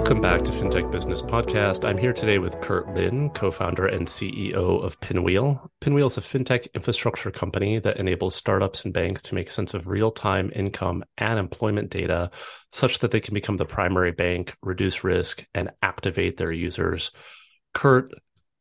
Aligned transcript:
Welcome 0.00 0.22
back 0.22 0.44
to 0.44 0.52
FinTech 0.52 0.90
Business 0.90 1.20
Podcast. 1.20 1.86
I'm 1.86 1.98
here 1.98 2.14
today 2.14 2.38
with 2.38 2.58
Kurt 2.62 2.88
Lin, 2.94 3.28
co 3.30 3.50
founder 3.50 3.84
and 3.84 4.08
CEO 4.08 4.82
of 4.82 4.98
Pinwheel. 5.02 5.70
Pinwheel 5.82 6.06
is 6.06 6.16
a 6.16 6.22
fintech 6.22 6.72
infrastructure 6.74 7.30
company 7.30 7.78
that 7.80 7.98
enables 7.98 8.34
startups 8.34 8.82
and 8.82 8.94
banks 8.94 9.20
to 9.20 9.34
make 9.34 9.50
sense 9.50 9.74
of 9.74 9.86
real 9.86 10.10
time 10.10 10.50
income 10.54 11.04
and 11.18 11.38
employment 11.38 11.90
data 11.90 12.30
such 12.72 13.00
that 13.00 13.10
they 13.10 13.20
can 13.20 13.34
become 13.34 13.58
the 13.58 13.66
primary 13.66 14.10
bank, 14.10 14.56
reduce 14.62 15.04
risk, 15.04 15.44
and 15.52 15.70
activate 15.82 16.38
their 16.38 16.50
users. 16.50 17.10
Kurt, 17.74 18.10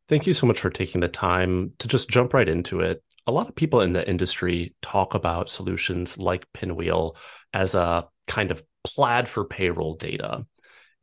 thank 0.10 0.28
you 0.28 0.34
so 0.34 0.46
much 0.46 0.60
for 0.60 0.70
taking 0.70 1.00
the 1.00 1.08
time 1.08 1.72
to 1.80 1.88
just 1.88 2.10
jump 2.10 2.34
right 2.34 2.50
into 2.50 2.82
it. 2.82 3.02
A 3.28 3.32
lot 3.32 3.48
of 3.48 3.56
people 3.56 3.80
in 3.80 3.94
the 3.94 4.08
industry 4.08 4.76
talk 4.82 5.14
about 5.14 5.50
solutions 5.50 6.18
like 6.18 6.52
Pinwheel 6.54 7.16
as 7.54 7.76
a 7.76 8.10
kind 8.28 8.52
of 8.52 8.62
plaid 8.84 9.30
for 9.30 9.46
payroll 9.46 9.96
data. 9.96 10.46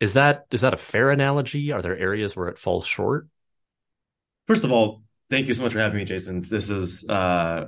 Is 0.01 0.15
that 0.15 0.47
is 0.51 0.61
that 0.61 0.75
a 0.75 0.79
fair 0.79 1.11
analogy? 1.11 1.73
Are 1.73 1.83
there 1.83 1.97
areas 1.97 2.37
where 2.37 2.49
it 2.49 2.59
falls 2.59 2.87
short? 2.87 3.29
First 4.47 4.65
of 4.65 4.73
all, 4.73 5.03
thank 5.31 5.47
you 5.47 5.55
so 5.55 5.63
much 5.63 5.73
for 5.73 5.79
having 5.79 5.99
me, 5.99 6.05
Jason. 6.05 6.43
This 6.43 6.71
is 6.71 7.05
uh, 7.09 7.67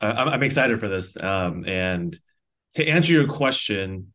I'm, 0.00 0.28
I'm 0.28 0.42
excited 0.42 0.80
for 0.80 0.88
this. 0.88 1.16
Um, 1.16 1.64
and 1.66 2.18
to 2.74 2.86
answer 2.86 3.12
your 3.12 3.28
question, 3.28 4.12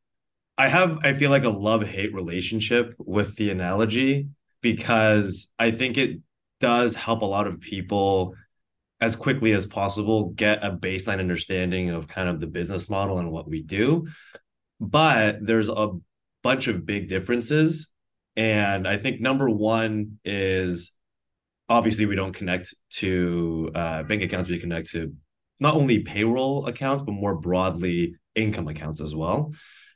I 0.58 0.68
have 0.68 1.00
I 1.04 1.14
feel 1.14 1.30
like 1.30 1.44
a 1.44 1.50
love 1.50 1.84
hate 1.84 2.14
relationship 2.14 2.94
with 2.98 3.36
the 3.36 3.52
analogy 3.52 4.28
because 4.62 5.48
I 5.60 5.72
think 5.72 5.98
it 5.98 6.20
does 6.60 6.96
help 6.96 7.22
a 7.22 7.26
lot 7.26 7.48
of 7.48 7.60
people 7.60 8.36
as 9.02 9.16
quickly 9.16 9.52
as 9.52 9.66
possible 9.66 10.30
get 10.30 10.64
a 10.64 10.72
baseline 10.72 11.20
understanding 11.20 11.90
of 11.90 12.08
kind 12.08 12.30
of 12.30 12.40
the 12.40 12.48
business 12.48 12.90
model 12.90 13.20
and 13.20 13.32
what 13.32 13.48
we 13.48 13.62
do. 13.62 14.08
But 14.80 15.46
there's 15.46 15.70
a 15.70 15.92
bunch 16.46 16.68
of 16.68 16.86
big 16.86 17.10
differences. 17.10 17.88
And 18.36 18.88
I 18.88 18.98
think 18.98 19.20
number 19.20 19.50
one 19.50 20.20
is 20.24 20.92
obviously 21.68 22.06
we 22.06 22.16
don't 22.16 22.34
connect 22.34 22.72
to 23.02 23.72
uh, 23.74 24.04
bank 24.04 24.22
accounts, 24.22 24.52
we 24.52 24.60
connect 24.60 24.92
to 24.92 25.12
not 25.60 25.74
only 25.74 26.04
payroll 26.04 26.68
accounts, 26.68 27.02
but 27.02 27.14
more 27.14 27.34
broadly 27.34 28.14
income 28.36 28.68
accounts 28.68 29.02
as 29.02 29.16
well. 29.16 29.54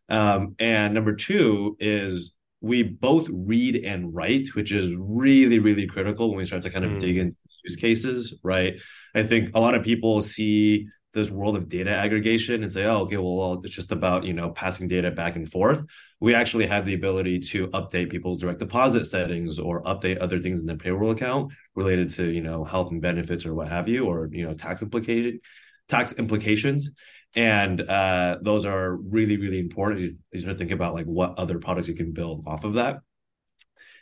Um, 0.09 0.55
and 0.57 0.95
number 0.95 1.13
two 1.13 1.77
is 1.79 2.33
we 2.61 2.81
both 2.81 3.27
read 3.31 3.75
and 3.85 4.15
write, 4.15 4.47
which 4.55 4.71
is 4.71 4.91
really, 4.97 5.59
really 5.59 5.85
critical 5.85 6.29
when 6.29 6.39
we 6.39 6.45
start 6.45 6.63
to 6.63 6.71
kind 6.71 6.83
of 6.83 6.93
mm. 6.93 6.99
dig 6.99 7.17
into 7.17 7.35
use 7.63 7.75
cases, 7.75 8.33
right? 8.41 8.81
I 9.13 9.21
think 9.21 9.51
a 9.53 9.59
lot 9.59 9.75
of 9.75 9.83
people 9.83 10.19
see 10.21 10.87
this 11.13 11.29
world 11.29 11.55
of 11.55 11.69
data 11.69 11.89
aggregation 11.89 12.61
and 12.61 12.71
say, 12.71 12.85
oh, 12.85 12.99
okay, 12.99 13.17
well, 13.17 13.59
it's 13.63 13.73
just 13.73 13.91
about, 13.91 14.23
you 14.23 14.33
know, 14.33 14.51
passing 14.51 14.87
data 14.87 15.09
back 15.09 15.35
and 15.35 15.51
forth. 15.51 15.81
We 16.19 16.35
actually 16.35 16.67
have 16.67 16.85
the 16.85 16.93
ability 16.93 17.39
to 17.39 17.67
update 17.69 18.11
people's 18.11 18.41
direct 18.41 18.59
deposit 18.59 19.05
settings 19.05 19.57
or 19.57 19.81
update 19.83 20.21
other 20.21 20.37
things 20.37 20.59
in 20.59 20.67
their 20.67 20.77
payroll 20.77 21.11
account 21.11 21.51
related 21.75 22.09
to, 22.11 22.29
you 22.29 22.41
know, 22.41 22.63
health 22.63 22.91
and 22.91 23.01
benefits 23.01 23.45
or 23.45 23.55
what 23.55 23.69
have 23.69 23.87
you, 23.87 24.05
or, 24.05 24.29
you 24.31 24.45
know, 24.45 24.53
tax 24.53 24.81
implication, 24.81 25.39
tax 25.87 26.13
implications. 26.13 26.91
And 27.35 27.81
uh, 27.81 28.37
those 28.41 28.65
are 28.65 28.95
really, 28.95 29.37
really 29.37 29.59
important. 29.59 30.01
You, 30.01 30.17
you 30.31 30.55
think 30.55 30.71
about 30.71 30.93
like 30.93 31.05
what 31.05 31.37
other 31.37 31.59
products 31.59 31.87
you 31.87 31.95
can 31.95 32.11
build 32.11 32.45
off 32.47 32.63
of 32.63 32.75
that. 32.75 32.99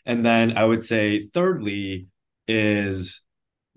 And 0.06 0.26
then 0.26 0.58
I 0.58 0.64
would 0.64 0.84
say, 0.84 1.28
thirdly, 1.34 2.08
is 2.48 3.22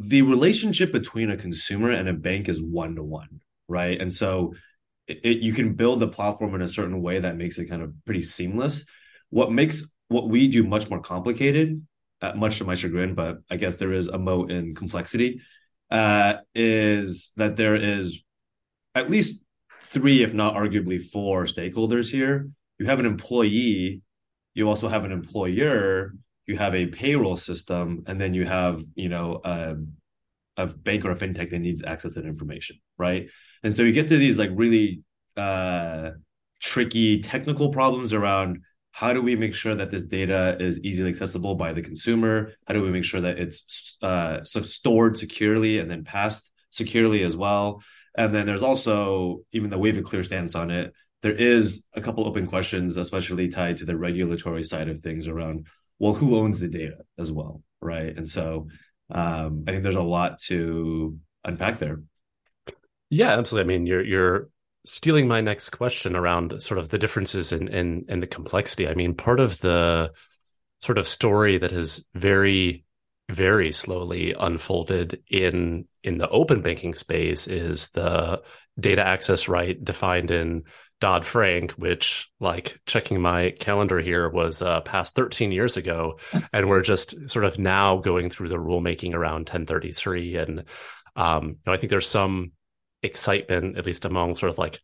the 0.01 0.23
relationship 0.23 0.93
between 0.93 1.31
a 1.31 1.37
consumer 1.37 1.91
and 1.91 2.09
a 2.09 2.15
bank 2.15 2.49
is 2.49 2.61
one 2.61 2.97
to 2.97 3.03
one, 3.03 3.43
right? 3.69 4.01
And 4.01 4.13
so 4.13 4.55
it, 5.07 5.21
it, 5.23 5.39
you 5.39 5.53
can 5.53 5.75
build 5.75 6.01
the 6.01 6.09
platform 6.09 6.55
in 6.55 6.63
a 6.63 6.69
certain 6.69 7.03
way 7.03 7.21
that 7.21 7.37
makes 7.37 7.59
it 7.59 7.67
kind 7.67 7.83
of 7.83 7.93
pretty 8.07 8.23
seamless. 8.23 8.87
What 9.29 9.53
makes 9.53 9.93
what 10.09 10.31
we 10.31 10.49
do 10.49 10.65
much 10.65 10.89
more 10.89 11.01
complicated, 11.01 11.87
uh, 12.23 12.33
much 12.33 12.59
to 12.59 12.65
my 12.65 12.75
chagrin, 12.75 13.15
but 13.15 13.39
I 13.51 13.57
guess 13.57 13.77
there 13.77 13.93
is 13.93 14.09
a 14.09 14.19
moat 14.19 14.51
in 14.51 14.75
complexity, 14.75 15.43
uh, 15.91 16.37
is 16.55 17.33
that 17.37 17.57
there 17.57 17.77
is 17.77 18.23
at 18.95 19.11
least 19.11 19.43
three, 19.83 20.23
if 20.23 20.33
not 20.33 20.55
arguably 20.55 21.05
four 21.05 21.45
stakeholders 21.45 22.11
here. 22.11 22.49
You 22.79 22.87
have 22.87 23.01
an 23.01 23.07
employee, 23.07 24.01
you 24.55 24.67
also 24.67 24.89
have 24.89 25.05
an 25.05 25.13
employer, 25.13 26.15
you 26.47 26.57
have 26.57 26.75
a 26.75 26.87
payroll 26.87 27.37
system, 27.37 28.05
and 28.07 28.21
then 28.21 28.35
you 28.35 28.45
have, 28.45 28.83
you 28.95 29.09
know, 29.09 29.41
a, 29.45 29.77
a 30.57 30.67
bank 30.67 31.05
or 31.05 31.11
a 31.11 31.17
fintech 31.17 31.51
that 31.51 31.59
needs 31.59 31.83
access 31.85 32.15
to 32.15 32.23
that 32.23 32.29
information, 32.29 32.77
right? 32.99 33.29
And 33.63 33.75
so 33.75 33.83
you 33.83 33.93
get 33.93 34.09
to 34.09 34.17
these 34.17 34.39
like 34.39 34.51
really 34.55 35.03
uh, 35.37 36.11
tricky 36.61 37.21
technical 37.21 37.71
problems 37.71 38.13
around 38.13 38.63
how 38.93 39.13
do 39.13 39.23
we 39.23 39.37
make 39.37 39.55
sure 39.55 39.75
that 39.75 39.91
this 39.91 40.05
data 40.05 40.57
is 40.59 40.81
easily 40.81 41.11
accessible 41.11 41.55
by 41.55 41.73
the 41.73 41.83
consumer? 41.83 42.53
How 42.67 42.75
do 42.75 42.83
we 42.83 42.91
make 42.91 43.05
sure 43.05 43.21
that 43.21 43.39
it's 43.39 43.97
uh, 44.03 44.45
so 44.45 44.63
stored 44.63 45.17
securely 45.17 45.79
and 45.79 45.91
then 45.91 46.05
passed 46.05 46.51
securely 46.71 47.23
as 47.23 47.37
well? 47.37 47.83
And 48.17 48.35
then 48.35 48.47
there's 48.47 48.65
also, 48.65 49.43
even 49.53 49.71
though 49.71 49.79
we 49.79 49.89
have 49.89 49.99
a 49.99 50.03
clear 50.03 50.25
stance 50.25 50.55
on 50.55 50.71
it, 50.71 50.93
there 51.23 51.35
is 51.35 51.85
a 51.95 52.01
couple 52.01 52.27
open 52.27 52.47
questions, 52.47 52.97
especially 52.97 53.49
tied 53.49 53.77
to 53.79 53.85
the 53.85 53.97
regulatory 53.97 54.65
side 54.65 54.89
of 54.89 55.01
things 55.01 55.29
around 55.29 55.67
well, 56.01 56.15
who 56.15 56.37
owns 56.37 56.59
the 56.59 56.67
data 56.67 57.05
as 57.19 57.31
well, 57.31 57.63
right? 57.81 58.17
And 58.17 58.29
so 58.29 58.69
um, 59.11 59.65
I 59.69 59.71
think 59.71 59.85
there's 59.85 59.95
a 59.95 60.03
lot 60.03 60.41
to 60.45 61.19
unpack 61.45 61.79
there. 61.79 62.03
Yeah, 63.11 63.39
absolutely. 63.39 63.75
I 63.75 63.79
mean, 63.79 63.87
you're 63.87 64.05
you're 64.05 64.49
stealing 64.87 65.29
my 65.29 65.41
next 65.41 65.71
question 65.71 66.17
around 66.17 66.63
sort 66.63 66.79
of 66.79 66.89
the 66.89 66.99
differences 66.99 67.53
in 67.53 67.69
in, 67.69 68.07
in 68.09 68.21
the 68.21 68.27
complexity. 68.27 68.89
I 68.89 68.95
mean, 68.95 69.15
part 69.15 69.39
of 69.39 69.61
the 69.61 70.13
sort 70.81 70.99
of 70.99 71.07
story 71.07 71.59
that 71.59 71.71
has 71.71 72.05
very 72.15 72.85
very 73.29 73.71
slowly 73.71 74.35
unfolded 74.39 75.23
in 75.29 75.87
in 76.03 76.19
the 76.19 76.29
open 76.29 76.63
banking 76.63 76.95
space 76.95 77.47
is 77.47 77.91
the 77.91 78.43
data 78.79 79.07
access 79.07 79.49
right 79.49 79.83
defined 79.85 80.31
in 80.31 80.65
Dodd 81.01 81.25
Frank, 81.25 81.73
which, 81.73 82.29
like, 82.41 82.79
checking 82.87 83.21
my 83.21 83.53
calendar 83.59 84.01
here, 84.01 84.29
was 84.29 84.61
uh, 84.61 84.83
passed 84.83 85.15
13 85.15 85.51
years 85.51 85.77
ago, 85.77 86.19
and 86.53 86.69
we're 86.69 86.83
just 86.83 87.31
sort 87.31 87.45
of 87.45 87.59
now 87.59 87.97
going 87.97 88.31
through 88.31 88.49
the 88.49 88.57
rulemaking 88.57 89.15
around 89.15 89.49
1033. 89.49 90.37
And 90.37 90.65
um, 91.17 91.49
you 91.49 91.57
know, 91.67 91.73
I 91.73 91.77
think 91.77 91.91
there's 91.91 92.09
some 92.09 92.53
excitement, 93.03 93.79
at 93.79 93.87
least 93.87 94.05
among 94.05 94.37
sort 94.37 94.51
of 94.51 94.59
like 94.59 94.81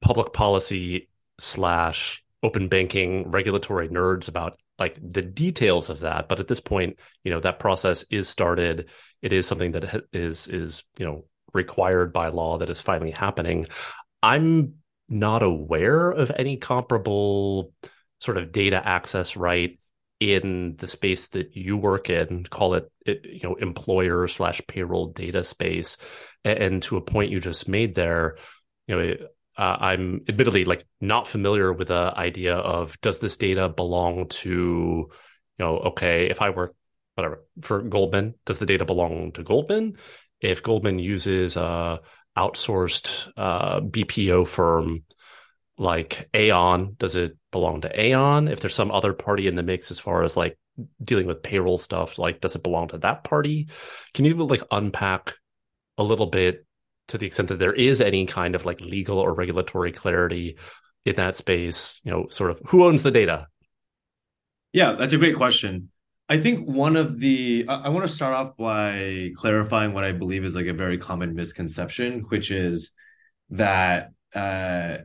public 0.00 0.32
policy 0.32 1.08
slash 1.40 2.22
open 2.42 2.68
banking 2.68 3.30
regulatory 3.30 3.88
nerds 3.88 4.28
about 4.28 4.58
like 4.78 4.98
the 5.00 5.22
details 5.22 5.90
of 5.90 6.00
that. 6.00 6.28
But 6.28 6.40
at 6.40 6.48
this 6.48 6.60
point, 6.60 6.98
you 7.24 7.32
know, 7.32 7.40
that 7.40 7.58
process 7.58 8.04
is 8.10 8.28
started. 8.28 8.88
It 9.22 9.32
is 9.32 9.46
something 9.46 9.72
that 9.72 10.04
is 10.12 10.48
is 10.48 10.84
you 10.98 11.06
know 11.06 11.24
required 11.52 12.12
by 12.12 12.28
law 12.28 12.58
that 12.58 12.70
is 12.70 12.80
finally 12.80 13.10
happening. 13.10 13.66
I'm 14.22 14.74
not 15.12 15.42
aware 15.42 16.10
of 16.10 16.32
any 16.36 16.56
comparable 16.56 17.72
sort 18.20 18.36
of 18.36 18.52
data 18.52 18.80
access 18.84 19.36
right 19.36 19.78
in 20.20 20.76
the 20.78 20.86
space 20.86 21.28
that 21.28 21.56
you 21.56 21.76
work 21.76 22.08
in 22.08 22.44
call 22.44 22.74
it, 22.74 22.90
you 23.04 23.40
know 23.42 23.56
employer 23.56 24.28
slash 24.28 24.60
payroll 24.66 25.08
data 25.08 25.44
space. 25.44 25.96
And, 26.44 26.82
to 26.82 26.96
a 26.96 27.00
point 27.00 27.30
you 27.30 27.38
just 27.38 27.68
made 27.68 27.94
there 27.94 28.36
you 28.88 28.96
know 28.96 29.14
uh, 29.56 29.76
i'm 29.78 30.22
admittedly 30.28 30.64
like 30.64 30.84
not 31.00 31.28
familiar 31.28 31.72
with 31.72 31.86
the 31.86 32.12
idea 32.16 32.56
of 32.56 33.00
does 33.00 33.20
this 33.20 33.36
data 33.36 33.68
belong 33.68 34.26
to 34.28 34.50
you 34.50 35.08
know 35.60 35.78
okay 35.78 36.30
if 36.30 36.42
i 36.42 36.50
work 36.50 36.74
whatever 37.14 37.44
for 37.60 37.82
goldman 37.82 38.34
does 38.44 38.58
the 38.58 38.66
data 38.66 38.84
belong 38.84 39.32
to 39.32 39.42
goldman? 39.42 39.96
If 40.40 40.62
goldman 40.62 40.98
uses 40.98 41.56
uh 41.56 41.98
outsourced 42.36 43.30
uh, 43.36 43.80
BPO 43.80 44.46
firm 44.46 45.04
like 45.78 46.28
Aon, 46.34 46.96
does 46.98 47.16
it 47.16 47.36
belong 47.50 47.80
to 47.82 48.00
Aon? 48.00 48.48
If 48.48 48.60
there's 48.60 48.74
some 48.74 48.90
other 48.90 49.12
party 49.12 49.46
in 49.46 49.56
the 49.56 49.62
mix 49.62 49.90
as 49.90 49.98
far 49.98 50.22
as 50.22 50.36
like 50.36 50.58
dealing 51.02 51.26
with 51.26 51.42
payroll 51.42 51.78
stuff, 51.78 52.18
like 52.18 52.40
does 52.40 52.54
it 52.54 52.62
belong 52.62 52.88
to 52.88 52.98
that 52.98 53.24
party? 53.24 53.68
Can 54.14 54.24
you 54.24 54.34
like 54.34 54.62
unpack 54.70 55.34
a 55.98 56.02
little 56.02 56.26
bit 56.26 56.66
to 57.08 57.18
the 57.18 57.26
extent 57.26 57.48
that 57.48 57.58
there 57.58 57.72
is 57.72 58.00
any 58.00 58.26
kind 58.26 58.54
of 58.54 58.64
like 58.64 58.80
legal 58.80 59.18
or 59.18 59.34
regulatory 59.34 59.92
clarity 59.92 60.56
in 61.04 61.16
that 61.16 61.36
space? 61.36 62.00
You 62.04 62.12
know, 62.12 62.26
sort 62.30 62.50
of 62.50 62.60
who 62.66 62.84
owns 62.84 63.02
the 63.02 63.10
data? 63.10 63.48
Yeah, 64.72 64.92
that's 64.92 65.12
a 65.12 65.18
great 65.18 65.36
question. 65.36 65.90
I 66.28 66.40
think 66.40 66.66
one 66.66 66.96
of 66.96 67.18
the 67.18 67.66
I, 67.68 67.74
I 67.74 67.88
want 67.90 68.06
to 68.06 68.12
start 68.12 68.34
off 68.34 68.56
by 68.56 69.30
clarifying 69.36 69.92
what 69.92 70.04
I 70.04 70.12
believe 70.12 70.44
is 70.44 70.54
like 70.54 70.66
a 70.66 70.72
very 70.72 70.98
common 70.98 71.34
misconception, 71.34 72.20
which 72.28 72.50
is 72.50 72.92
that 73.50 74.10
uh, 74.34 74.98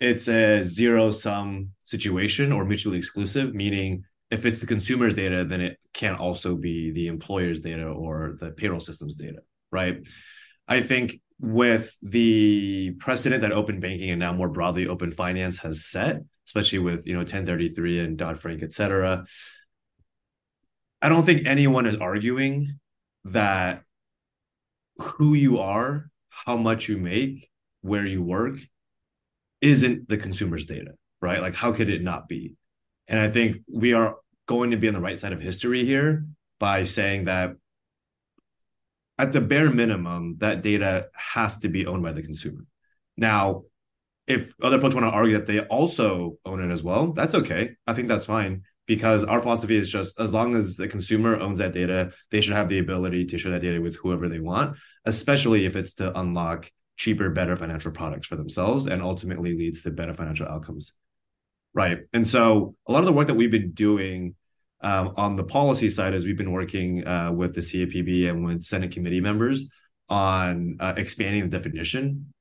it's 0.00 0.28
a 0.28 0.62
zero 0.62 1.10
sum 1.10 1.70
situation 1.82 2.52
or 2.52 2.64
mutually 2.64 2.98
exclusive, 2.98 3.54
meaning 3.54 4.04
if 4.30 4.44
it's 4.44 4.58
the 4.58 4.66
consumer's 4.66 5.16
data, 5.16 5.44
then 5.48 5.60
it 5.60 5.78
can't 5.94 6.20
also 6.20 6.54
be 6.54 6.90
the 6.92 7.06
employer's 7.06 7.60
data 7.60 7.86
or 7.86 8.36
the 8.40 8.50
payroll 8.50 8.80
system's 8.80 9.16
data, 9.16 9.38
right? 9.72 10.06
I 10.66 10.82
think 10.82 11.20
with 11.40 11.96
the 12.02 12.92
precedent 12.98 13.42
that 13.42 13.52
open 13.52 13.80
banking 13.80 14.10
and 14.10 14.20
now 14.20 14.32
more 14.32 14.48
broadly 14.48 14.86
open 14.86 15.12
finance 15.12 15.56
has 15.58 15.86
set, 15.86 16.20
especially 16.46 16.80
with 16.80 17.06
you 17.06 17.14
know 17.14 17.20
1033 17.20 18.00
and 18.00 18.18
Dodd 18.18 18.40
Frank, 18.40 18.62
et 18.62 18.74
cetera, 18.74 19.24
I 21.00 21.08
don't 21.08 21.24
think 21.24 21.46
anyone 21.46 21.86
is 21.86 21.96
arguing 21.96 22.78
that 23.24 23.82
who 24.96 25.34
you 25.34 25.58
are, 25.58 26.10
how 26.28 26.56
much 26.56 26.88
you 26.88 26.98
make, 26.98 27.48
where 27.82 28.06
you 28.06 28.22
work, 28.22 28.58
isn't 29.60 30.08
the 30.08 30.16
consumer's 30.16 30.64
data, 30.64 30.92
right? 31.20 31.40
Like, 31.40 31.54
how 31.54 31.72
could 31.72 31.88
it 31.88 32.02
not 32.02 32.28
be? 32.28 32.54
And 33.06 33.18
I 33.18 33.30
think 33.30 33.58
we 33.72 33.92
are 33.92 34.16
going 34.46 34.72
to 34.72 34.76
be 34.76 34.88
on 34.88 34.94
the 34.94 35.00
right 35.00 35.18
side 35.18 35.32
of 35.32 35.40
history 35.40 35.84
here 35.84 36.26
by 36.58 36.84
saying 36.84 37.26
that 37.26 37.54
at 39.18 39.32
the 39.32 39.40
bare 39.40 39.70
minimum, 39.70 40.36
that 40.38 40.62
data 40.62 41.08
has 41.14 41.58
to 41.60 41.68
be 41.68 41.86
owned 41.86 42.02
by 42.02 42.12
the 42.12 42.22
consumer. 42.22 42.64
Now, 43.16 43.64
if 44.26 44.52
other 44.62 44.80
folks 44.80 44.94
want 44.94 45.06
to 45.06 45.10
argue 45.10 45.36
that 45.36 45.46
they 45.46 45.60
also 45.60 46.38
own 46.44 46.62
it 46.62 46.72
as 46.72 46.82
well, 46.82 47.12
that's 47.12 47.34
okay. 47.34 47.76
I 47.86 47.94
think 47.94 48.08
that's 48.08 48.26
fine 48.26 48.62
because 48.88 49.22
our 49.22 49.40
philosophy 49.42 49.76
is 49.76 49.88
just 49.88 50.18
as 50.18 50.32
long 50.32 50.56
as 50.56 50.74
the 50.74 50.88
consumer 50.88 51.38
owns 51.38 51.58
that 51.58 51.74
data, 51.74 52.10
they 52.30 52.40
should 52.40 52.54
have 52.54 52.70
the 52.70 52.78
ability 52.78 53.26
to 53.26 53.38
share 53.38 53.52
that 53.52 53.60
data 53.60 53.80
with 53.80 53.94
whoever 53.96 54.28
they 54.28 54.40
want, 54.40 54.76
especially 55.04 55.66
if 55.66 55.76
it's 55.76 55.94
to 55.96 56.18
unlock 56.18 56.72
cheaper, 56.96 57.28
better 57.28 57.54
financial 57.54 57.92
products 57.92 58.26
for 58.26 58.36
themselves 58.36 58.86
and 58.86 59.02
ultimately 59.02 59.56
leads 59.56 59.82
to 59.82 59.90
better 59.90 60.14
financial 60.14 60.48
outcomes. 60.48 60.94
Right. 61.74 62.04
And 62.14 62.26
so 62.26 62.74
a 62.88 62.92
lot 62.92 63.00
of 63.00 63.06
the 63.06 63.12
work 63.12 63.28
that 63.28 63.34
we've 63.34 63.50
been 63.50 63.72
doing 63.72 64.34
um, 64.80 65.12
on 65.16 65.36
the 65.36 65.44
policy 65.44 65.90
side 65.90 66.14
is 66.14 66.24
we've 66.24 66.38
been 66.38 66.50
working 66.50 67.06
uh, 67.06 67.30
with 67.30 67.54
the 67.54 67.60
CFPB 67.60 68.30
and 68.30 68.44
with 68.44 68.64
Senate 68.64 68.90
committee 68.90 69.20
members 69.20 69.66
on 70.08 70.78
uh, 70.80 70.94
expanding 70.96 71.42
the 71.42 71.56
definition 71.56 72.32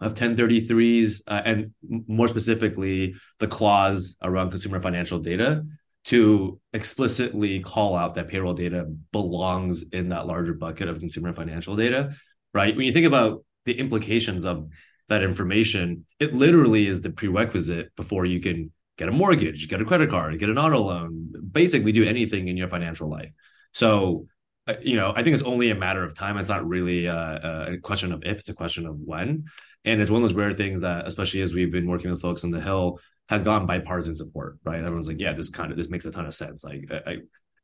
of 0.00 0.14
1033s 0.14 1.22
uh, 1.26 1.42
and 1.44 1.74
more 1.80 2.28
specifically 2.28 3.16
the 3.40 3.48
clause 3.48 4.16
around 4.22 4.52
consumer 4.52 4.80
financial 4.80 5.18
data 5.18 5.64
to 6.08 6.58
explicitly 6.72 7.60
call 7.60 7.94
out 7.94 8.14
that 8.14 8.28
payroll 8.28 8.54
data 8.54 8.86
belongs 9.12 9.82
in 9.92 10.08
that 10.08 10.26
larger 10.26 10.54
bucket 10.54 10.88
of 10.88 11.00
consumer 11.00 11.34
financial 11.34 11.76
data 11.76 12.14
right? 12.54 12.74
When 12.74 12.86
you 12.86 12.92
think 12.92 13.06
about 13.06 13.44
the 13.66 13.78
implications 13.78 14.46
of 14.46 14.68
that 15.10 15.22
information 15.22 16.06
it 16.18 16.34
literally 16.34 16.86
is 16.86 17.02
the 17.02 17.10
prerequisite 17.10 17.94
before 17.94 18.24
you 18.24 18.40
can 18.40 18.72
get 18.96 19.08
a 19.08 19.12
mortgage 19.12 19.68
get 19.68 19.82
a 19.82 19.84
credit 19.84 20.08
card 20.08 20.38
get 20.38 20.48
an 20.48 20.58
auto 20.58 20.80
loan 20.80 21.32
basically 21.52 21.92
do 21.92 22.04
anything 22.04 22.48
in 22.48 22.56
your 22.56 22.68
financial 22.68 23.08
life. 23.10 23.30
So 23.72 24.26
uh, 24.66 24.74
you 24.80 24.96
know 24.96 25.12
i 25.14 25.22
think 25.22 25.34
it's 25.34 25.44
only 25.44 25.70
a 25.70 25.74
matter 25.74 26.04
of 26.04 26.14
time. 26.14 26.38
It's 26.38 26.48
not 26.48 26.66
really 26.66 27.04
a, 27.04 27.68
a 27.74 27.78
question 27.78 28.12
of 28.12 28.22
if 28.24 28.40
it's 28.40 28.48
a 28.48 28.54
question 28.54 28.86
of 28.86 28.96
when. 28.98 29.44
And 29.84 30.00
it's 30.00 30.10
one 30.10 30.22
of 30.22 30.28
those 30.28 30.36
rare 30.36 30.54
things 30.54 30.80
that 30.82 31.06
especially 31.06 31.42
as 31.42 31.52
we've 31.52 31.70
been 31.70 31.86
working 31.86 32.10
with 32.10 32.22
folks 32.22 32.44
on 32.44 32.50
the 32.50 32.60
hill 32.60 32.98
has 33.28 33.42
gotten 33.42 33.66
bipartisan 33.66 34.16
support, 34.16 34.58
right? 34.64 34.78
Everyone's 34.78 35.08
like, 35.08 35.20
yeah, 35.20 35.34
this 35.34 35.50
kind 35.50 35.70
of 35.70 35.76
this 35.76 35.90
makes 35.90 36.06
a 36.06 36.10
ton 36.10 36.26
of 36.26 36.34
sense. 36.34 36.64
Like, 36.64 36.90
I, 36.90 37.10
I, 37.10 37.16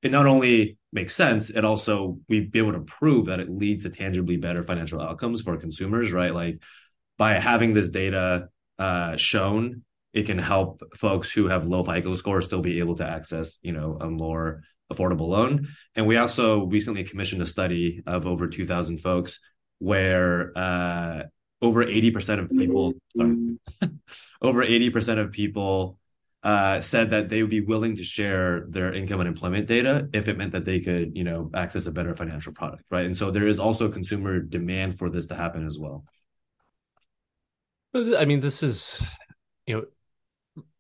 it 0.02 0.12
not 0.12 0.26
only 0.26 0.76
makes 0.93 1.14
sense, 1.14 1.50
it 1.50 1.64
also 1.64 2.19
we've 2.28 2.52
been 2.52 2.69
able 2.69 2.78
to 2.78 2.84
prove 2.84 3.26
that 3.26 3.40
it 3.40 3.50
leads 3.50 3.84
to 3.84 3.90
tangibly 3.90 4.37
better 4.37 4.62
financial 4.62 5.00
outcomes 5.00 5.40
for 5.40 5.56
consumers, 5.56 6.12
right? 6.12 6.34
Like 6.34 6.61
by 7.16 7.34
having 7.34 7.72
this 7.72 7.90
data 7.90 8.49
uh, 8.78 9.16
shown, 9.16 9.82
it 10.12 10.26
can 10.26 10.38
help 10.38 10.82
folks 10.96 11.32
who 11.32 11.49
have 11.49 11.66
low 11.66 11.82
FICO 11.82 12.14
scores 12.14 12.44
still 12.44 12.61
be 12.61 12.81
able 12.81 12.96
to 12.96 13.08
access, 13.08 13.58
you 13.62 13.72
know, 13.72 13.96
a 14.00 14.08
more 14.08 14.62
affordable 14.93 15.28
loan. 15.28 15.69
And 15.94 16.06
we 16.06 16.19
also 16.19 16.66
recently 16.66 17.05
commissioned 17.05 17.43
a 17.43 17.46
study 17.46 18.02
of 18.06 18.26
over 18.26 18.46
2,000 18.49 19.00
folks 19.00 19.40
where 19.78 20.52
uh, 20.56 21.22
over 21.62 21.85
80% 21.85 22.41
of 22.41 22.51
people 22.51 22.95
sorry, 23.17 23.59
over 24.43 24.65
80% 24.65 25.19
of 25.19 25.33
people 25.33 25.99
uh, 26.43 26.81
said 26.83 27.11
that 27.11 27.31
they 27.31 27.41
would 27.41 27.51
be 27.51 27.62
willing 27.62 27.97
to 27.97 28.05
share 28.05 28.67
their 28.69 28.93
income 28.93 29.21
and 29.21 29.29
employment 29.29 29.67
data 29.67 30.09
if 30.12 30.29
it 30.29 30.37
meant 30.37 30.53
that 30.53 30.67
they 30.67 30.81
could 30.81 31.17
you 31.17 31.25
know 31.25 31.51
access 31.55 31.87
a 31.87 31.93
better 31.93 32.15
financial 32.15 32.53
product 32.53 32.85
right? 32.91 33.06
And 33.06 33.17
so 33.17 33.31
there 33.31 33.49
is 33.49 33.59
also 33.59 33.89
consumer 33.89 34.41
demand 34.41 34.99
for 34.99 35.09
this 35.09 35.29
to 35.29 35.35
happen 35.35 35.67
as 35.67 35.79
well. 35.79 36.05
I 37.95 38.25
mean 38.25 38.41
this 38.41 38.62
is 38.62 39.03
you 39.67 39.77
know 39.77 39.85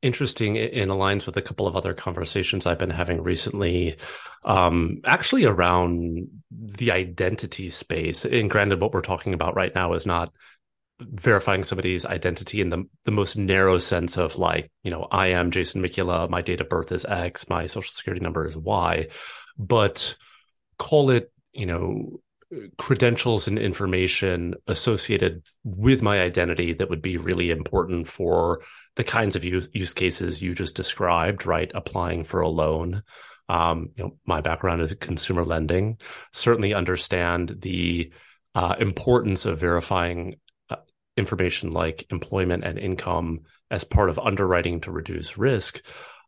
interesting 0.02 0.56
in 0.56 0.88
aligns 0.88 1.26
with 1.26 1.36
a 1.36 1.42
couple 1.42 1.66
of 1.66 1.76
other 1.76 1.94
conversations 1.94 2.66
I've 2.66 2.78
been 2.78 2.90
having 2.90 3.22
recently, 3.22 3.96
um, 4.44 5.00
actually 5.04 5.44
around 5.44 6.28
the 6.50 6.92
identity 6.92 7.70
space. 7.70 8.24
And 8.24 8.50
granted, 8.50 8.80
what 8.80 8.92
we're 8.92 9.00
talking 9.00 9.34
about 9.34 9.56
right 9.56 9.74
now 9.74 9.94
is 9.94 10.06
not 10.06 10.32
verifying 11.10 11.64
somebody's 11.64 12.06
identity 12.06 12.60
in 12.60 12.70
the 12.70 12.88
the 13.04 13.10
most 13.10 13.36
narrow 13.36 13.78
sense 13.78 14.16
of 14.16 14.38
like, 14.38 14.70
you 14.82 14.90
know, 14.90 15.06
I 15.10 15.28
am 15.28 15.50
Jason 15.50 15.82
Mikula, 15.82 16.28
my 16.28 16.42
date 16.42 16.60
of 16.60 16.68
birth 16.68 16.92
is 16.92 17.04
X, 17.04 17.48
my 17.48 17.66
social 17.66 17.92
security 17.92 18.22
number 18.22 18.46
is 18.46 18.56
Y, 18.56 19.08
but 19.58 20.16
call 20.78 21.10
it, 21.10 21.32
you 21.52 21.66
know, 21.66 22.20
credentials 22.78 23.48
and 23.48 23.58
information 23.58 24.54
associated 24.66 25.42
with 25.64 26.02
my 26.02 26.20
identity 26.20 26.72
that 26.72 26.90
would 26.90 27.02
be 27.02 27.16
really 27.16 27.50
important 27.50 28.08
for 28.08 28.60
the 28.96 29.04
kinds 29.04 29.36
of 29.36 29.44
use, 29.44 29.68
use 29.72 29.94
cases 29.94 30.40
you 30.40 30.54
just 30.54 30.74
described, 30.74 31.46
right? 31.46 31.70
Applying 31.74 32.24
for 32.24 32.40
a 32.40 32.48
loan. 32.48 33.02
Um, 33.48 33.90
you 33.96 34.04
know, 34.04 34.16
my 34.24 34.40
background 34.40 34.82
is 34.82 34.94
consumer 34.94 35.44
lending. 35.44 35.98
Certainly 36.32 36.74
understand 36.74 37.56
the 37.60 38.12
uh, 38.54 38.76
importance 38.78 39.44
of 39.46 39.58
verifying 39.58 40.36
information 41.16 41.72
like 41.72 42.06
employment 42.10 42.64
and 42.64 42.78
income 42.78 43.40
as 43.70 43.84
part 43.84 44.10
of 44.10 44.18
underwriting 44.18 44.80
to 44.80 44.90
reduce 44.90 45.38
risk. 45.38 45.80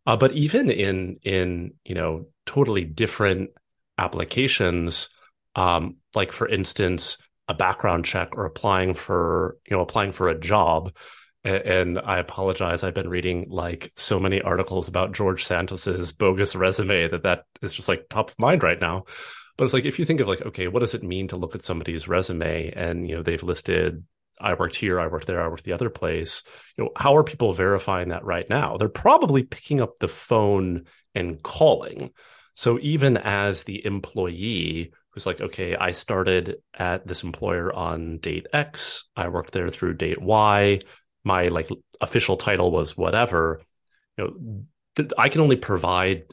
Uh, 0.06 0.16
but 0.16 0.32
even 0.32 0.70
in 0.70 1.18
in 1.22 1.74
you 1.84 1.94
know 1.94 2.26
totally 2.44 2.84
different 2.84 3.50
applications, 3.98 5.08
um, 5.56 5.96
like 6.14 6.32
for 6.32 6.48
instance, 6.48 7.18
a 7.48 7.54
background 7.54 8.04
check 8.04 8.36
or 8.36 8.44
applying 8.44 8.94
for 8.94 9.58
you 9.68 9.76
know 9.76 9.82
applying 9.82 10.12
for 10.12 10.28
a 10.28 10.38
job. 10.38 10.94
And, 11.44 12.00
I 12.00 12.18
apologize. 12.18 12.82
I've 12.82 12.92
been 12.92 13.08
reading 13.08 13.46
like 13.48 13.92
so 13.94 14.18
many 14.18 14.42
articles 14.42 14.88
about 14.88 15.12
George 15.12 15.44
Santos's 15.44 16.10
bogus 16.10 16.56
resume 16.56 17.06
that 17.06 17.22
that 17.22 17.44
is 17.62 17.72
just 17.72 17.88
like 17.88 18.08
top 18.10 18.32
of 18.32 18.38
mind 18.40 18.64
right 18.64 18.80
now. 18.80 19.04
But 19.56 19.64
it's 19.64 19.72
like 19.72 19.84
if 19.84 20.00
you 20.00 20.04
think 20.04 20.18
of 20.18 20.26
like, 20.26 20.42
okay, 20.42 20.66
what 20.66 20.80
does 20.80 20.94
it 20.94 21.04
mean 21.04 21.28
to 21.28 21.36
look 21.36 21.54
at 21.54 21.62
somebody's 21.64 22.08
resume 22.08 22.72
and 22.74 23.08
you 23.08 23.14
know 23.14 23.22
they've 23.22 23.42
listed 23.44 24.02
I 24.40 24.54
worked 24.54 24.76
here, 24.76 25.00
I 25.00 25.06
worked 25.06 25.26
there, 25.26 25.42
I 25.42 25.49
worked 25.49 25.64
the 25.64 25.72
other 25.72 25.90
place. 25.90 26.42
You 26.76 26.84
know, 26.84 26.90
how 26.96 27.16
are 27.16 27.25
people 27.25 27.52
verifying 27.54 28.08
that 28.08 28.25
right 28.25 28.49
now? 28.49 28.76
They're 28.76 28.88
probably 28.88 29.42
picking 29.42 29.80
up 29.80 29.99
the 29.99 30.08
phone 30.08 30.84
and 31.14 31.42
calling. 31.42 32.11
So 32.54 32.78
even 32.80 33.16
as 33.16 33.64
the 33.64 33.84
employee 33.84 34.92
who's 35.11 35.26
like, 35.26 35.40
okay, 35.40 35.75
I 35.76 35.92
started 35.92 36.56
at 36.75 37.06
this 37.06 37.22
employer 37.22 37.72
on 37.72 38.18
date 38.18 38.46
X, 38.52 39.04
I 39.16 39.28
worked 39.28 39.52
there 39.52 39.68
through 39.68 39.94
date 39.94 40.20
Y, 40.20 40.80
my 41.25 41.49
like 41.49 41.68
official 42.00 42.37
title 42.37 42.70
was 42.70 42.96
whatever, 42.96 43.62
you 44.16 44.25
know, 44.96 45.06
I 45.18 45.28
can 45.28 45.40
only 45.40 45.56
provide 45.56 46.25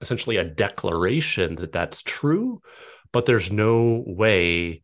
essentially 0.00 0.36
a 0.36 0.44
declaration 0.44 1.56
that 1.56 1.72
that's 1.72 2.02
true, 2.02 2.62
but 3.12 3.26
there's 3.26 3.50
no 3.50 4.02
way 4.06 4.82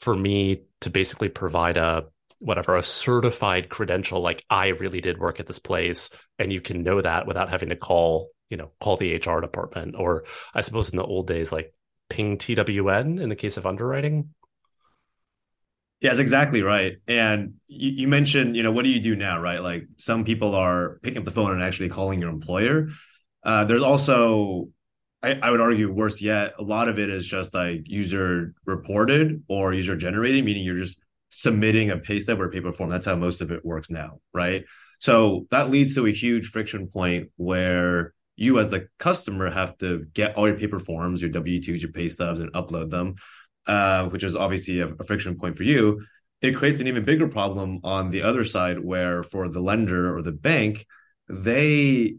for 0.00 0.14
me 0.14 0.62
to 0.80 0.90
basically 0.90 1.28
provide 1.28 1.76
a 1.76 2.04
whatever 2.38 2.76
a 2.76 2.82
certified 2.82 3.70
credential 3.70 4.20
like 4.20 4.44
i 4.50 4.68
really 4.68 5.00
did 5.00 5.18
work 5.18 5.40
at 5.40 5.46
this 5.46 5.58
place 5.58 6.10
and 6.38 6.52
you 6.52 6.60
can 6.60 6.82
know 6.82 7.00
that 7.00 7.26
without 7.26 7.48
having 7.48 7.70
to 7.70 7.76
call 7.76 8.28
you 8.50 8.56
know 8.56 8.70
call 8.80 8.96
the 8.96 9.14
hr 9.16 9.40
department. 9.40 9.94
Or 9.96 10.24
i 10.54 10.60
suppose 10.60 10.90
in 10.90 10.96
the 10.96 11.04
old 11.04 11.26
days 11.26 11.52
like 11.52 11.72
ping 12.08 12.38
twn 12.38 13.20
in 13.20 13.28
the 13.28 13.36
case 13.36 13.56
of 13.56 13.66
underwriting. 13.66 14.34
Yeah 16.00 16.10
that's 16.10 16.20
exactly 16.20 16.62
right. 16.62 16.94
And 17.08 17.54
you, 17.66 17.90
you 17.90 18.08
mentioned 18.08 18.56
you 18.56 18.62
know 18.62 18.72
what 18.72 18.84
do 18.84 18.90
you 18.90 19.00
do 19.00 19.16
now 19.16 19.40
right? 19.40 19.60
Like 19.60 19.84
some 19.96 20.24
people 20.24 20.54
are 20.54 20.98
picking 21.02 21.18
up 21.18 21.24
the 21.24 21.30
phone 21.30 21.52
and 21.52 21.62
actually 21.62 21.88
calling 21.88 22.20
your 22.20 22.30
employer. 22.30 22.88
Uh, 23.42 23.64
there's 23.64 23.82
also 23.82 24.68
I, 25.26 25.38
I 25.42 25.50
would 25.50 25.60
argue 25.60 25.90
worse 25.90 26.22
yet, 26.22 26.54
a 26.56 26.62
lot 26.62 26.88
of 26.88 27.00
it 27.00 27.10
is 27.10 27.26
just 27.26 27.52
like 27.52 27.80
user 27.84 28.54
reported 28.64 29.42
or 29.48 29.72
user 29.74 29.96
generated, 29.96 30.44
meaning 30.44 30.64
you're 30.64 30.76
just 30.76 31.00
submitting 31.30 31.90
a 31.90 31.96
pay 31.96 32.20
stub 32.20 32.40
or 32.40 32.48
paper 32.48 32.72
form. 32.72 32.90
That's 32.90 33.06
how 33.06 33.16
most 33.16 33.40
of 33.40 33.50
it 33.50 33.64
works 33.64 33.90
now, 33.90 34.20
right? 34.32 34.64
So 35.00 35.46
that 35.50 35.70
leads 35.70 35.96
to 35.96 36.06
a 36.06 36.12
huge 36.12 36.50
friction 36.50 36.86
point 36.86 37.30
where 37.36 38.14
you 38.36 38.60
as 38.60 38.70
the 38.70 38.86
customer 39.00 39.50
have 39.50 39.76
to 39.78 40.06
get 40.14 40.36
all 40.36 40.46
your 40.46 40.56
paper 40.56 40.78
forms, 40.78 41.20
your 41.20 41.30
W-2s, 41.30 41.80
your 41.80 41.90
pay 41.90 42.08
stubs 42.08 42.38
and 42.38 42.52
upload 42.52 42.90
them, 42.90 43.16
uh, 43.66 44.04
which 44.04 44.22
is 44.22 44.36
obviously 44.36 44.78
a, 44.78 44.86
a 44.86 45.04
friction 45.04 45.36
point 45.36 45.56
for 45.56 45.64
you. 45.64 46.06
It 46.40 46.54
creates 46.54 46.80
an 46.80 46.86
even 46.86 47.04
bigger 47.04 47.26
problem 47.26 47.80
on 47.82 48.10
the 48.10 48.22
other 48.22 48.44
side 48.44 48.78
where 48.78 49.24
for 49.24 49.48
the 49.48 49.60
lender 49.60 50.16
or 50.16 50.22
the 50.22 50.32
bank, 50.32 50.86
they 51.28 52.14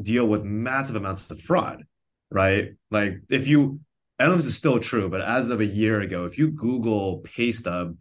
deal 0.00 0.24
with 0.24 0.42
massive 0.42 0.96
amounts 0.96 1.30
of 1.30 1.38
fraud 1.42 1.84
right? 2.30 2.70
Like 2.90 3.20
if 3.30 3.46
you, 3.46 3.80
I 4.18 4.24
don't 4.24 4.32
know 4.32 4.38
if 4.38 4.44
this 4.44 4.52
is 4.52 4.58
still 4.58 4.78
true, 4.80 5.08
but 5.08 5.20
as 5.20 5.50
of 5.50 5.60
a 5.60 5.66
year 5.66 6.00
ago, 6.00 6.24
if 6.24 6.38
you 6.38 6.48
Google 6.48 7.18
pay 7.18 7.52
stub, 7.52 7.96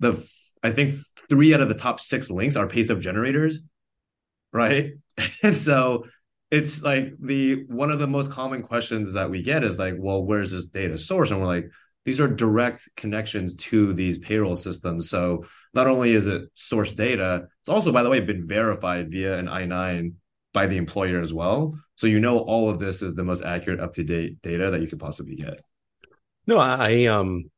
the 0.00 0.26
I 0.62 0.72
think 0.72 0.96
three 1.28 1.52
out 1.52 1.60
of 1.60 1.68
the 1.68 1.74
top 1.74 2.00
six 2.00 2.30
links 2.30 2.56
are 2.56 2.66
pay 2.66 2.82
stub 2.82 3.00
generators, 3.00 3.60
right? 4.52 4.92
And 5.42 5.56
so 5.56 6.06
it's 6.50 6.82
like 6.82 7.14
the 7.20 7.64
one 7.66 7.90
of 7.90 7.98
the 7.98 8.06
most 8.06 8.30
common 8.30 8.62
questions 8.62 9.12
that 9.12 9.30
we 9.30 9.42
get 9.42 9.62
is 9.62 9.78
like, 9.78 9.94
well, 9.98 10.24
where's 10.24 10.50
this 10.50 10.66
data 10.66 10.98
source? 10.98 11.30
And 11.30 11.40
we're 11.40 11.46
like, 11.46 11.70
these 12.04 12.20
are 12.20 12.28
direct 12.28 12.88
connections 12.96 13.56
to 13.56 13.92
these 13.92 14.18
payroll 14.18 14.56
systems. 14.56 15.08
So 15.08 15.44
not 15.72 15.86
only 15.86 16.12
is 16.12 16.26
it 16.26 16.42
source 16.54 16.92
data, 16.92 17.46
it's 17.60 17.68
also, 17.68 17.92
by 17.92 18.02
the 18.02 18.10
way, 18.10 18.20
been 18.20 18.46
verified 18.46 19.10
via 19.10 19.38
an 19.38 19.48
I 19.48 19.64
9 19.64 20.14
by 20.54 20.66
the 20.66 20.78
employer 20.78 21.20
as 21.20 21.34
well. 21.34 21.78
So 21.96 22.06
you 22.06 22.20
know 22.20 22.38
all 22.38 22.70
of 22.70 22.78
this 22.78 23.02
is 23.02 23.14
the 23.14 23.24
most 23.24 23.42
accurate, 23.42 23.80
up 23.80 23.92
to 23.94 24.04
date 24.04 24.40
data 24.40 24.70
that 24.70 24.80
you 24.80 24.86
could 24.86 25.00
possibly 25.00 25.34
get. 25.34 25.60
No, 26.46 26.58
I 26.58 27.04
um 27.06 27.50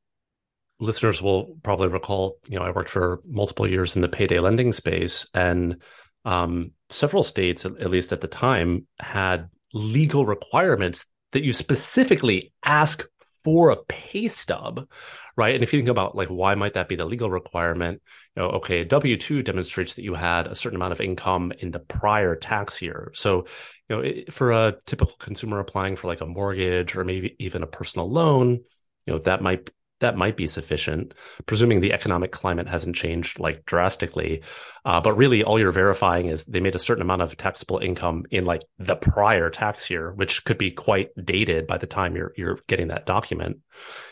listeners 0.80 1.22
will 1.22 1.56
probably 1.62 1.88
recall, 1.88 2.38
you 2.48 2.58
know, 2.58 2.64
I 2.64 2.70
worked 2.70 2.90
for 2.90 3.20
multiple 3.24 3.68
years 3.68 3.96
in 3.96 4.02
the 4.02 4.08
payday 4.08 4.40
lending 4.40 4.72
space 4.72 5.28
and 5.32 5.80
um 6.24 6.72
several 6.90 7.22
states, 7.22 7.64
at 7.64 7.90
least 7.90 8.12
at 8.12 8.20
the 8.20 8.26
time, 8.26 8.86
had 8.98 9.48
legal 9.72 10.26
requirements 10.26 11.06
that 11.32 11.44
you 11.44 11.52
specifically 11.52 12.52
ask 12.64 13.04
for 13.46 13.70
a 13.70 13.76
pay 13.76 14.26
stub, 14.26 14.88
right? 15.36 15.54
And 15.54 15.62
if 15.62 15.72
you 15.72 15.78
think 15.78 15.88
about 15.88 16.16
like 16.16 16.26
why 16.26 16.56
might 16.56 16.74
that 16.74 16.88
be 16.88 16.96
the 16.96 17.04
legal 17.04 17.30
requirement? 17.30 18.02
You 18.34 18.42
know, 18.42 18.48
okay, 18.48 18.82
W 18.82 19.16
two 19.16 19.44
demonstrates 19.44 19.94
that 19.94 20.02
you 20.02 20.14
had 20.14 20.48
a 20.48 20.56
certain 20.56 20.74
amount 20.74 20.94
of 20.94 21.00
income 21.00 21.52
in 21.60 21.70
the 21.70 21.78
prior 21.78 22.34
tax 22.34 22.82
year. 22.82 23.12
So, 23.14 23.46
you 23.88 23.96
know, 23.96 24.12
for 24.32 24.50
a 24.50 24.74
typical 24.84 25.14
consumer 25.20 25.60
applying 25.60 25.94
for 25.94 26.08
like 26.08 26.22
a 26.22 26.26
mortgage 26.26 26.96
or 26.96 27.04
maybe 27.04 27.36
even 27.38 27.62
a 27.62 27.68
personal 27.68 28.10
loan, 28.10 28.64
you 29.06 29.12
know, 29.12 29.18
that 29.20 29.42
might 29.42 29.70
that 30.00 30.16
might 30.16 30.36
be 30.36 30.46
sufficient, 30.46 31.14
presuming 31.46 31.80
the 31.80 31.92
economic 31.92 32.30
climate 32.30 32.68
hasn't 32.68 32.96
changed 32.96 33.38
like 33.38 33.64
drastically. 33.64 34.42
Uh, 34.84 35.00
but 35.00 35.14
really, 35.14 35.42
all 35.42 35.58
you're 35.58 35.72
verifying 35.72 36.26
is 36.26 36.44
they 36.44 36.60
made 36.60 36.74
a 36.74 36.80
certain 36.80 37.02
amount 37.02 37.22
of 37.22 37.36
taxable 37.36 37.78
income 37.78 38.24
in 38.30 38.44
like 38.44 38.62
the 38.78 38.96
prior 38.96 39.48
tax 39.50 39.90
year, 39.90 40.12
which 40.12 40.44
could 40.44 40.58
be 40.58 40.70
quite 40.70 41.08
dated 41.22 41.66
by 41.66 41.78
the 41.78 41.86
time 41.86 42.14
you're 42.14 42.32
you're 42.36 42.58
getting 42.66 42.88
that 42.88 43.06
document. 43.06 43.58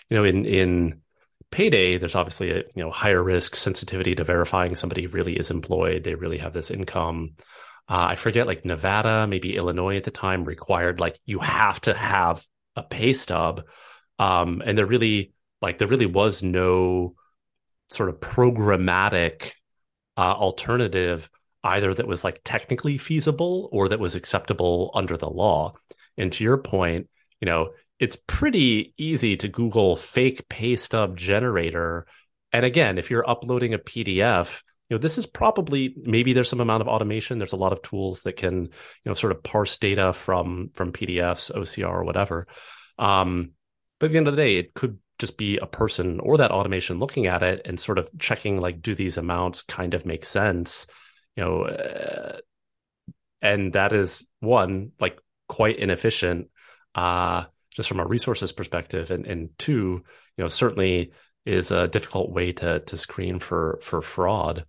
You 0.08 0.16
know, 0.16 0.24
in 0.24 0.46
in 0.46 1.02
payday, 1.50 1.98
there's 1.98 2.16
obviously 2.16 2.50
a 2.50 2.56
you 2.56 2.82
know 2.82 2.90
higher 2.90 3.22
risk 3.22 3.54
sensitivity 3.54 4.14
to 4.14 4.24
verifying 4.24 4.74
somebody 4.74 5.06
really 5.06 5.36
is 5.36 5.50
employed, 5.50 6.04
they 6.04 6.14
really 6.14 6.38
have 6.38 6.52
this 6.52 6.70
income. 6.70 7.34
Uh, 7.86 8.06
I 8.08 8.16
forget, 8.16 8.46
like 8.46 8.64
Nevada, 8.64 9.26
maybe 9.26 9.56
Illinois 9.56 9.98
at 9.98 10.04
the 10.04 10.10
time 10.10 10.44
required 10.44 11.00
like 11.00 11.20
you 11.26 11.38
have 11.40 11.80
to 11.82 11.92
have 11.92 12.44
a 12.74 12.82
pay 12.82 13.12
stub, 13.12 13.64
um, 14.18 14.62
and 14.64 14.76
they're 14.76 14.86
really 14.86 15.33
like 15.64 15.78
there 15.78 15.88
really 15.88 16.06
was 16.06 16.42
no 16.42 17.14
sort 17.88 18.10
of 18.10 18.20
programmatic 18.20 19.52
uh, 20.16 20.32
alternative 20.32 21.28
either 21.64 21.94
that 21.94 22.06
was 22.06 22.22
like 22.22 22.40
technically 22.44 22.98
feasible 22.98 23.70
or 23.72 23.88
that 23.88 23.98
was 23.98 24.14
acceptable 24.14 24.90
under 24.94 25.16
the 25.16 25.28
law. 25.28 25.72
And 26.18 26.30
to 26.34 26.44
your 26.44 26.58
point, 26.58 27.08
you 27.40 27.46
know, 27.46 27.70
it's 27.98 28.18
pretty 28.26 28.92
easy 28.98 29.38
to 29.38 29.48
Google 29.48 29.96
fake 29.96 30.48
pay 30.50 30.76
stub 30.76 31.16
generator. 31.16 32.06
And 32.52 32.66
again, 32.66 32.98
if 32.98 33.10
you're 33.10 33.28
uploading 33.28 33.72
a 33.72 33.78
PDF, 33.78 34.60
you 34.90 34.96
know, 34.96 35.00
this 35.00 35.16
is 35.16 35.26
probably 35.26 35.94
maybe 35.96 36.34
there's 36.34 36.50
some 36.50 36.60
amount 36.60 36.82
of 36.82 36.88
automation. 36.88 37.38
There's 37.38 37.54
a 37.54 37.56
lot 37.56 37.72
of 37.72 37.80
tools 37.80 38.20
that 38.22 38.36
can, 38.36 38.64
you 38.64 38.70
know, 39.06 39.14
sort 39.14 39.32
of 39.32 39.42
parse 39.42 39.78
data 39.78 40.12
from 40.12 40.70
from 40.74 40.92
PDFs, 40.92 41.50
OCR, 41.50 41.88
or 41.88 42.04
whatever. 42.04 42.46
Um, 42.98 43.52
but 43.98 44.06
at 44.06 44.12
the 44.12 44.18
end 44.18 44.28
of 44.28 44.36
the 44.36 44.42
day, 44.42 44.56
it 44.56 44.74
could 44.74 44.98
just 45.18 45.36
be 45.36 45.58
a 45.58 45.66
person 45.66 46.20
or 46.20 46.38
that 46.38 46.50
automation 46.50 46.98
looking 46.98 47.26
at 47.26 47.42
it 47.42 47.62
and 47.64 47.78
sort 47.78 47.98
of 47.98 48.08
checking 48.18 48.60
like 48.60 48.82
do 48.82 48.94
these 48.94 49.16
amounts 49.16 49.62
kind 49.62 49.94
of 49.94 50.06
make 50.06 50.24
sense 50.24 50.86
you 51.36 51.44
know 51.44 51.62
uh, 51.62 52.38
and 53.42 53.74
that 53.74 53.92
is 53.92 54.24
one 54.40 54.92
like 54.98 55.18
quite 55.48 55.78
inefficient 55.78 56.48
uh 56.94 57.44
just 57.74 57.88
from 57.88 58.00
a 58.00 58.06
resources 58.06 58.52
perspective. 58.52 59.10
And 59.10 59.26
and 59.26 59.50
two 59.58 60.02
you 60.36 60.44
know 60.44 60.48
certainly 60.48 61.12
is 61.44 61.70
a 61.70 61.88
difficult 61.88 62.30
way 62.30 62.52
to 62.52 62.80
to 62.80 62.96
screen 62.96 63.38
for 63.38 63.78
for 63.82 64.00
fraud. 64.00 64.64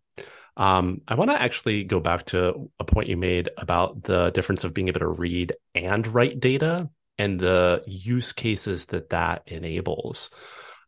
Um, 0.57 1.01
I 1.07 1.15
want 1.15 1.31
to 1.31 1.41
actually 1.41 1.83
go 1.83 1.99
back 1.99 2.25
to 2.27 2.71
a 2.79 2.85
point 2.85 3.09
you 3.09 3.17
made 3.17 3.49
about 3.57 4.03
the 4.03 4.29
difference 4.31 4.63
of 4.63 4.73
being 4.73 4.87
able 4.87 5.01
to 5.01 5.07
read 5.07 5.53
and 5.73 6.07
write 6.07 6.39
data 6.39 6.89
and 7.17 7.39
the 7.39 7.83
use 7.87 8.33
cases 8.33 8.85
that 8.85 9.09
that 9.09 9.43
enables. 9.47 10.29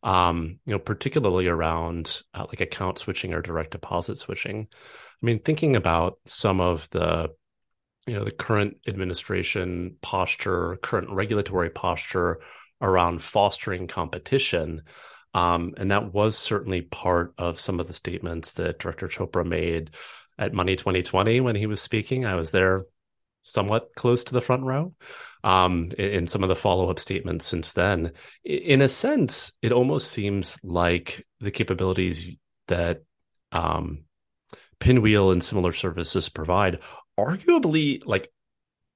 Um, 0.03 0.59
you 0.65 0.73
know, 0.73 0.79
particularly 0.79 1.47
around 1.47 2.21
uh, 2.33 2.45
like 2.47 2.61
account 2.61 2.99
switching 2.99 3.33
or 3.33 3.41
direct 3.41 3.71
deposit 3.71 4.19
switching. 4.19 4.67
I 4.71 5.25
mean, 5.25 5.39
thinking 5.39 5.75
about 5.75 6.19
some 6.25 6.61
of 6.61 6.89
the 6.91 7.29
you 8.05 8.13
know 8.13 8.23
the 8.23 8.31
current 8.31 8.77
administration 8.87 9.95
posture, 10.01 10.77
current 10.81 11.09
regulatory 11.11 11.69
posture 11.69 12.39
around 12.81 13.23
fostering 13.23 13.87
competition. 13.87 14.83
Um, 15.33 15.73
and 15.77 15.91
that 15.91 16.13
was 16.13 16.37
certainly 16.37 16.81
part 16.81 17.33
of 17.37 17.59
some 17.59 17.79
of 17.79 17.87
the 17.87 17.93
statements 17.93 18.53
that 18.53 18.79
Director 18.79 19.07
Chopra 19.07 19.45
made 19.45 19.91
at 20.37 20.53
Money 20.53 20.75
2020 20.75 21.41
when 21.41 21.55
he 21.55 21.65
was 21.65 21.81
speaking. 21.81 22.25
I 22.25 22.35
was 22.35 22.51
there 22.51 22.85
somewhat 23.47 23.89
close 23.95 24.23
to 24.25 24.33
the 24.33 24.41
front 24.41 24.63
row 24.63 24.93
um, 25.43 25.91
in, 25.97 26.27
some 26.27 26.43
of 26.43 26.49
the 26.49 26.55
follow 26.55 26.89
up 26.89 26.99
statements 26.99 27.45
since 27.45 27.71
then. 27.71 28.11
In 28.43 28.81
a 28.81 28.89
sense, 28.89 29.51
it 29.61 29.71
almost 29.71 30.11
seems 30.11 30.57
like 30.63 31.25
the 31.39 31.51
capabilities 31.51 32.35
that 32.67 33.03
um, 33.51 34.03
Pinwheel 34.79 35.31
and 35.31 35.43
similar 35.43 35.73
services 35.73 36.29
provide 36.29 36.79
arguably 37.19 38.01
like 38.05 38.31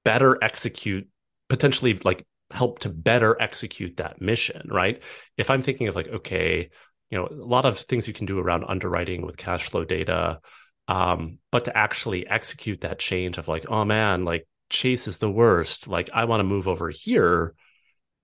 better 0.04 0.38
execute, 0.42 1.08
potentially 1.48 1.98
like 2.04 2.26
help 2.50 2.80
to 2.80 2.88
better 2.88 3.40
execute 3.40 3.96
that 3.96 4.20
mission, 4.20 4.68
right? 4.70 5.02
If 5.36 5.50
I'm 5.50 5.62
thinking 5.62 5.88
of 5.88 5.96
like, 5.96 6.08
okay, 6.08 6.70
you 7.10 7.18
know, 7.18 7.26
a 7.26 7.34
lot 7.34 7.66
of 7.66 7.78
things 7.78 8.08
you 8.08 8.14
can 8.14 8.26
do 8.26 8.38
around 8.38 8.64
underwriting 8.64 9.24
with 9.24 9.36
cash 9.36 9.68
flow 9.68 9.84
data. 9.84 10.40
Um, 10.88 11.38
but 11.50 11.66
to 11.66 11.76
actually 11.76 12.26
execute 12.26 12.82
that 12.82 12.98
change 12.98 13.38
of 13.38 13.48
like, 13.48 13.66
oh 13.68 13.84
man, 13.84 14.24
like 14.24 14.46
Chase 14.70 15.06
is 15.06 15.18
the 15.18 15.30
worst. 15.30 15.86
Like, 15.86 16.10
I 16.12 16.24
want 16.24 16.40
to 16.40 16.44
move 16.44 16.66
over 16.66 16.90
here. 16.90 17.54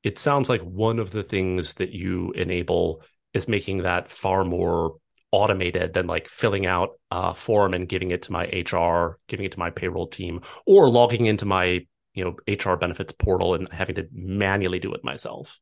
It 0.03 0.19
sounds 0.19 0.49
like 0.49 0.63
one 0.63 0.99
of 0.99 1.11
the 1.11 1.23
things 1.23 1.75
that 1.75 1.91
you 1.91 2.33
enable 2.33 3.03
is 3.35 3.49
making 3.49 3.79
that 3.79 4.11
far 4.11 4.45
more 4.45 4.97
automated 5.31 5.93
than 5.93 6.07
like 6.07 6.29
filling 6.29 6.67
out 6.67 6.99
a 7.11 7.35
form 7.35 7.75
and 7.75 7.89
giving 7.89 8.11
it 8.11 8.23
to 8.23 8.33
my 8.33 8.47
HR, 8.47 9.19
giving 9.29 9.45
it 9.45 9.53
to 9.53 9.59
my 9.59 9.71
payroll 9.71 10.07
team, 10.07 10.41
or 10.67 10.89
logging 10.89 11.27
into 11.27 11.45
my 11.45 11.87
you 12.15 12.25
know 12.25 12.37
HR 12.53 12.77
benefits 12.77 13.13
portal 13.13 13.55
and 13.55 13.71
having 13.73 13.97
to 13.97 14.09
manually 14.13 14.79
do 14.79 14.93
it 14.95 15.05
myself. 15.05 15.59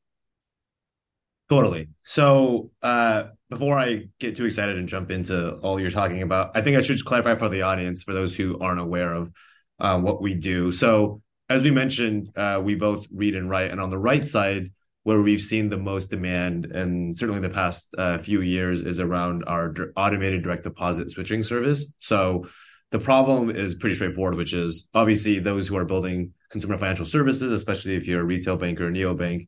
Totally. 1.48 1.88
So 2.04 2.72
uh, 2.82 3.24
before 3.50 3.78
I 3.78 4.08
get 4.18 4.36
too 4.36 4.46
excited 4.46 4.76
and 4.76 4.88
jump 4.88 5.10
into 5.10 5.52
all 5.58 5.80
you're 5.80 5.90
talking 5.90 6.22
about, 6.22 6.56
I 6.56 6.62
think 6.62 6.76
I 6.76 6.82
should 6.82 6.94
just 6.96 7.04
clarify 7.04 7.36
for 7.36 7.48
the 7.48 7.62
audience, 7.62 8.02
for 8.02 8.12
those 8.12 8.34
who 8.34 8.58
aren't 8.58 8.80
aware 8.80 9.14
of 9.14 9.32
uh, 9.78 9.98
what 10.00 10.20
we 10.20 10.34
do. 10.34 10.72
So 10.72 11.22
as 11.48 11.62
we 11.62 11.70
mentioned, 11.70 12.36
uh, 12.36 12.60
we 12.62 12.74
both 12.74 13.06
read 13.12 13.36
and 13.36 13.48
write, 13.48 13.70
and 13.70 13.80
on 13.80 13.90
the 13.90 13.98
right 13.98 14.26
side, 14.26 14.72
where 15.04 15.22
we've 15.22 15.40
seen 15.40 15.68
the 15.68 15.76
most 15.76 16.10
demand, 16.10 16.66
and 16.66 17.16
certainly 17.16 17.40
the 17.40 17.54
past 17.54 17.94
uh, 17.96 18.18
few 18.18 18.40
years, 18.40 18.82
is 18.82 18.98
around 18.98 19.44
our 19.46 19.72
automated 19.96 20.42
direct 20.42 20.64
deposit 20.64 21.12
switching 21.12 21.44
service. 21.44 21.92
So 21.98 22.46
the 22.90 22.98
problem 22.98 23.50
is 23.50 23.76
pretty 23.76 23.94
straightforward, 23.94 24.34
which 24.34 24.52
is 24.52 24.88
obviously 24.94 25.38
those 25.38 25.68
who 25.68 25.76
are 25.76 25.84
building 25.84 26.32
consumer 26.50 26.76
financial 26.76 27.06
services, 27.06 27.52
especially 27.52 27.94
if 27.94 28.08
you're 28.08 28.22
a 28.22 28.24
retail 28.24 28.56
bank 28.56 28.80
or 28.80 28.88
a 28.88 28.90
neobank, 28.90 29.46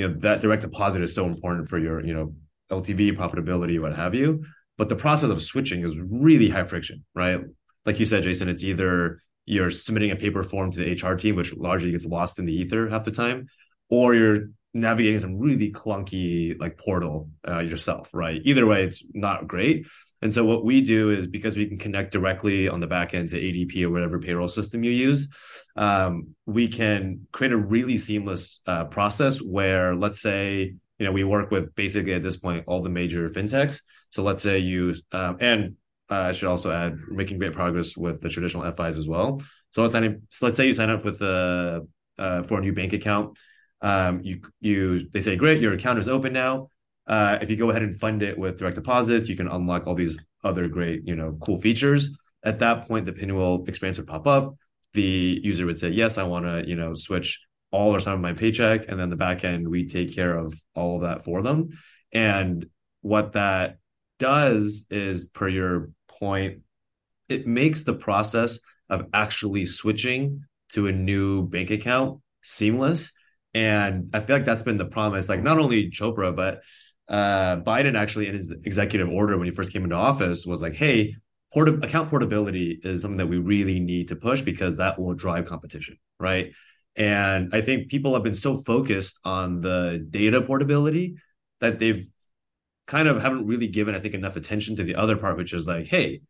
you 0.00 0.08
know 0.08 0.14
that 0.20 0.40
direct 0.40 0.62
deposit 0.62 1.02
is 1.02 1.14
so 1.14 1.26
important 1.26 1.68
for 1.68 1.78
your 1.78 2.04
you 2.04 2.14
know 2.14 2.34
LTV 2.70 3.16
profitability, 3.16 3.80
what 3.80 3.94
have 3.94 4.14
you. 4.14 4.44
But 4.78 4.88
the 4.88 4.96
process 4.96 5.28
of 5.28 5.42
switching 5.42 5.84
is 5.84 5.94
really 5.98 6.48
high 6.48 6.64
friction, 6.64 7.04
right? 7.14 7.40
Like 7.84 8.00
you 8.00 8.06
said, 8.06 8.22
Jason, 8.22 8.48
it's 8.48 8.64
either 8.64 9.20
you're 9.44 9.70
submitting 9.70 10.10
a 10.10 10.16
paper 10.16 10.42
form 10.42 10.70
to 10.72 10.78
the 10.78 10.92
HR 10.92 11.16
team, 11.16 11.36
which 11.36 11.54
largely 11.54 11.90
gets 11.90 12.06
lost 12.06 12.38
in 12.38 12.46
the 12.46 12.54
ether 12.54 12.88
half 12.88 13.04
the 13.04 13.10
time, 13.10 13.48
or 13.90 14.14
you're 14.14 14.48
navigating 14.72 15.18
some 15.18 15.38
really 15.38 15.70
clunky 15.70 16.58
like 16.58 16.78
portal 16.78 17.28
uh, 17.46 17.58
yourself, 17.58 18.08
right? 18.14 18.40
Either 18.44 18.66
way, 18.66 18.84
it's 18.84 19.04
not 19.12 19.46
great. 19.48 19.86
And 20.22 20.32
so 20.32 20.44
what 20.44 20.64
we 20.64 20.80
do 20.80 21.10
is 21.10 21.26
because 21.26 21.56
we 21.56 21.66
can 21.66 21.78
connect 21.78 22.12
directly 22.12 22.68
on 22.68 22.80
the 22.80 22.86
back 22.86 23.12
end 23.12 23.30
to 23.30 23.40
ADP 23.40 23.82
or 23.84 23.90
whatever 23.90 24.18
payroll 24.18 24.48
system 24.48 24.84
you 24.84 24.92
use, 24.92 25.28
um, 25.80 26.36
we 26.46 26.68
can 26.68 27.26
create 27.32 27.52
a 27.52 27.56
really 27.56 27.98
seamless 27.98 28.60
uh, 28.66 28.84
process 28.86 29.40
where, 29.40 29.96
let's 29.96 30.20
say, 30.20 30.74
you 30.98 31.06
know, 31.06 31.12
we 31.12 31.24
work 31.24 31.50
with 31.50 31.74
basically 31.74 32.14
at 32.14 32.22
this 32.22 32.36
point 32.36 32.64
all 32.68 32.82
the 32.82 32.90
major 32.90 33.28
fintechs. 33.30 33.80
So 34.10 34.22
let's 34.22 34.42
say 34.42 34.58
you 34.58 34.94
um, 35.12 35.38
and 35.40 35.76
uh, 36.10 36.28
I 36.30 36.32
should 36.32 36.48
also 36.48 36.70
add 36.70 36.98
we're 37.08 37.16
making 37.16 37.38
great 37.38 37.54
progress 37.54 37.96
with 37.96 38.20
the 38.20 38.28
traditional 38.28 38.70
FIs 38.72 38.98
as 38.98 39.08
well. 39.08 39.42
So 39.70 39.82
let's 39.82 39.94
so 39.94 40.46
let's 40.46 40.56
say 40.58 40.66
you 40.66 40.72
sign 40.74 40.90
up 40.90 41.04
with 41.04 41.18
the 41.18 41.86
uh, 42.18 42.42
for 42.44 42.58
a 42.58 42.60
new 42.60 42.72
bank 42.74 42.92
account. 42.92 43.38
Um, 43.80 44.20
you 44.22 44.42
you 44.60 45.08
they 45.10 45.20
say 45.22 45.36
great, 45.36 45.60
your 45.62 45.72
account 45.74 45.98
is 45.98 46.08
open 46.08 46.32
now. 46.32 46.68
uh, 47.06 47.38
if 47.42 47.50
you 47.50 47.56
go 47.56 47.70
ahead 47.70 47.82
and 47.82 47.98
fund 47.98 48.22
it 48.22 48.38
with 48.38 48.58
direct 48.58 48.76
deposits, 48.76 49.28
you 49.28 49.36
can 49.36 49.48
unlock 49.48 49.86
all 49.86 49.94
these 49.94 50.18
other 50.44 50.68
great, 50.68 51.06
you 51.06 51.16
know, 51.16 51.36
cool 51.42 51.58
features. 51.60 52.10
At 52.44 52.60
that 52.60 52.86
point, 52.88 53.06
the 53.06 53.12
pinwheel 53.12 53.64
experience 53.66 53.98
would 53.98 54.06
pop 54.06 54.26
up. 54.26 54.54
The 54.94 55.40
user 55.42 55.66
would 55.66 55.78
say, 55.78 55.90
"Yes, 55.90 56.18
I 56.18 56.24
want 56.24 56.46
to, 56.46 56.68
you 56.68 56.76
know, 56.76 56.94
switch 56.94 57.40
all 57.70 57.94
or 57.94 58.00
some 58.00 58.14
of 58.14 58.20
my 58.20 58.32
paycheck," 58.32 58.88
and 58.88 58.98
then 58.98 59.10
the 59.10 59.16
back 59.16 59.44
end 59.44 59.68
we 59.68 59.86
take 59.86 60.14
care 60.14 60.36
of 60.36 60.54
all 60.74 60.96
of 60.96 61.02
that 61.02 61.24
for 61.24 61.42
them. 61.42 61.68
And 62.12 62.66
what 63.02 63.32
that 63.32 63.78
does 64.18 64.86
is, 64.90 65.26
per 65.26 65.48
your 65.48 65.90
point, 66.08 66.60
it 67.28 67.46
makes 67.46 67.84
the 67.84 67.94
process 67.94 68.58
of 68.88 69.06
actually 69.14 69.64
switching 69.66 70.42
to 70.72 70.88
a 70.88 70.92
new 70.92 71.46
bank 71.48 71.70
account 71.70 72.20
seamless. 72.42 73.12
And 73.54 74.10
I 74.12 74.20
feel 74.20 74.36
like 74.36 74.44
that's 74.44 74.62
been 74.62 74.76
the 74.76 74.84
promise. 74.84 75.28
Like 75.28 75.42
not 75.42 75.58
only 75.58 75.90
Chopra, 75.90 76.34
but 76.34 76.62
uh, 77.08 77.56
Biden 77.56 77.96
actually 77.96 78.28
in 78.28 78.34
his 78.34 78.50
executive 78.50 79.08
order 79.08 79.36
when 79.36 79.46
he 79.46 79.54
first 79.54 79.72
came 79.72 79.84
into 79.84 79.96
office 79.96 80.46
was 80.46 80.62
like, 80.62 80.74
hey, 80.74 81.16
port- 81.52 81.84
account 81.84 82.10
portability 82.10 82.78
is 82.82 83.02
something 83.02 83.18
that 83.18 83.26
we 83.26 83.38
really 83.38 83.80
need 83.80 84.08
to 84.08 84.16
push 84.16 84.40
because 84.40 84.76
that 84.76 84.98
will 84.98 85.14
drive 85.14 85.46
competition, 85.46 85.98
right? 86.18 86.52
And 86.96 87.54
I 87.54 87.60
think 87.60 87.88
people 87.88 88.14
have 88.14 88.22
been 88.22 88.34
so 88.34 88.62
focused 88.62 89.18
on 89.24 89.60
the 89.60 90.04
data 90.10 90.42
portability 90.42 91.16
that 91.60 91.78
they've 91.78 92.06
kind 92.86 93.06
of 93.06 93.20
haven't 93.20 93.46
really 93.46 93.68
given, 93.68 93.94
I 93.94 94.00
think, 94.00 94.14
enough 94.14 94.36
attention 94.36 94.76
to 94.76 94.84
the 94.84 94.96
other 94.96 95.16
part, 95.16 95.36
which 95.36 95.52
is 95.52 95.66
like, 95.66 95.86
hey, 95.86 96.22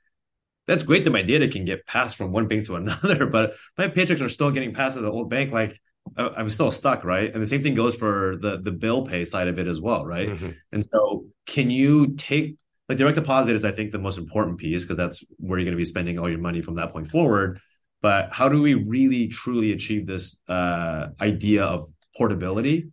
that's 0.66 0.82
great 0.82 1.04
that 1.04 1.10
my 1.10 1.22
data 1.22 1.48
can 1.48 1.64
get 1.64 1.86
passed 1.86 2.16
from 2.16 2.32
one 2.32 2.46
bank 2.46 2.66
to 2.66 2.76
another, 2.76 3.26
but 3.26 3.54
my 3.78 3.88
paychecks 3.88 4.20
are 4.20 4.28
still 4.28 4.50
getting 4.50 4.74
passed 4.74 4.96
to 4.96 5.02
the 5.02 5.10
old 5.10 5.30
bank. 5.30 5.52
Like 5.52 5.80
I'm 6.16 6.50
still 6.50 6.70
stuck, 6.70 7.04
right? 7.04 7.32
And 7.32 7.42
the 7.42 7.46
same 7.46 7.62
thing 7.62 7.74
goes 7.74 7.94
for 7.94 8.36
the 8.40 8.60
the 8.62 8.70
bill 8.70 9.02
pay 9.06 9.24
side 9.24 9.48
of 9.48 9.58
it 9.58 9.66
as 9.66 9.80
well, 9.80 10.04
right? 10.04 10.28
Mm-hmm. 10.28 10.50
And 10.72 10.86
so, 10.92 11.26
can 11.46 11.70
you 11.70 12.14
take 12.16 12.56
like 12.90 12.98
direct 12.98 13.14
deposit 13.14 13.54
is 13.54 13.64
I 13.64 13.70
think 13.70 13.92
the 13.92 14.00
most 14.00 14.18
important 14.18 14.58
piece 14.58 14.82
because 14.82 14.96
that's 14.96 15.22
where 15.36 15.60
you're 15.60 15.64
going 15.64 15.76
to 15.76 15.80
be 15.80 15.84
spending 15.84 16.18
all 16.18 16.28
your 16.28 16.40
money 16.40 16.60
from 16.60 16.74
that 16.74 16.90
point 16.90 17.08
forward. 17.08 17.60
But 18.02 18.32
how 18.32 18.48
do 18.48 18.60
we 18.60 18.74
really 18.74 19.28
truly 19.28 19.70
achieve 19.70 20.08
this 20.08 20.36
uh, 20.48 21.06
idea 21.20 21.62
of 21.62 21.88
portability? 22.16 22.88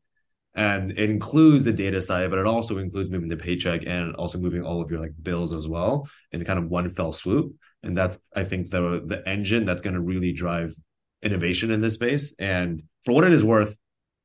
And 0.53 0.91
it 0.91 1.09
includes 1.09 1.65
the 1.65 1.73
data 1.73 1.99
side, 1.99 2.29
but 2.29 2.37
it 2.37 2.45
also 2.45 2.77
includes 2.77 3.09
moving 3.09 3.27
the 3.27 3.37
paycheck 3.37 3.87
and 3.87 4.13
also 4.17 4.37
moving 4.37 4.61
all 4.61 4.83
of 4.83 4.91
your 4.91 4.99
like 4.99 5.13
bills 5.19 5.51
as 5.51 5.67
well 5.67 6.07
in 6.31 6.45
kind 6.45 6.59
of 6.59 6.69
one 6.69 6.87
fell 6.91 7.11
swoop. 7.11 7.55
And 7.81 7.97
that's 7.97 8.19
I 8.35 8.43
think 8.43 8.69
the 8.69 9.01
the 9.03 9.27
engine 9.27 9.65
that's 9.65 9.81
going 9.81 9.95
to 9.95 10.01
really 10.01 10.31
drive 10.31 10.75
innovation 11.23 11.71
in 11.71 11.81
this 11.81 11.95
space. 11.95 12.35
And 12.37 12.83
for 13.03 13.15
what 13.15 13.23
it 13.23 13.33
is 13.33 13.43
worth, 13.43 13.75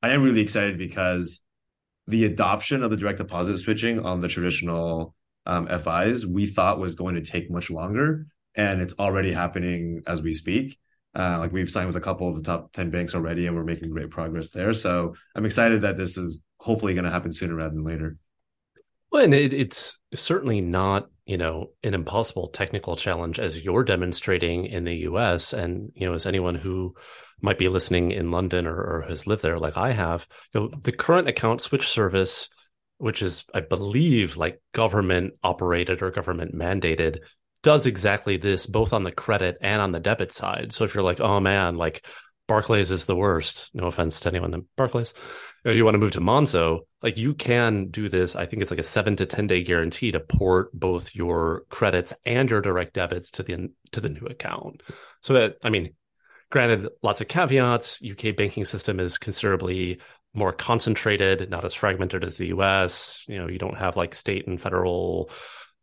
I 0.02 0.10
am 0.10 0.22
really 0.22 0.42
excited 0.42 0.76
because 0.76 1.40
the 2.08 2.26
adoption 2.26 2.82
of 2.82 2.90
the 2.90 2.98
direct 2.98 3.16
deposit 3.16 3.56
switching 3.56 4.00
on 4.00 4.20
the 4.20 4.28
traditional 4.28 5.14
um, 5.46 5.66
FIs 5.66 6.26
we 6.26 6.46
thought 6.46 6.78
was 6.78 6.94
going 6.94 7.14
to 7.16 7.22
take 7.22 7.50
much 7.50 7.70
longer, 7.70 8.26
and 8.54 8.80
it's 8.80 8.94
already 8.98 9.32
happening 9.32 10.02
as 10.06 10.22
we 10.22 10.34
speak. 10.34 10.78
Uh, 11.14 11.38
like 11.38 11.52
we've 11.52 11.70
signed 11.70 11.88
with 11.88 11.96
a 11.96 12.00
couple 12.00 12.28
of 12.28 12.36
the 12.36 12.42
top 12.42 12.72
10 12.72 12.90
banks 12.90 13.14
already 13.14 13.46
and 13.46 13.54
we're 13.54 13.64
making 13.64 13.90
great 13.90 14.08
progress 14.08 14.48
there. 14.48 14.72
So 14.72 15.14
i'm 15.36 15.44
excited 15.44 15.82
that 15.82 15.98
this 15.98 16.16
is 16.16 16.42
hopefully 16.56 16.94
going 16.94 17.04
to 17.04 17.10
happen 17.10 17.34
sooner 17.34 17.54
rather 17.54 17.74
than 17.74 17.84
later. 17.84 18.16
Well 19.10 19.24
and 19.24 19.34
it, 19.34 19.52
it's 19.52 19.98
certainly 20.14 20.62
not 20.62 21.10
you 21.26 21.36
know 21.36 21.70
an 21.82 21.94
impossible 21.94 22.48
technical 22.48 22.96
challenge 22.96 23.38
as 23.38 23.62
you're 23.62 23.84
demonstrating 23.84 24.66
in 24.66 24.84
the 24.84 24.94
us 24.94 25.52
and 25.52 25.92
you 25.94 26.06
know 26.06 26.14
as 26.14 26.26
anyone 26.26 26.54
who 26.54 26.94
might 27.40 27.58
be 27.58 27.68
listening 27.68 28.10
in 28.10 28.30
london 28.30 28.66
or, 28.66 28.74
or 28.74 29.04
has 29.08 29.26
lived 29.26 29.42
there 29.42 29.58
like 29.58 29.76
i 29.76 29.92
have 29.92 30.26
you 30.52 30.60
know 30.60 30.70
the 30.82 30.92
current 30.92 31.28
account 31.28 31.60
switch 31.60 31.88
service 31.88 32.48
which 33.02 33.22
is 33.22 33.44
i 33.52 33.60
believe 33.60 34.36
like 34.36 34.60
government 34.72 35.34
operated 35.42 36.02
or 36.02 36.10
government 36.10 36.54
mandated 36.54 37.18
does 37.62 37.86
exactly 37.86 38.36
this 38.36 38.66
both 38.66 38.92
on 38.92 39.04
the 39.04 39.12
credit 39.12 39.56
and 39.60 39.80
on 39.82 39.92
the 39.92 40.00
debit 40.00 40.32
side 40.32 40.72
so 40.72 40.84
if 40.84 40.94
you're 40.94 41.04
like 41.04 41.20
oh 41.20 41.40
man 41.40 41.76
like 41.76 42.04
Barclays 42.48 42.90
is 42.90 43.06
the 43.06 43.16
worst. 43.16 43.70
No 43.72 43.86
offense 43.86 44.20
to 44.20 44.28
anyone 44.28 44.52
in 44.52 44.66
Barclays. 44.76 45.14
You 45.64 45.84
want 45.84 45.94
to 45.94 45.98
move 45.98 46.12
to 46.12 46.20
Monzo, 46.20 46.80
like 47.00 47.16
you 47.16 47.34
can 47.34 47.88
do 47.88 48.08
this. 48.08 48.34
I 48.34 48.46
think 48.46 48.60
it's 48.60 48.70
like 48.70 48.80
a 48.80 48.84
seven 48.84 49.16
to 49.16 49.26
ten 49.26 49.46
day 49.46 49.62
guarantee 49.62 50.10
to 50.10 50.20
port 50.20 50.70
both 50.72 51.14
your 51.14 51.64
credits 51.70 52.12
and 52.26 52.50
your 52.50 52.60
direct 52.60 52.94
debits 52.94 53.30
to 53.32 53.42
the 53.42 53.70
to 53.92 54.00
the 54.00 54.08
new 54.08 54.26
account. 54.26 54.82
So 55.20 55.34
that 55.34 55.56
I 55.62 55.70
mean, 55.70 55.94
granted, 56.50 56.88
lots 57.02 57.20
of 57.20 57.28
caveats. 57.28 58.02
UK 58.02 58.36
banking 58.36 58.64
system 58.64 58.98
is 58.98 59.18
considerably 59.18 60.00
more 60.34 60.52
concentrated, 60.52 61.50
not 61.50 61.64
as 61.64 61.74
fragmented 61.74 62.24
as 62.24 62.36
the 62.36 62.48
US. 62.48 63.24
You 63.28 63.38
know, 63.38 63.48
you 63.48 63.58
don't 63.58 63.76
have 63.76 63.96
like 63.96 64.14
state 64.14 64.46
and 64.46 64.60
federal 64.60 65.30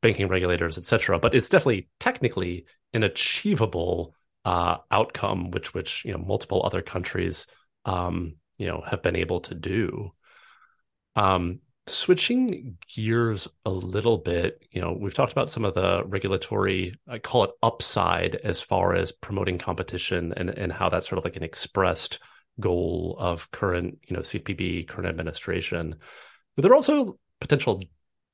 banking 0.02 0.28
regulators, 0.28 0.78
etc. 0.78 1.20
But 1.20 1.36
it's 1.36 1.50
definitely 1.50 1.90
technically 2.00 2.66
an 2.94 3.04
achievable 3.04 4.16
uh, 4.46 4.78
outcome, 4.90 5.52
which 5.52 5.74
which 5.74 6.04
you 6.06 6.12
know 6.12 6.20
multiple 6.20 6.62
other 6.66 6.82
countries 6.82 7.48
um, 7.86 8.36
you 8.58 8.68
know 8.68 8.82
have 8.86 9.02
been 9.02 9.16
able 9.16 9.42
to 9.42 9.56
do. 9.56 10.12
Um, 11.16 11.60
switching 11.90 12.78
gears 12.96 13.48
a 13.66 13.70
little 13.70 14.18
bit, 14.18 14.64
you 14.72 14.82
know, 14.82 14.96
we've 14.98 15.14
talked 15.14 15.32
about 15.32 15.50
some 15.50 15.66
of 15.66 15.74
the 15.74 16.04
regulatory, 16.06 16.96
I 17.08 17.18
call 17.18 17.44
it 17.46 17.52
upside 17.64 18.36
as 18.36 18.62
far 18.62 18.94
as 18.94 19.12
promoting 19.12 19.58
competition 19.58 20.34
and 20.38 20.50
and 20.50 20.72
how 20.72 20.90
that's 20.90 21.08
sort 21.08 21.18
of 21.18 21.26
like 21.26 21.36
an 21.36 21.44
expressed 21.44 22.20
goal 22.60 23.16
of 23.20 23.50
current, 23.52 24.00
you 24.08 24.16
know, 24.16 24.22
CFPB, 24.22 24.88
current 24.88 25.08
administration. 25.08 25.96
But 26.56 26.64
there 26.64 26.72
are 26.72 26.76
also 26.76 27.18
potential 27.40 27.82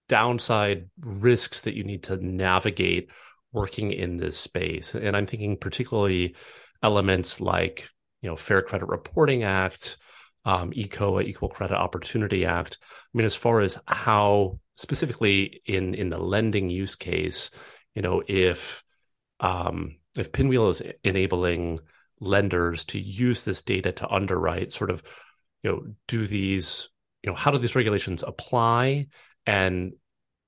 downside 0.07 0.89
risks 0.99 1.61
that 1.61 1.75
you 1.75 1.83
need 1.83 2.03
to 2.03 2.17
navigate 2.17 3.09
working 3.51 3.91
in 3.91 4.17
this 4.17 4.37
space. 4.37 4.93
And 4.93 5.15
I'm 5.15 5.25
thinking 5.25 5.57
particularly 5.57 6.35
elements 6.83 7.39
like, 7.39 7.89
you 8.21 8.29
know, 8.29 8.35
Fair 8.35 8.61
Credit 8.61 8.87
Reporting 8.87 9.43
Act, 9.43 9.97
um, 10.43 10.71
ECOA, 10.71 11.23
Equal 11.23 11.49
Credit 11.49 11.75
Opportunity 11.75 12.45
Act. 12.45 12.77
I 12.81 13.17
mean, 13.17 13.25
as 13.25 13.35
far 13.35 13.61
as 13.61 13.77
how 13.87 14.59
specifically 14.75 15.61
in 15.65 15.95
in 15.95 16.09
the 16.09 16.19
lending 16.19 16.69
use 16.69 16.95
case, 16.95 17.49
you 17.95 18.01
know, 18.01 18.21
if 18.27 18.83
um, 19.39 19.97
if 20.17 20.31
Pinwheel 20.31 20.69
is 20.69 20.81
enabling 21.03 21.79
lenders 22.19 22.85
to 22.85 22.99
use 22.99 23.43
this 23.43 23.61
data 23.61 23.91
to 23.91 24.09
underwrite, 24.09 24.71
sort 24.71 24.89
of, 24.89 25.03
you 25.63 25.71
know, 25.71 25.83
do 26.07 26.25
these, 26.27 26.89
you 27.23 27.31
know, 27.31 27.35
how 27.35 27.51
do 27.51 27.57
these 27.57 27.75
regulations 27.75 28.23
apply, 28.25 29.07
and 29.45 29.93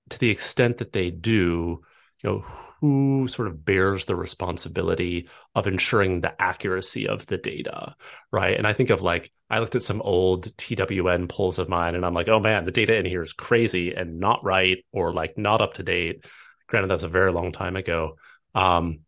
to 0.09 0.19
the 0.19 0.29
extent 0.29 0.77
that 0.77 0.93
they 0.93 1.09
do, 1.09 1.81
you 2.23 2.29
know, 2.29 2.45
who 2.79 3.27
sort 3.27 3.47
of 3.47 3.65
bears 3.65 4.05
the 4.05 4.15
responsibility 4.15 5.27
of 5.55 5.67
ensuring 5.67 6.21
the 6.21 6.41
accuracy 6.41 7.07
of 7.07 7.25
the 7.25 7.37
data, 7.37 7.95
right? 8.31 8.57
And 8.57 8.67
I 8.67 8.73
think 8.73 8.91
of 8.91 9.01
like, 9.01 9.31
I 9.49 9.59
looked 9.59 9.75
at 9.75 9.83
some 9.83 10.01
old 10.01 10.55
TWN 10.57 11.27
polls 11.27 11.57
of 11.59 11.69
mine 11.69 11.95
and 11.95 12.05
I'm 12.05 12.13
like, 12.13 12.29
oh 12.29 12.39
man, 12.39 12.65
the 12.65 12.71
data 12.71 12.95
in 12.95 13.05
here 13.05 13.23
is 13.23 13.33
crazy 13.33 13.93
and 13.93 14.19
not 14.19 14.43
right 14.43 14.77
or 14.91 15.11
like 15.11 15.37
not 15.37 15.61
up 15.61 15.75
to 15.75 15.83
date. 15.83 16.25
Granted, 16.67 16.89
that's 16.89 17.03
a 17.03 17.07
very 17.07 17.31
long 17.31 17.51
time 17.51 17.75
ago. 17.75 18.17
Um, 18.53 18.99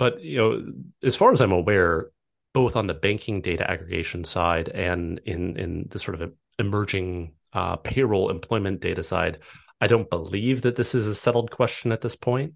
but, 0.00 0.24
you 0.24 0.38
know, 0.38 0.72
as 1.02 1.14
far 1.14 1.30
as 1.30 1.42
I'm 1.42 1.52
aware, 1.52 2.08
both 2.54 2.74
on 2.74 2.86
the 2.86 2.94
banking 2.94 3.42
data 3.42 3.70
aggregation 3.70 4.24
side 4.24 4.70
and 4.70 5.20
in, 5.26 5.58
in 5.58 5.88
the 5.90 5.98
sort 5.98 6.18
of 6.18 6.32
emerging 6.58 7.34
uh, 7.52 7.76
payroll 7.76 8.30
employment 8.30 8.80
data 8.80 9.02
side, 9.02 9.40
I 9.78 9.88
don't 9.88 10.08
believe 10.08 10.62
that 10.62 10.76
this 10.76 10.94
is 10.94 11.06
a 11.06 11.14
settled 11.14 11.50
question 11.50 11.92
at 11.92 12.00
this 12.00 12.16
point. 12.16 12.54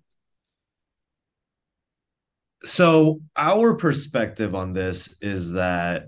So 2.64 3.20
our 3.36 3.74
perspective 3.74 4.54
on 4.54 4.72
this 4.72 5.14
is 5.20 5.52
that 5.52 6.04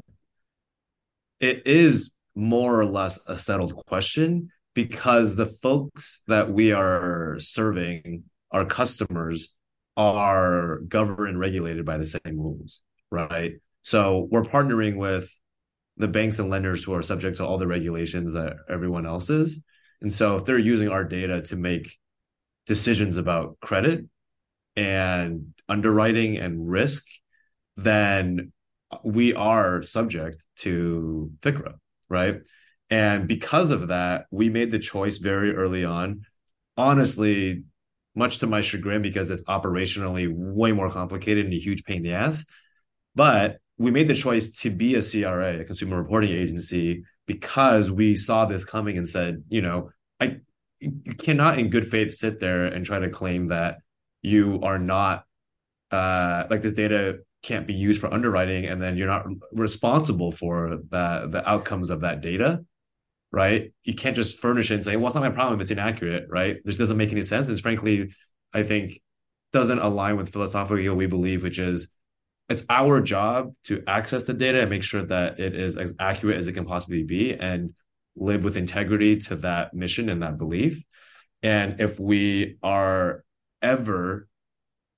it 1.38 1.66
is 1.66 2.12
more 2.35 2.81
or 2.81 2.87
less 2.87 3.18
a 3.27 3.38
settled 3.38 3.77
question 3.85 4.49
because 4.72 5.37
the 5.37 5.53
folks 5.62 6.22
that 6.29 6.51
we 6.51 6.72
are 6.72 7.37
serving, 7.40 8.25
our 8.51 8.64
customers, 8.64 9.51
are 9.96 10.78
governed 10.88 11.28
and 11.30 11.38
regulated 11.40 11.85
by 11.85 11.96
the 11.96 12.06
same 12.06 12.38
rules, 12.38 12.82
right? 13.11 13.52
So 13.82 14.28
we're 14.30 14.42
partnering 14.42 14.96
with 14.96 15.30
the 15.96 16.09
banks 16.09 16.38
and 16.38 16.50
lenders 16.50 16.85
who 16.85 16.94
are 16.94 17.02
subject 17.02 17.38
to 17.38 17.46
all 17.46 17.59
the 17.59 17.66
regulations 17.66 18.32
that 18.35 18.54
everyone 18.68 19.06
else 19.06 19.30
is. 19.30 19.59
And 20.02 20.12
so 20.12 20.37
if 20.37 20.44
they're 20.44 20.59
using 20.59 20.88
our 20.88 21.04
data 21.04 21.42
to 21.42 21.56
make 21.56 21.96
decisions 22.66 23.16
about 23.16 23.59
credit 23.61 24.04
and 24.74 25.54
underwriting 25.68 26.37
and 26.37 26.68
risk, 26.68 27.06
then 27.76 28.52
we 29.04 29.35
are 29.35 29.82
subject 29.82 30.44
to 30.56 31.30
FCRA, 31.40 31.74
right? 32.09 32.37
And 32.90 33.26
because 33.26 33.70
of 33.70 33.88
that, 33.88 34.26
we 34.30 34.48
made 34.48 34.70
the 34.70 34.78
choice 34.78 35.18
very 35.18 35.54
early 35.54 35.85
on. 35.85 36.22
Honestly, 36.76 37.64
much 38.16 38.38
to 38.38 38.46
my 38.46 38.62
chagrin, 38.62 39.02
because 39.02 39.31
it's 39.31 39.44
operationally 39.44 40.33
way 40.33 40.72
more 40.72 40.90
complicated 40.90 41.44
and 41.44 41.55
a 41.55 41.59
huge 41.59 41.85
pain 41.85 41.98
in 41.98 42.02
the 42.02 42.12
ass. 42.12 42.44
But 43.14 43.59
we 43.79 43.90
made 43.90 44.09
the 44.09 44.14
choice 44.14 44.50
to 44.62 44.70
be 44.70 44.94
a 44.94 45.02
CRA, 45.02 45.61
a 45.61 45.64
consumer 45.64 45.96
reporting 45.98 46.31
agency, 46.31 47.05
because 47.26 47.90
we 47.90 48.14
saw 48.14 48.46
this 48.46 48.64
coming 48.64 48.96
and 48.96 49.09
said, 49.09 49.44
you 49.48 49.61
know, 49.61 49.90
I 50.20 50.38
you 50.81 51.14
cannot 51.18 51.59
in 51.59 51.70
good 51.70 51.88
faith 51.90 52.14
sit 52.14 52.40
there 52.40 52.66
and 52.66 52.85
try 52.85 52.98
to 52.98 53.09
claim 53.09 53.48
that 53.48 53.79
you 54.22 54.61
are 54.62 54.79
not 54.79 55.24
uh 55.90 56.44
like 56.50 56.62
this 56.62 56.74
data 56.74 57.18
can't 57.42 57.66
be 57.66 57.74
used 57.74 58.00
for 58.00 58.12
underwriting 58.12 58.66
and 58.66 58.83
then 58.83 58.96
you're 58.96 59.07
not 59.07 59.24
responsible 59.52 60.33
for 60.33 60.79
the 60.90 61.29
the 61.31 61.48
outcomes 61.48 61.90
of 61.90 62.00
that 62.00 62.20
data 62.20 62.64
right 63.33 63.73
you 63.85 63.95
can't 63.95 64.17
just 64.17 64.39
furnish 64.39 64.71
it 64.71 64.75
and 64.75 64.85
say 64.85 64.97
well 64.97 65.07
it's 65.07 65.15
not 65.15 65.25
my 65.25 65.31
problem 65.31 65.59
if 65.59 65.62
it's 65.62 65.71
inaccurate 65.71 66.27
right 66.29 66.57
this 66.65 66.77
doesn't 66.77 66.97
make 66.97 67.12
any 67.12 67.23
sense 67.23 67.49
and 67.49 67.61
frankly 67.61 68.09
i 68.55 68.62
think 68.62 69.01
doesn't 69.53 69.79
align 69.79 70.17
with 70.17 70.33
philosophically 70.33 70.89
what 70.89 70.99
we 70.99 71.07
believe 71.07 71.43
which 71.43 71.59
is 71.59 71.89
it's 72.49 72.62
our 72.71 73.01
job 73.01 73.53
to 73.65 73.83
access 73.89 74.25
the 74.25 74.35
data 74.35 74.61
and 74.61 74.71
make 74.71 74.85
sure 74.85 75.03
that 75.03 75.41
it 75.41 75.57
is 75.57 75.77
as 75.77 75.95
accurate 75.99 76.37
as 76.37 76.47
it 76.47 76.53
can 76.53 76.65
possibly 76.65 77.03
be 77.03 77.33
and 77.33 77.75
live 78.15 78.45
with 78.45 78.57
integrity 78.57 79.19
to 79.19 79.37
that 79.37 79.75
mission 79.75 80.09
and 80.09 80.23
that 80.23 80.39
belief 80.39 80.83
and 81.43 81.81
if 81.81 81.99
we 81.99 82.57
are 82.62 83.25
ever 83.62 84.29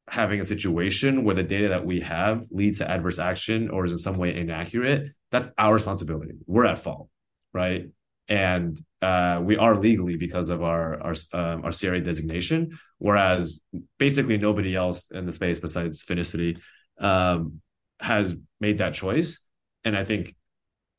having 0.08 0.40
a 0.40 0.44
situation 0.44 1.24
where 1.24 1.34
the 1.34 1.42
data 1.42 1.68
that 1.68 1.84
we 1.84 2.00
have 2.00 2.46
leads 2.50 2.78
to 2.78 2.90
adverse 2.90 3.18
action 3.18 3.68
or 3.70 3.84
is 3.84 3.92
in 3.92 3.98
some 3.98 4.16
way 4.16 4.34
inaccurate, 4.34 5.10
that's 5.30 5.48
our 5.58 5.74
responsibility. 5.74 6.32
We're 6.46 6.66
at 6.66 6.82
fault, 6.82 7.08
right? 7.52 7.88
And 8.28 8.78
uh, 9.00 9.40
we 9.42 9.56
are 9.56 9.76
legally 9.76 10.16
because 10.16 10.50
of 10.50 10.62
our 10.62 11.00
our 11.00 11.14
um, 11.32 11.64
our 11.64 11.72
CRA 11.72 12.00
designation, 12.00 12.78
whereas 12.98 13.60
basically 13.98 14.36
nobody 14.36 14.74
else 14.74 15.08
in 15.10 15.24
the 15.24 15.32
space 15.32 15.60
besides 15.60 16.04
Finicity 16.04 16.60
um, 16.98 17.60
has 18.00 18.36
made 18.60 18.78
that 18.78 18.94
choice. 18.94 19.38
And 19.84 19.96
I 19.96 20.04
think 20.04 20.34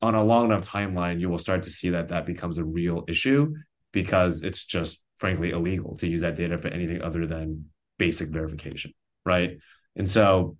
on 0.02 0.14
a 0.14 0.24
long 0.24 0.46
enough 0.46 0.68
timeline, 0.68 1.20
you 1.20 1.28
will 1.28 1.38
start 1.38 1.64
to 1.64 1.70
see 1.70 1.90
that 1.90 2.08
that 2.08 2.26
becomes 2.26 2.58
a 2.58 2.64
real 2.64 3.04
issue 3.06 3.54
because 3.92 4.42
it's 4.42 4.64
just 4.64 5.00
frankly 5.18 5.50
illegal 5.50 5.96
to 5.98 6.08
use 6.08 6.22
that 6.22 6.36
data 6.36 6.56
for 6.56 6.68
anything 6.68 7.02
other 7.02 7.26
than 7.26 7.66
basic 7.98 8.30
verification, 8.30 8.92
right? 9.26 9.58
And 9.94 10.08
so 10.08 10.56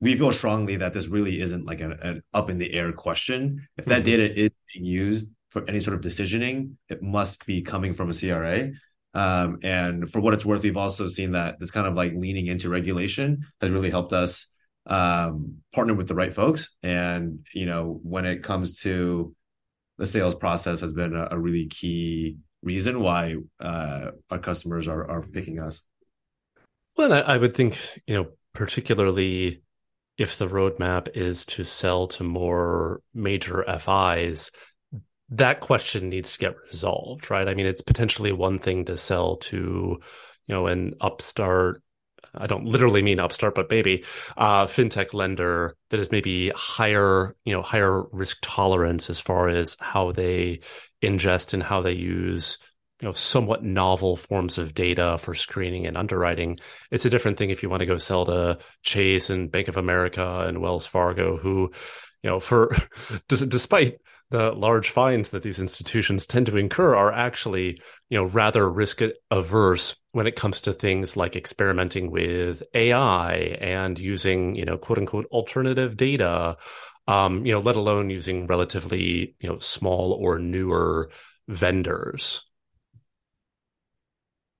we 0.00 0.16
feel 0.16 0.32
strongly 0.32 0.76
that 0.76 0.94
this 0.94 1.06
really 1.06 1.40
isn't 1.40 1.66
like 1.66 1.80
an, 1.80 1.92
an 1.92 2.22
up 2.32 2.48
in 2.48 2.58
the 2.58 2.72
air 2.72 2.92
question. 2.92 3.68
If 3.76 3.84
that 3.84 3.96
mm-hmm. 3.96 4.04
data 4.04 4.40
is 4.40 4.50
being 4.72 4.86
used 4.86 5.28
for 5.52 5.68
any 5.68 5.80
sort 5.80 5.94
of 5.94 6.00
decisioning, 6.02 6.72
it 6.88 7.02
must 7.02 7.44
be 7.46 7.62
coming 7.62 7.94
from 7.94 8.10
a 8.10 8.14
CRA. 8.14 8.70
Um, 9.14 9.58
and 9.62 10.10
for 10.10 10.20
what 10.20 10.32
it's 10.32 10.46
worth, 10.46 10.62
we've 10.62 10.76
also 10.76 11.06
seen 11.08 11.32
that 11.32 11.60
this 11.60 11.70
kind 11.70 11.86
of 11.86 11.94
like 11.94 12.14
leaning 12.14 12.46
into 12.46 12.70
regulation 12.70 13.46
has 13.60 13.70
really 13.70 13.90
helped 13.90 14.12
us 14.14 14.46
um, 14.86 15.58
partner 15.74 15.94
with 15.94 16.08
the 16.08 16.14
right 16.14 16.34
folks. 16.34 16.70
And 16.82 17.46
you 17.54 17.66
know, 17.66 18.00
when 18.02 18.24
it 18.24 18.42
comes 18.42 18.80
to 18.80 19.34
the 19.98 20.06
sales 20.06 20.34
process, 20.34 20.80
has 20.80 20.94
been 20.94 21.14
a, 21.14 21.28
a 21.32 21.38
really 21.38 21.66
key 21.66 22.38
reason 22.62 23.00
why 23.00 23.36
uh, 23.60 24.12
our 24.30 24.38
customers 24.38 24.88
are 24.88 25.08
are 25.10 25.22
picking 25.22 25.60
us. 25.60 25.82
Well, 26.96 27.12
I, 27.12 27.20
I 27.20 27.36
would 27.36 27.54
think, 27.54 27.78
you 28.06 28.14
know, 28.14 28.26
particularly 28.52 29.62
if 30.18 30.36
the 30.36 30.46
roadmap 30.46 31.16
is 31.16 31.44
to 31.46 31.64
sell 31.64 32.06
to 32.06 32.22
more 32.24 33.00
major 33.14 33.64
FIs, 33.78 34.50
that 35.32 35.60
question 35.60 36.08
needs 36.08 36.32
to 36.32 36.38
get 36.38 36.56
resolved, 36.64 37.30
right? 37.30 37.48
I 37.48 37.54
mean, 37.54 37.66
it's 37.66 37.80
potentially 37.80 38.32
one 38.32 38.58
thing 38.58 38.84
to 38.84 38.96
sell 38.96 39.36
to, 39.36 39.56
you 40.46 40.54
know, 40.54 40.66
an 40.66 40.94
upstart. 41.00 41.82
I 42.34 42.46
don't 42.46 42.66
literally 42.66 43.02
mean 43.02 43.18
upstart, 43.18 43.54
but 43.54 43.70
maybe 43.70 44.04
uh, 44.36 44.66
fintech 44.66 45.14
lender 45.14 45.74
that 45.90 46.00
is 46.00 46.10
maybe 46.10 46.50
higher, 46.50 47.34
you 47.44 47.54
know, 47.54 47.62
higher 47.62 48.02
risk 48.12 48.38
tolerance 48.42 49.10
as 49.10 49.20
far 49.20 49.48
as 49.48 49.76
how 49.80 50.12
they 50.12 50.60
ingest 51.02 51.54
and 51.54 51.62
how 51.62 51.82
they 51.82 51.92
use 51.92 52.58
you 53.00 53.08
know 53.08 53.12
somewhat 53.12 53.64
novel 53.64 54.16
forms 54.16 54.58
of 54.58 54.74
data 54.74 55.18
for 55.18 55.34
screening 55.34 55.88
and 55.88 55.96
underwriting 55.96 56.60
it's 56.92 57.04
a 57.04 57.10
different 57.10 57.36
thing 57.36 57.50
if 57.50 57.60
you 57.60 57.68
want 57.68 57.80
to 57.80 57.86
go 57.86 57.98
sell 57.98 58.24
to 58.24 58.58
chase 58.84 59.28
and 59.28 59.50
bank 59.50 59.66
of 59.66 59.76
america 59.76 60.44
and 60.46 60.60
wells 60.60 60.86
fargo 60.86 61.36
who 61.36 61.72
you 62.22 62.30
know 62.30 62.38
for 62.38 62.72
despite 63.28 63.98
the 64.32 64.50
large 64.52 64.90
fines 64.90 65.28
that 65.28 65.44
these 65.44 65.60
institutions 65.60 66.26
tend 66.26 66.46
to 66.46 66.56
incur 66.56 66.96
are 66.96 67.12
actually 67.12 67.80
you 68.10 68.18
know 68.18 68.24
rather 68.24 68.68
risk 68.68 69.00
averse 69.30 69.94
when 70.10 70.26
it 70.26 70.34
comes 70.34 70.60
to 70.62 70.72
things 70.72 71.16
like 71.16 71.36
experimenting 71.36 72.10
with 72.10 72.62
ai 72.74 73.34
and 73.60 73.98
using 73.98 74.56
you 74.56 74.64
know 74.64 74.76
quote 74.76 74.98
unquote 74.98 75.26
alternative 75.26 75.96
data 75.96 76.56
um 77.06 77.46
you 77.46 77.52
know 77.52 77.60
let 77.60 77.76
alone 77.76 78.10
using 78.10 78.46
relatively 78.48 79.36
you 79.38 79.48
know 79.48 79.58
small 79.60 80.12
or 80.12 80.38
newer 80.38 81.10
vendors 81.46 82.42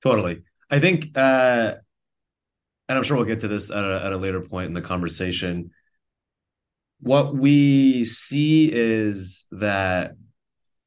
Totally. 0.03 0.43
I 0.69 0.81
think, 0.81 1.17
uh, 1.17 1.75
and 2.89 2.99
I'm 2.99 3.05
sure 3.05 3.17
we'll 3.17 3.27
get 3.27 3.41
to 3.41 3.49
this 3.49 3.71
at 3.71 3.85
a, 3.85 4.05
at 4.05 4.13
a 4.13 4.17
later 4.17 4.41
point 4.41 4.67
in 4.67 4.75
the 4.75 4.83
conversation. 4.83 5.71
What 7.03 7.35
we 7.35 8.05
see 8.05 8.71
is 8.73 9.47
that, 9.51 10.13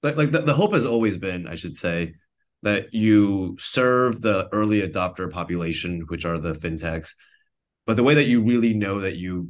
like, 0.01 0.15
like 0.15 0.31
the, 0.31 0.41
the 0.41 0.53
hope 0.53 0.73
has 0.73 0.85
always 0.85 1.17
been, 1.17 1.45
I 1.45 1.55
should 1.55 1.75
say, 1.75 2.13
that 2.63 2.93
you 2.93 3.57
serve 3.59 4.21
the 4.21 4.47
early 4.53 4.81
adopter 4.81 5.29
population, 5.29 6.05
which 6.07 6.25
are 6.25 6.39
the 6.39 6.53
fintechs. 6.53 7.09
But 7.85 7.97
the 7.97 8.03
way 8.03 8.15
that 8.15 8.27
you 8.27 8.41
really 8.41 8.73
know 8.73 9.01
that 9.01 9.17
you've 9.17 9.47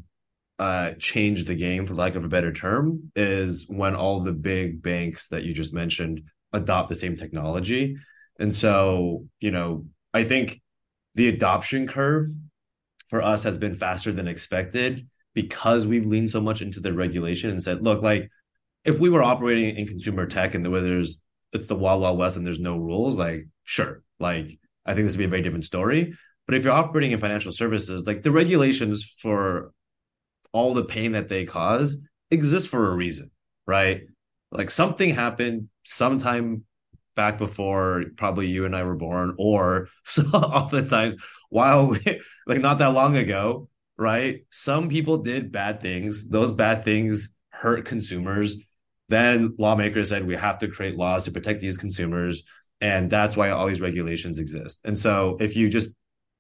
uh, 0.57 0.91
changed 0.97 1.45
the 1.45 1.55
game, 1.55 1.85
for 1.85 1.93
lack 1.93 2.15
of 2.15 2.25
a 2.25 2.29
better 2.29 2.51
term, 2.51 3.11
is 3.15 3.65
when 3.69 3.95
all 3.95 4.21
the 4.21 4.33
big 4.33 4.81
banks 4.81 5.27
that 5.27 5.43
you 5.43 5.53
just 5.53 5.73
mentioned 5.73 6.23
adopt 6.51 6.89
the 6.89 6.95
same 6.95 7.15
technology. 7.15 7.95
And 8.39 8.53
so, 8.53 9.27
you 9.39 9.51
know, 9.51 9.85
I 10.13 10.23
think 10.23 10.61
the 11.13 11.27
adoption 11.27 11.87
curve 11.87 12.27
for 13.09 13.21
us 13.21 13.43
has 13.43 13.57
been 13.57 13.75
faster 13.75 14.11
than 14.11 14.27
expected 14.27 15.07
because 15.35 15.85
we've 15.85 16.05
leaned 16.05 16.31
so 16.31 16.41
much 16.41 16.63
into 16.63 16.79
the 16.79 16.93
regulation 16.93 17.51
and 17.51 17.61
said, 17.61 17.83
look, 17.83 18.01
like 18.01 18.31
if 18.83 18.99
we 18.99 19.09
were 19.09 19.21
operating 19.21 19.75
in 19.75 19.85
consumer 19.85 20.25
tech 20.25 20.55
and 20.55 20.71
where 20.71 20.81
there's 20.81 21.19
it's 21.53 21.67
the 21.67 21.75
wild 21.75 22.01
wild 22.01 22.17
west 22.17 22.37
and 22.37 22.47
there's 22.47 22.59
no 22.59 22.77
rules, 22.77 23.17
like 23.17 23.45
sure, 23.63 24.01
like 24.19 24.57
I 24.85 24.93
think 24.93 25.05
this 25.05 25.13
would 25.13 25.19
be 25.19 25.25
a 25.25 25.29
very 25.29 25.43
different 25.43 25.65
story. 25.65 26.15
But 26.47 26.55
if 26.55 26.63
you're 26.63 26.73
operating 26.73 27.11
in 27.11 27.19
financial 27.19 27.51
services, 27.51 28.07
like 28.07 28.23
the 28.23 28.31
regulations 28.31 29.15
for 29.19 29.71
all 30.51 30.73
the 30.73 30.85
pain 30.85 31.11
that 31.11 31.27
they 31.27 31.45
cause 31.45 31.97
exist 32.31 32.69
for 32.69 32.91
a 32.91 32.95
reason, 32.95 33.31
right? 33.67 34.03
Like 34.51 34.71
something 34.71 35.13
happened 35.13 35.69
sometime 35.83 36.63
back 37.15 37.37
before 37.37 38.05
probably 38.15 38.47
you 38.47 38.65
and 38.65 38.75
I 38.75 38.83
were 38.83 38.95
born, 38.95 39.35
or 39.37 39.89
so 40.05 40.23
oftentimes 40.33 41.17
while 41.49 41.87
we, 41.87 42.21
like 42.47 42.61
not 42.61 42.77
that 42.77 42.93
long 42.93 43.17
ago, 43.17 43.69
right? 43.97 44.45
Some 44.49 44.89
people 44.89 45.17
did 45.17 45.51
bad 45.51 45.81
things. 45.81 46.27
Those 46.27 46.51
bad 46.51 46.83
things 46.83 47.35
hurt 47.49 47.85
consumers. 47.85 48.57
Then 49.09 49.55
lawmakers 49.57 50.09
said 50.09 50.25
we 50.25 50.35
have 50.35 50.59
to 50.59 50.67
create 50.67 50.97
laws 50.97 51.25
to 51.25 51.31
protect 51.31 51.61
these 51.61 51.77
consumers. 51.77 52.43
And 52.81 53.09
that's 53.09 53.37
why 53.37 53.49
all 53.51 53.67
these 53.67 53.81
regulations 53.81 54.39
exist. 54.39 54.79
And 54.83 54.97
so 54.97 55.37
if 55.39 55.55
you 55.55 55.69
just 55.69 55.89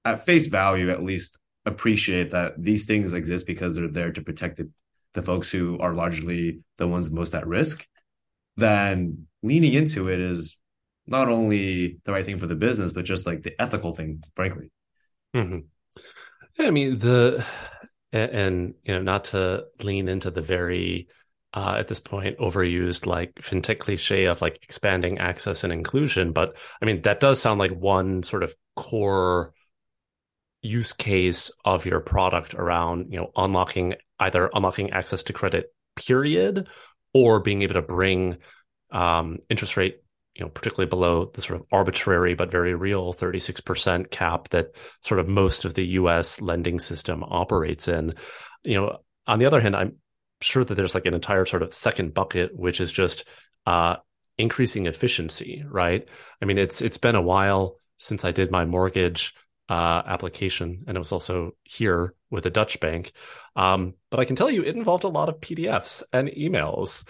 at 0.03 0.25
face 0.25 0.47
value, 0.47 0.91
at 0.91 1.03
least 1.03 1.37
appreciate 1.65 2.31
that 2.31 2.53
these 2.57 2.85
things 2.85 3.13
exist 3.13 3.47
because 3.47 3.73
they're 3.73 3.87
there 3.87 4.11
to 4.11 4.21
protect 4.21 4.57
the, 4.57 4.69
the 5.13 5.21
folks 5.21 5.51
who 5.51 5.79
are 5.79 5.93
largely 5.93 6.59
the 6.77 6.87
ones 6.87 7.09
most 7.09 7.33
at 7.33 7.47
risk, 7.47 7.87
then 8.57 9.27
leaning 9.41 9.73
into 9.73 10.09
it 10.09 10.19
is 10.19 10.57
not 11.07 11.29
only 11.29 11.99
the 12.05 12.11
right 12.11 12.25
thing 12.25 12.39
for 12.39 12.47
the 12.47 12.55
business, 12.55 12.93
but 12.93 13.05
just 13.05 13.25
like 13.25 13.43
the 13.43 13.59
ethical 13.61 13.95
thing, 13.95 14.23
frankly. 14.35 14.71
Mm-hmm. 15.35 15.59
I 16.59 16.71
mean 16.71 16.99
the 16.99 17.45
and, 18.11 18.31
and, 18.31 18.73
you 18.83 18.93
know 18.93 19.01
not 19.01 19.25
to 19.25 19.65
lean 19.81 20.07
into 20.07 20.31
the 20.31 20.41
very 20.41 21.07
uh, 21.53 21.75
at 21.79 21.87
this 21.87 21.99
point 21.99 22.37
overused 22.37 23.05
like 23.05 23.35
fintech 23.35 23.79
cliche 23.79 24.25
of 24.25 24.41
like 24.41 24.59
expanding 24.61 25.19
access 25.19 25.63
and 25.63 25.71
inclusion, 25.71 26.33
but 26.33 26.57
I 26.81 26.85
mean 26.85 27.01
that 27.03 27.19
does 27.19 27.39
sound 27.39 27.59
like 27.59 27.73
one 27.75 28.23
sort 28.23 28.43
of 28.43 28.53
core 28.75 29.53
use 30.61 30.93
case 30.93 31.51
of 31.63 31.85
your 31.85 31.99
product 31.99 32.55
around 32.55 33.11
you 33.11 33.19
know 33.19 33.31
unlocking 33.35 33.95
either 34.19 34.49
unlocking 34.53 34.91
access 34.91 35.23
to 35.23 35.33
credit 35.33 35.73
period 35.95 36.67
or 37.13 37.39
being 37.39 37.61
able 37.61 37.75
to 37.75 37.81
bring 37.81 38.37
um, 38.91 39.37
interest 39.49 39.77
rate 39.77 39.99
you 40.35 40.43
know, 40.43 40.49
particularly 40.49 40.89
below 40.89 41.31
the 41.33 41.41
sort 41.41 41.59
of 41.59 41.65
arbitrary 41.71 42.35
but 42.35 42.51
very 42.51 42.73
real 42.75 43.13
36% 43.13 44.11
cap 44.11 44.49
that 44.49 44.75
sort 45.01 45.19
of 45.19 45.27
most 45.27 45.65
of 45.65 45.73
the 45.73 45.85
US 45.99 46.41
lending 46.41 46.79
system 46.79 47.23
operates 47.23 47.87
in. 47.87 48.15
You 48.63 48.75
know, 48.75 48.97
on 49.27 49.39
the 49.39 49.45
other 49.45 49.61
hand, 49.61 49.75
I'm 49.75 49.97
sure 50.41 50.63
that 50.63 50.75
there's 50.75 50.93
like 50.95 51.05
an 51.05 51.13
entire 51.13 51.45
sort 51.45 51.63
of 51.63 51.73
second 51.73 52.13
bucket, 52.13 52.55
which 52.55 52.81
is 52.81 52.91
just 52.91 53.25
uh, 53.65 53.95
increasing 54.37 54.85
efficiency, 54.85 55.63
right? 55.67 56.07
I 56.41 56.45
mean, 56.45 56.57
it's 56.57 56.81
it's 56.81 56.97
been 56.97 57.15
a 57.15 57.21
while 57.21 57.79
since 57.97 58.25
I 58.25 58.31
did 58.31 58.51
my 58.51 58.65
mortgage 58.65 59.33
uh, 59.69 60.01
application, 60.05 60.83
and 60.87 60.97
it 60.97 60.99
was 60.99 61.11
also 61.11 61.51
here 61.63 62.13
with 62.29 62.45
a 62.45 62.49
Dutch 62.51 62.79
bank. 62.79 63.13
Um, 63.55 63.93
but 64.11 64.19
I 64.19 64.25
can 64.25 64.35
tell 64.35 64.49
you, 64.49 64.63
it 64.63 64.75
involved 64.75 65.05
a 65.05 65.09
lot 65.09 65.29
of 65.29 65.39
PDFs 65.39 66.03
and 66.11 66.27
emails. 66.29 67.07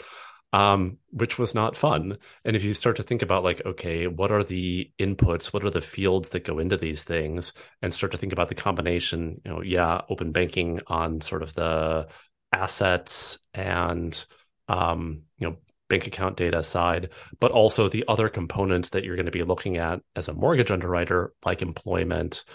Um, 0.56 1.00
which 1.12 1.38
was 1.38 1.54
not 1.54 1.76
fun. 1.76 2.18
And 2.46 2.56
if 2.56 2.64
you 2.64 2.74
start 2.74 2.96
to 2.96 3.04
think 3.04 3.22
about 3.22 3.44
like, 3.44 3.62
okay, 3.66 4.08
what 4.08 4.32
are 4.32 4.44
the 4.44 4.90
inputs? 4.98 5.48
What 5.48 5.66
are 5.66 5.70
the 5.70 5.82
fields 5.82 6.30
that 6.30 6.46
go 6.46 6.60
into 6.60 6.78
these 6.78 7.04
things? 7.04 7.52
And 7.82 7.94
start 7.94 8.14
to 8.14 8.18
think 8.18 8.32
about 8.32 8.48
the 8.48 8.56
combination, 8.56 9.42
you 9.44 9.52
know, 9.52 9.62
yeah, 9.62 10.00
open 10.10 10.32
banking 10.32 10.80
on 10.88 11.20
sort 11.20 11.44
of 11.44 11.54
the 11.56 12.08
assets 12.54 13.38
and 13.54 14.26
um, 14.70 15.24
you 15.40 15.50
know, 15.50 15.58
bank 15.90 16.08
account 16.08 16.38
data 16.38 16.64
side, 16.64 17.10
but 17.42 17.52
also 17.52 17.90
the 17.90 18.06
other 18.08 18.30
components 18.30 18.92
that 18.92 19.04
you're 19.04 19.18
going 19.18 19.26
to 19.26 19.34
be 19.34 19.44
looking 19.44 19.76
at 19.76 20.00
as 20.16 20.30
a 20.30 20.34
mortgage 20.34 20.72
underwriter, 20.72 21.34
like 21.46 21.64
employment, 21.64 22.46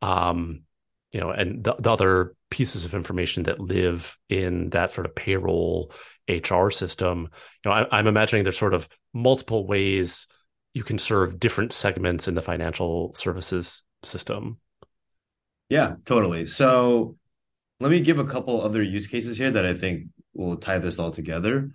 um, 0.00 0.62
you 1.12 1.20
know, 1.20 1.30
and 1.30 1.62
the, 1.62 1.74
the 1.78 1.90
other 1.90 2.34
pieces 2.50 2.86
of 2.86 2.94
information 2.94 3.42
that 3.44 3.60
live 3.60 4.16
in 4.30 4.70
that 4.70 4.90
sort 4.90 5.06
of 5.06 5.14
payroll 5.14 5.92
HR 6.38 6.70
system. 6.70 7.28
You 7.64 7.70
know, 7.70 7.72
I, 7.72 7.98
I'm 7.98 8.06
imagining 8.06 8.44
there's 8.44 8.58
sort 8.58 8.74
of 8.74 8.88
multiple 9.12 9.66
ways 9.66 10.26
you 10.72 10.84
can 10.84 10.98
serve 10.98 11.40
different 11.40 11.72
segments 11.72 12.28
in 12.28 12.34
the 12.34 12.42
financial 12.42 13.14
services 13.14 13.82
system. 14.02 14.58
Yeah, 15.68 15.96
totally. 16.04 16.46
So 16.46 17.16
let 17.80 17.90
me 17.90 18.00
give 18.00 18.18
a 18.18 18.24
couple 18.24 18.60
other 18.60 18.82
use 18.82 19.06
cases 19.06 19.38
here 19.38 19.50
that 19.50 19.66
I 19.66 19.74
think 19.74 20.08
will 20.34 20.56
tie 20.56 20.78
this 20.78 20.98
all 20.98 21.10
together. 21.10 21.70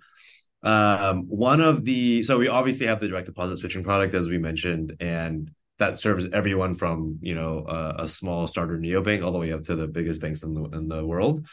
Um, 0.62 1.28
one 1.28 1.60
of 1.60 1.84
the 1.84 2.22
so 2.22 2.38
we 2.38 2.48
obviously 2.48 2.86
have 2.86 3.00
the 3.00 3.08
direct 3.08 3.26
deposit 3.26 3.58
switching 3.58 3.84
product 3.84 4.14
as 4.14 4.28
we 4.28 4.38
mentioned, 4.38 4.96
and 5.00 5.50
that 5.78 6.00
serves 6.00 6.26
everyone 6.32 6.74
from 6.74 7.18
you 7.20 7.34
know 7.34 7.64
a, 7.68 8.04
a 8.04 8.08
small 8.08 8.46
starter 8.48 8.78
neobank 8.78 9.24
all 9.24 9.32
the 9.32 9.38
way 9.38 9.52
up 9.52 9.64
to 9.64 9.76
the 9.76 9.86
biggest 9.86 10.20
banks 10.20 10.42
in 10.42 10.54
the 10.54 10.64
in 10.76 10.88
the 10.88 11.04
world. 11.04 11.46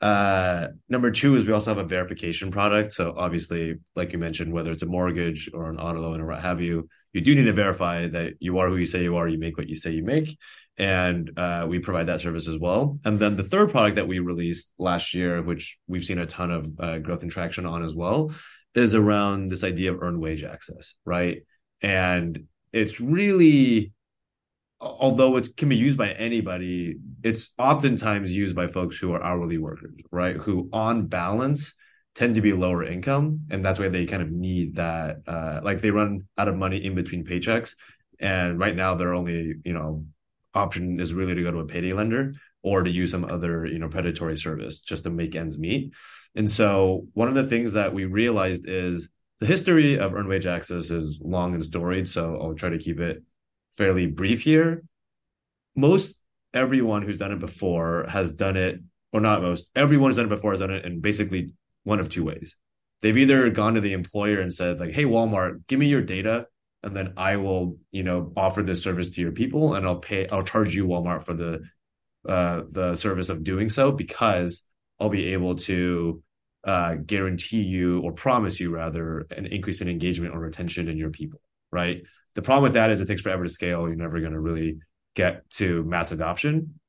Uh, 0.00 0.68
number 0.88 1.10
two 1.10 1.36
is 1.36 1.44
we 1.44 1.52
also 1.52 1.70
have 1.70 1.84
a 1.84 1.88
verification 1.88 2.50
product. 2.50 2.92
So 2.92 3.14
obviously, 3.16 3.74
like 3.94 4.12
you 4.12 4.18
mentioned, 4.18 4.52
whether 4.52 4.72
it's 4.72 4.82
a 4.82 4.86
mortgage 4.86 5.50
or 5.52 5.68
an 5.68 5.78
auto 5.78 6.00
loan 6.00 6.20
or 6.20 6.26
what 6.26 6.40
have 6.40 6.60
you, 6.60 6.88
you 7.12 7.20
do 7.20 7.34
need 7.34 7.44
to 7.44 7.52
verify 7.52 8.08
that 8.08 8.34
you 8.40 8.58
are 8.58 8.68
who 8.68 8.76
you 8.76 8.86
say 8.86 9.02
you 9.02 9.16
are. 9.16 9.28
You 9.28 9.38
make 9.38 9.58
what 9.58 9.68
you 9.68 9.76
say 9.76 9.90
you 9.90 10.04
make, 10.04 10.38
and 10.78 11.30
uh, 11.36 11.66
we 11.68 11.80
provide 11.80 12.06
that 12.06 12.20
service 12.20 12.48
as 12.48 12.56
well. 12.56 12.98
And 13.04 13.18
then 13.18 13.36
the 13.36 13.44
third 13.44 13.70
product 13.70 13.96
that 13.96 14.08
we 14.08 14.20
released 14.20 14.72
last 14.78 15.12
year, 15.12 15.42
which 15.42 15.76
we've 15.88 16.04
seen 16.04 16.18
a 16.18 16.26
ton 16.26 16.50
of 16.50 16.70
uh, 16.78 16.98
growth 16.98 17.22
and 17.22 17.30
traction 17.30 17.66
on 17.66 17.84
as 17.84 17.94
well, 17.94 18.32
is 18.74 18.94
around 18.94 19.48
this 19.48 19.64
idea 19.64 19.92
of 19.92 20.00
earned 20.00 20.20
wage 20.20 20.44
access, 20.44 20.94
right? 21.04 21.42
And 21.82 22.46
it's 22.72 23.00
really 23.00 23.92
although 24.80 25.36
it 25.36 25.56
can 25.56 25.68
be 25.68 25.76
used 25.76 25.98
by 25.98 26.10
anybody, 26.12 26.96
it's 27.22 27.50
oftentimes 27.58 28.34
used 28.34 28.56
by 28.56 28.66
folks 28.66 28.98
who 28.98 29.12
are 29.12 29.22
hourly 29.22 29.58
workers, 29.58 29.94
right? 30.10 30.36
Who, 30.36 30.68
on 30.72 31.06
balance, 31.06 31.74
tend 32.14 32.34
to 32.36 32.40
be 32.40 32.52
lower 32.52 32.84
income, 32.84 33.40
and 33.50 33.64
that's 33.64 33.78
why 33.78 33.88
they 33.88 34.06
kind 34.06 34.22
of 34.22 34.30
need 34.30 34.76
that. 34.76 35.18
Uh, 35.26 35.60
like 35.62 35.80
they 35.80 35.90
run 35.90 36.26
out 36.38 36.48
of 36.48 36.56
money 36.56 36.84
in 36.84 36.94
between 36.94 37.24
paychecks, 37.24 37.74
and 38.18 38.58
right 38.58 38.74
now 38.74 38.94
their 38.94 39.14
only, 39.14 39.54
you 39.64 39.72
know, 39.72 40.04
option 40.54 40.98
is 40.98 41.14
really 41.14 41.34
to 41.34 41.42
go 41.42 41.50
to 41.50 41.58
a 41.58 41.66
payday 41.66 41.92
lender 41.92 42.32
or 42.62 42.82
to 42.82 42.90
use 42.90 43.10
some 43.10 43.24
other, 43.24 43.66
you 43.66 43.78
know, 43.78 43.88
predatory 43.88 44.36
service 44.36 44.80
just 44.80 45.04
to 45.04 45.10
make 45.10 45.36
ends 45.36 45.58
meet. 45.58 45.92
And 46.34 46.50
so, 46.50 47.06
one 47.14 47.28
of 47.28 47.34
the 47.34 47.46
things 47.46 47.74
that 47.74 47.92
we 47.92 48.04
realized 48.06 48.64
is 48.66 49.08
the 49.40 49.46
history 49.46 49.98
of 49.98 50.14
earned 50.14 50.28
wage 50.28 50.46
access 50.46 50.90
is 50.90 51.18
long 51.22 51.54
and 51.54 51.64
storied. 51.64 52.08
So 52.08 52.38
I'll 52.40 52.54
try 52.54 52.68
to 52.68 52.78
keep 52.78 53.00
it 53.00 53.22
fairly 53.76 54.06
brief 54.06 54.42
here. 54.42 54.84
Most 55.76 56.20
everyone 56.52 57.02
who's 57.02 57.16
done 57.16 57.32
it 57.32 57.38
before 57.38 58.06
has 58.08 58.32
done 58.32 58.56
it, 58.56 58.80
or 59.12 59.20
not 59.20 59.42
most, 59.42 59.68
everyone 59.74 60.10
who's 60.10 60.16
done 60.16 60.26
it 60.26 60.36
before 60.36 60.52
has 60.52 60.60
done 60.60 60.72
it 60.72 60.84
in 60.84 61.00
basically 61.00 61.54
one 61.84 62.00
of 62.00 62.08
two 62.08 62.24
ways. 62.24 62.56
They've 63.02 63.16
either 63.16 63.48
gone 63.50 63.74
to 63.74 63.80
the 63.80 63.94
employer 63.94 64.40
and 64.40 64.52
said, 64.52 64.78
like, 64.78 64.92
hey, 64.92 65.04
Walmart, 65.04 65.66
give 65.66 65.78
me 65.78 65.86
your 65.86 66.02
data, 66.02 66.46
and 66.82 66.94
then 66.94 67.14
I 67.16 67.36
will, 67.36 67.78
you 67.90 68.02
know, 68.02 68.32
offer 68.36 68.62
this 68.62 68.82
service 68.82 69.10
to 69.10 69.20
your 69.20 69.32
people, 69.32 69.74
and 69.74 69.86
I'll 69.86 70.00
pay, 70.00 70.28
I'll 70.28 70.42
charge 70.42 70.74
you 70.74 70.86
Walmart 70.86 71.24
for 71.24 71.34
the 71.34 71.62
uh, 72.28 72.62
the 72.70 72.96
service 72.96 73.30
of 73.30 73.42
doing 73.42 73.70
so 73.70 73.92
because 73.92 74.62
I'll 75.00 75.08
be 75.08 75.32
able 75.32 75.56
to 75.56 76.22
uh, 76.64 76.94
guarantee 76.94 77.62
you 77.62 78.00
or 78.00 78.12
promise 78.12 78.60
you 78.60 78.70
rather 78.70 79.26
an 79.30 79.46
increase 79.46 79.80
in 79.80 79.88
engagement 79.88 80.34
or 80.34 80.40
retention 80.40 80.88
in 80.88 80.98
your 80.98 81.08
people, 81.08 81.40
right? 81.72 82.02
The 82.34 82.42
problem 82.42 82.62
with 82.64 82.74
that 82.74 82.90
is 82.90 83.00
it 83.00 83.06
takes 83.06 83.22
forever 83.22 83.44
to 83.44 83.50
scale. 83.50 83.86
You're 83.86 83.96
never 83.96 84.20
going 84.20 84.32
to 84.32 84.40
really 84.40 84.78
get 85.14 85.48
to 85.50 85.82
mass 85.84 86.12
adoption. 86.12 86.80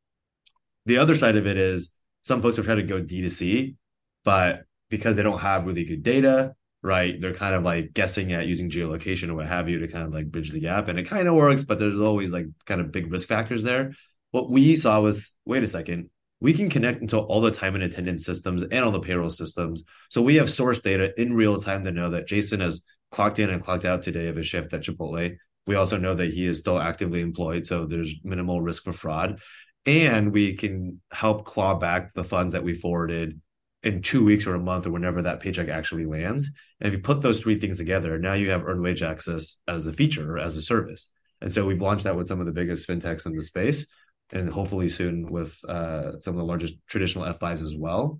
The 0.86 0.98
other 0.98 1.16
side 1.16 1.36
of 1.36 1.48
it 1.48 1.58
is 1.58 1.92
some 2.24 2.42
folks 2.42 2.58
have 2.58 2.66
tried 2.66 2.76
to 2.76 2.84
go 2.84 3.02
D2C, 3.02 3.76
but 4.24 4.64
because 4.90 5.16
they 5.16 5.24
don't 5.24 5.40
have 5.40 5.66
really 5.66 5.86
good 5.86 6.04
data, 6.04 6.54
right? 6.84 7.20
They're 7.20 7.34
kind 7.34 7.56
of 7.56 7.64
like 7.64 7.94
guessing 7.94 8.34
at 8.34 8.48
using 8.48 8.70
geolocation 8.70 9.30
or 9.30 9.36
what 9.36 9.48
have 9.48 9.70
you 9.70 9.80
to 9.80 9.88
kind 9.88 10.06
of 10.06 10.14
like 10.14 10.32
bridge 10.32 10.52
the 10.52 10.60
gap. 10.60 10.88
And 10.88 11.00
it 11.00 11.08
kind 11.08 11.28
of 11.28 11.36
works, 11.36 11.64
but 11.64 11.80
there's 11.80 12.00
always 12.00 12.32
like 12.32 12.48
kind 12.66 12.82
of 12.82 12.92
big 12.92 13.12
risk 13.12 13.28
factors 13.28 13.64
there. 13.64 13.94
What 14.32 14.50
we 14.50 14.76
saw 14.76 15.00
was 15.02 15.34
wait 15.46 15.64
a 15.64 15.68
second, 15.68 16.10
we 16.40 16.54
can 16.54 16.70
connect 16.70 17.02
into 17.02 17.20
all 17.20 17.42
the 17.42 17.52
time 17.52 17.76
and 17.76 17.84
attendance 17.84 18.26
systems 18.26 18.64
and 18.64 18.84
all 18.84 18.92
the 18.92 19.00
payroll 19.00 19.30
systems. 19.30 19.84
So 20.10 20.22
we 20.22 20.36
have 20.36 20.50
source 20.50 20.80
data 20.80 21.20
in 21.22 21.34
real 21.34 21.60
time 21.60 21.84
to 21.86 21.92
know 21.92 22.12
that 22.12 22.28
Jason 22.28 22.60
has 22.62 22.82
clocked 23.12 23.40
in 23.40 23.50
and 23.50 23.64
clocked 23.64 23.86
out 23.86 24.04
today 24.04 24.28
of 24.28 24.36
his 24.36 24.48
shift 24.48 24.74
at 24.74 24.82
Chipotle. 24.82 25.36
We 25.68 25.76
also 25.76 25.98
know 25.98 26.16
that 26.16 26.34
he 26.34 26.46
is 26.46 26.60
still 26.60 26.80
actively 26.80 27.22
employed, 27.22 27.68
so 27.68 27.86
there's 27.86 28.16
minimal 28.24 28.62
risk 28.62 28.84
for 28.84 28.94
fraud. 28.94 29.40
And 29.86 30.32
we 30.32 30.56
can 30.56 31.02
help 31.12 31.46
claw 31.46 31.76
back 31.76 32.14
the 32.14 32.24
funds 32.24 32.54
that 32.54 32.64
we 32.64 32.74
forwarded 32.74 33.40
in 33.84 34.02
two 34.02 34.24
weeks 34.24 34.46
or 34.46 34.54
a 34.54 34.60
month 34.60 34.86
or 34.86 34.92
whenever 34.92 35.24
that 35.24 35.40
paycheck 35.40 35.70
actually 35.70 36.06
lands. 36.06 36.50
And 36.80 36.88
if 36.88 36.94
you 36.94 37.04
put 37.04 37.22
those 37.22 37.42
three 37.42 37.58
things 37.58 37.78
together, 37.78 38.20
now 38.20 38.34
you 38.34 38.52
have 38.52 38.64
earned 38.66 38.82
wage 38.82 39.02
access 39.02 39.58
as 39.68 39.88
a 39.88 39.94
feature, 39.94 40.38
as 40.38 40.56
a 40.56 40.62
service. 40.62 41.10
And 41.42 41.54
so 41.54 41.66
we've 41.66 41.82
launched 41.82 42.04
that 42.04 42.16
with 42.16 42.28
some 42.28 42.40
of 42.40 42.46
the 42.46 42.52
biggest 42.52 42.88
fintechs 42.88 43.26
in 43.26 43.36
the 43.36 43.44
space, 43.44 43.88
and 44.32 44.48
hopefully 44.48 44.90
soon 44.90 45.32
with 45.32 45.58
uh, 45.68 46.20
some 46.22 46.36
of 46.36 46.38
the 46.38 46.46
largest 46.46 46.76
traditional 46.88 47.32
FIs 47.34 47.64
as 47.64 47.76
well. 47.76 48.20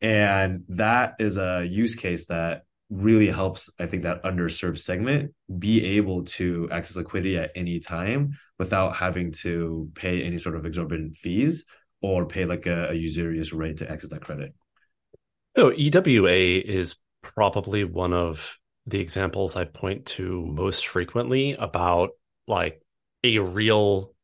And 0.00 0.64
that 0.68 1.14
is 1.18 1.38
a 1.38 1.66
use 1.68 1.96
case 1.96 2.26
that 2.26 2.62
really 2.90 3.30
helps 3.30 3.70
i 3.80 3.86
think 3.86 4.02
that 4.02 4.22
underserved 4.24 4.78
segment 4.78 5.32
be 5.58 5.84
able 5.84 6.24
to 6.24 6.68
access 6.70 6.96
liquidity 6.96 7.36
at 7.38 7.50
any 7.54 7.80
time 7.80 8.32
without 8.58 8.94
having 8.94 9.32
to 9.32 9.90
pay 9.94 10.22
any 10.22 10.38
sort 10.38 10.54
of 10.54 10.66
exorbitant 10.66 11.16
fees 11.16 11.64
or 12.02 12.26
pay 12.26 12.44
like 12.44 12.66
a, 12.66 12.90
a 12.90 12.94
usurious 12.94 13.52
rate 13.52 13.78
to 13.78 13.90
access 13.90 14.10
that 14.10 14.20
credit 14.20 14.54
no 15.56 15.70
ewa 15.70 16.30
is 16.30 16.96
probably 17.22 17.84
one 17.84 18.12
of 18.12 18.58
the 18.86 19.00
examples 19.00 19.56
i 19.56 19.64
point 19.64 20.04
to 20.04 20.44
most 20.46 20.86
frequently 20.86 21.54
about 21.54 22.10
like 22.46 22.82
a 23.24 23.38
real 23.38 24.14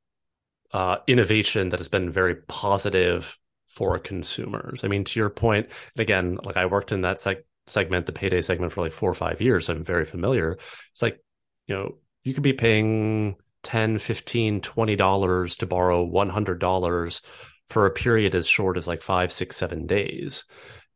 uh, 0.72 0.98
innovation 1.06 1.70
that 1.70 1.80
has 1.80 1.88
been 1.88 2.10
very 2.10 2.34
positive 2.34 3.36
for 3.68 3.98
consumers. 3.98 4.84
I 4.84 4.88
mean, 4.88 5.04
to 5.04 5.18
your 5.18 5.30
point, 5.30 5.66
and 5.96 6.02
again, 6.02 6.38
like 6.42 6.56
I 6.56 6.66
worked 6.66 6.92
in 6.92 7.02
that 7.02 7.18
seg- 7.18 7.44
segment, 7.70 8.06
the 8.06 8.12
payday 8.12 8.42
segment, 8.42 8.72
for 8.72 8.83
like 8.83 8.92
four 8.92 9.11
or 9.11 9.14
five 9.14 9.40
years. 9.40 9.66
So 9.66 9.74
I'm 9.74 9.85
very 9.85 10.04
familiar. 10.04 10.59
It's 10.92 11.02
like, 11.02 11.20
you 11.66 11.74
know, 11.74 11.98
you 12.24 12.35
could 12.35 12.42
be 12.42 12.52
paying 12.52 13.37
10, 13.62 13.98
15, 13.98 14.61
20 14.61 14.96
dollars 14.96 15.56
to 15.59 15.66
borrow 15.66 16.02
100 16.02 16.59
dollars 16.59 17.22
for 17.68 17.87
a 17.87 17.90
period 17.90 18.35
as 18.35 18.46
short 18.46 18.76
as 18.76 18.87
like 18.87 19.02
five, 19.02 19.33
six, 19.33 19.56
seven 19.56 19.87
days. 19.87 20.44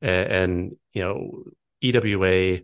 And, 0.02 0.32
and 0.32 0.76
you 0.92 1.02
know, 1.02 1.44
EWA 1.80 2.60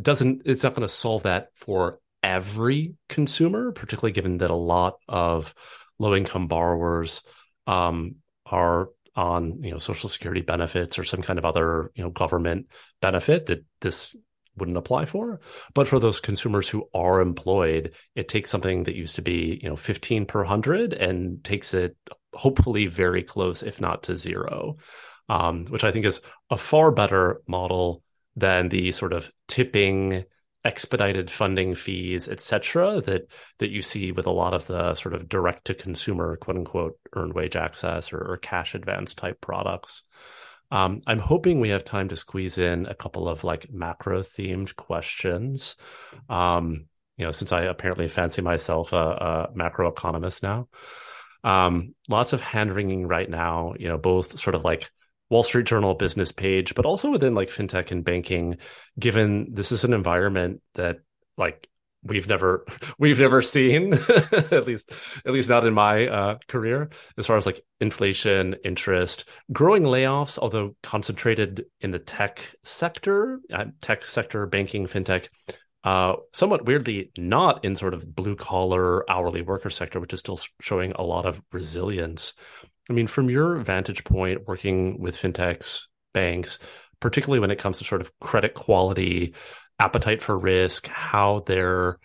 doesn't, 0.00 0.42
it's 0.44 0.62
not 0.62 0.74
going 0.74 0.86
to 0.86 0.92
solve 0.92 1.24
that 1.24 1.48
for 1.54 1.98
every 2.22 2.94
consumer, 3.08 3.72
particularly 3.72 4.12
given 4.12 4.38
that 4.38 4.50
a 4.50 4.54
lot 4.54 4.98
of 5.08 5.54
low 5.98 6.14
income 6.14 6.46
borrowers 6.46 7.22
um, 7.66 8.16
are 8.46 8.90
on 9.18 9.64
you 9.64 9.72
know 9.72 9.78
social 9.78 10.08
security 10.08 10.40
benefits 10.40 10.96
or 10.98 11.02
some 11.04 11.20
kind 11.20 11.38
of 11.38 11.44
other 11.44 11.90
you 11.94 12.04
know 12.04 12.10
government 12.10 12.68
benefit 13.02 13.46
that 13.46 13.64
this 13.80 14.14
wouldn't 14.56 14.76
apply 14.76 15.04
for. 15.04 15.40
But 15.74 15.88
for 15.88 15.98
those 15.98 16.20
consumers 16.20 16.68
who 16.68 16.88
are 16.94 17.20
employed 17.20 17.94
it 18.14 18.28
takes 18.28 18.48
something 18.48 18.84
that 18.84 18.94
used 18.94 19.16
to 19.16 19.22
be 19.22 19.58
you 19.60 19.68
know 19.68 19.76
15 19.76 20.26
per 20.26 20.40
100 20.40 20.92
and 20.92 21.42
takes 21.42 21.74
it 21.74 21.96
hopefully 22.32 22.86
very 22.86 23.24
close 23.24 23.62
if 23.64 23.80
not 23.80 24.04
to 24.04 24.14
zero 24.14 24.76
um, 25.28 25.64
which 25.66 25.82
i 25.82 25.90
think 25.90 26.04
is 26.04 26.20
a 26.50 26.58
far 26.58 26.90
better 26.90 27.40
model 27.48 28.02
than 28.36 28.68
the 28.68 28.92
sort 28.92 29.14
of 29.14 29.32
tipping 29.48 30.24
expedited 30.64 31.30
funding 31.30 31.74
fees, 31.74 32.28
etc., 32.28 33.00
that 33.02 33.28
that 33.58 33.70
you 33.70 33.82
see 33.82 34.12
with 34.12 34.26
a 34.26 34.32
lot 34.32 34.54
of 34.54 34.66
the 34.66 34.94
sort 34.94 35.14
of 35.14 35.28
direct 35.28 35.66
to 35.66 35.74
consumer, 35.74 36.36
quote 36.36 36.56
unquote, 36.56 36.98
earned 37.14 37.34
wage 37.34 37.56
access 37.56 38.12
or, 38.12 38.18
or 38.18 38.36
cash 38.36 38.74
advance 38.74 39.14
type 39.14 39.40
products. 39.40 40.02
Um, 40.70 41.00
I'm 41.06 41.18
hoping 41.18 41.60
we 41.60 41.70
have 41.70 41.84
time 41.84 42.08
to 42.08 42.16
squeeze 42.16 42.58
in 42.58 42.86
a 42.86 42.94
couple 42.94 43.28
of 43.28 43.44
like 43.44 43.72
macro 43.72 44.20
themed 44.20 44.76
questions. 44.76 45.76
Um, 46.28 46.86
you 47.16 47.24
know, 47.24 47.32
since 47.32 47.52
I 47.52 47.62
apparently 47.62 48.08
fancy 48.08 48.42
myself 48.42 48.92
a, 48.92 48.96
a 48.96 49.48
macro 49.54 49.88
economist 49.88 50.42
now. 50.42 50.68
Um, 51.44 51.94
lots 52.08 52.32
of 52.32 52.40
hand 52.40 52.74
wringing 52.74 53.06
right 53.06 53.28
now, 53.28 53.74
you 53.78 53.88
know, 53.88 53.98
both 53.98 54.38
sort 54.38 54.54
of 54.54 54.64
like 54.64 54.90
Wall 55.30 55.42
Street 55.42 55.66
Journal 55.66 55.94
business 55.94 56.32
page, 56.32 56.74
but 56.74 56.86
also 56.86 57.10
within 57.10 57.34
like 57.34 57.50
fintech 57.50 57.90
and 57.90 58.04
banking, 58.04 58.58
given 58.98 59.48
this 59.52 59.72
is 59.72 59.84
an 59.84 59.92
environment 59.92 60.62
that 60.74 60.98
like 61.36 61.68
we've 62.02 62.28
never 62.28 62.64
we've 62.98 63.20
never 63.20 63.42
seen 63.42 63.94
at 64.32 64.66
least 64.66 64.90
at 65.24 65.32
least 65.32 65.48
not 65.48 65.66
in 65.66 65.74
my 65.74 66.06
uh, 66.06 66.38
career 66.48 66.90
as 67.16 67.26
far 67.26 67.36
as 67.36 67.46
like 67.46 67.60
inflation 67.80 68.56
interest 68.64 69.24
growing 69.52 69.84
layoffs 69.84 70.38
although 70.38 70.74
concentrated 70.82 71.64
in 71.80 71.90
the 71.90 71.98
tech 71.98 72.54
sector 72.64 73.40
uh, 73.52 73.66
tech 73.80 74.04
sector 74.04 74.46
banking 74.46 74.86
fintech 74.86 75.28
uh, 75.84 76.14
somewhat 76.32 76.66
weirdly 76.66 77.10
not 77.16 77.64
in 77.64 77.76
sort 77.76 77.94
of 77.94 78.14
blue 78.14 78.36
collar 78.36 79.08
hourly 79.10 79.42
worker 79.42 79.70
sector 79.70 80.00
which 80.00 80.12
is 80.12 80.20
still 80.20 80.38
showing 80.60 80.92
a 80.92 81.02
lot 81.02 81.26
of 81.26 81.40
resilience 81.52 82.34
i 82.88 82.92
mean 82.92 83.06
from 83.06 83.30
your 83.30 83.58
vantage 83.58 84.04
point 84.04 84.46
working 84.46 85.00
with 85.00 85.16
fintechs 85.16 85.82
banks 86.14 86.58
particularly 87.00 87.40
when 87.40 87.50
it 87.50 87.58
comes 87.58 87.78
to 87.78 87.84
sort 87.84 88.00
of 88.00 88.10
credit 88.20 88.54
quality 88.54 89.34
appetite 89.78 90.22
for 90.22 90.36
risk, 90.38 90.86
how 90.88 91.44
they're 91.46 91.98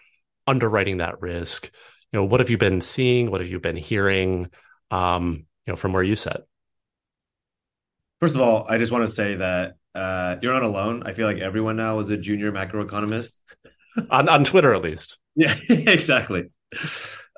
underwriting 0.47 0.97
that 0.97 1.21
risk. 1.21 1.69
You 2.11 2.19
know, 2.19 2.25
what 2.25 2.39
have 2.39 2.49
you 2.49 2.57
been 2.57 2.81
seeing? 2.81 3.31
What 3.31 3.41
have 3.41 3.49
you 3.49 3.59
been 3.59 3.75
hearing? 3.75 4.49
Um, 4.91 5.45
you 5.65 5.73
know, 5.73 5.75
from 5.75 5.93
where 5.93 6.03
you 6.03 6.15
sit. 6.15 6.37
First 8.19 8.35
of 8.35 8.41
all, 8.41 8.65
I 8.69 8.77
just 8.77 8.91
want 8.91 9.07
to 9.07 9.13
say 9.13 9.35
that 9.35 9.73
uh, 9.95 10.37
you're 10.41 10.53
not 10.53 10.63
alone. 10.63 11.03
I 11.05 11.13
feel 11.13 11.27
like 11.27 11.39
everyone 11.39 11.75
now 11.75 11.99
is 11.99 12.11
a 12.11 12.17
junior 12.17 12.51
macroeconomist 12.51 13.31
on 14.09 14.29
on 14.29 14.43
Twitter, 14.43 14.73
at 14.73 14.83
least. 14.83 15.17
Yeah, 15.35 15.57
exactly. 15.69 16.51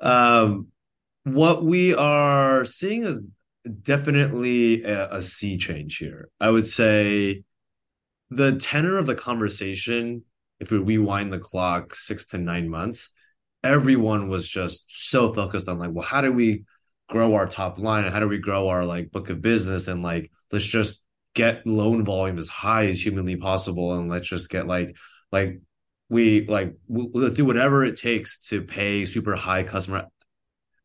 Um, 0.00 0.68
what 1.24 1.64
we 1.64 1.94
are 1.94 2.64
seeing 2.64 3.04
is 3.04 3.32
definitely 3.82 4.84
a, 4.84 5.16
a 5.16 5.22
sea 5.22 5.56
change 5.58 5.98
here. 5.98 6.28
I 6.40 6.50
would 6.50 6.66
say 6.66 7.44
the 8.30 8.56
tenor 8.56 8.98
of 8.98 9.06
the 9.06 9.14
conversation, 9.14 10.24
if 10.60 10.70
we 10.70 10.78
rewind 10.78 11.32
the 11.32 11.38
clock 11.38 11.94
six 11.94 12.26
to 12.28 12.38
nine 12.38 12.68
months, 12.68 13.10
everyone 13.62 14.28
was 14.28 14.48
just 14.48 14.84
so 14.88 15.32
focused 15.32 15.68
on 15.68 15.78
like, 15.78 15.90
well, 15.92 16.06
how 16.06 16.20
do 16.20 16.32
we 16.32 16.64
grow 17.08 17.34
our 17.34 17.46
top 17.46 17.78
line? 17.78 18.04
And 18.04 18.12
how 18.12 18.20
do 18.20 18.28
we 18.28 18.38
grow 18.38 18.68
our 18.68 18.84
like 18.84 19.10
book 19.10 19.30
of 19.30 19.40
business? 19.40 19.88
And 19.88 20.02
like 20.02 20.30
let's 20.50 20.64
just 20.64 21.02
get 21.34 21.66
loan 21.66 22.04
volume 22.04 22.38
as 22.38 22.48
high 22.48 22.86
as 22.86 23.04
humanly 23.04 23.36
possible. 23.36 23.98
And 23.98 24.08
let's 24.08 24.28
just 24.28 24.50
get 24.50 24.66
like 24.66 24.96
like 25.32 25.60
we 26.08 26.46
like 26.46 26.74
we'll 26.88 27.32
do 27.32 27.44
whatever 27.44 27.84
it 27.84 27.96
takes 27.96 28.38
to 28.48 28.62
pay 28.62 29.04
super 29.04 29.34
high 29.34 29.64
customer 29.64 30.06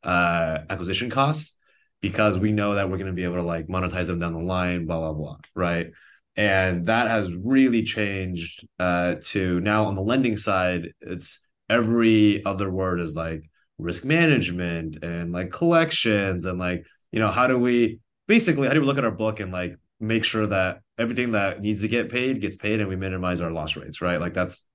uh 0.04 0.58
acquisition 0.68 1.12
costs 1.12 1.56
because 2.02 2.40
we 2.40 2.52
know 2.52 2.76
that 2.76 2.90
we're 2.90 2.98
going 2.98 3.08
to 3.08 3.14
be 3.14 3.24
able 3.24 3.36
to 3.36 3.44
like 3.44 3.68
monetize 3.68 4.08
them 4.08 4.20
down 4.20 4.34
the 4.34 4.40
line 4.40 4.86
blah 4.86 5.00
blah 5.00 5.14
blah 5.14 5.38
right? 5.56 5.92
And 6.36 6.86
that 6.88 7.08
has 7.10 7.34
really 7.34 7.84
changed 7.84 8.66
uh, 8.80 9.16
to 9.22 9.60
now 9.60 9.86
on 9.86 9.96
the 9.96 10.02
lending 10.02 10.38
side 10.38 10.94
it's 11.02 11.40
every 11.70 12.44
other 12.46 12.70
word 12.70 13.00
is 13.00 13.16
like 13.16 13.44
risk 13.78 14.06
management 14.06 15.04
and 15.04 15.32
like 15.32 15.52
collections 15.52 16.46
and 16.46 16.60
like 16.60 16.86
you 17.12 17.20
know 17.20 17.32
how 17.32 17.48
do 17.48 17.58
we 17.58 18.00
basically 18.28 18.68
how 18.68 18.74
do 18.74 18.82
we 18.82 18.86
look 18.86 18.98
at 18.98 19.06
our 19.06 19.12
book 19.12 19.40
and 19.40 19.52
like 19.52 19.76
make 20.00 20.24
sure 20.24 20.48
that 20.48 20.82
everything 20.98 21.32
that 21.32 21.62
needs 21.62 21.82
to 21.82 21.88
get 21.88 22.10
paid 22.10 22.42
gets 22.42 22.56
paid 22.56 22.80
and 22.80 22.90
we 22.90 22.96
minimize 22.96 23.42
our 23.42 23.52
loss 23.52 23.76
rates 23.76 24.02
right? 24.02 24.20
Like 24.20 24.34
that's 24.34 24.66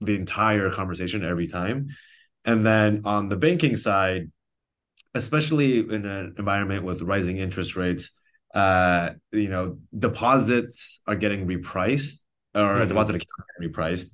the 0.00 0.14
entire 0.14 0.70
conversation 0.70 1.24
every 1.24 1.48
time. 1.48 1.88
And 2.44 2.64
then 2.64 3.02
on 3.04 3.28
the 3.28 3.36
banking 3.36 3.76
side 3.76 4.30
especially 5.14 5.78
in 5.78 6.04
an 6.04 6.34
environment 6.38 6.84
with 6.84 7.02
rising 7.02 7.38
interest 7.38 7.76
rates 7.76 8.10
uh, 8.54 9.10
you 9.32 9.48
know, 9.48 9.78
deposits 9.96 11.00
are 11.06 11.16
getting 11.16 11.46
repriced 11.46 12.20
or 12.54 12.60
mm-hmm. 12.60 12.88
deposit 12.88 13.16
accounts 13.16 13.44
getting 13.58 13.72
repriced. 13.72 14.06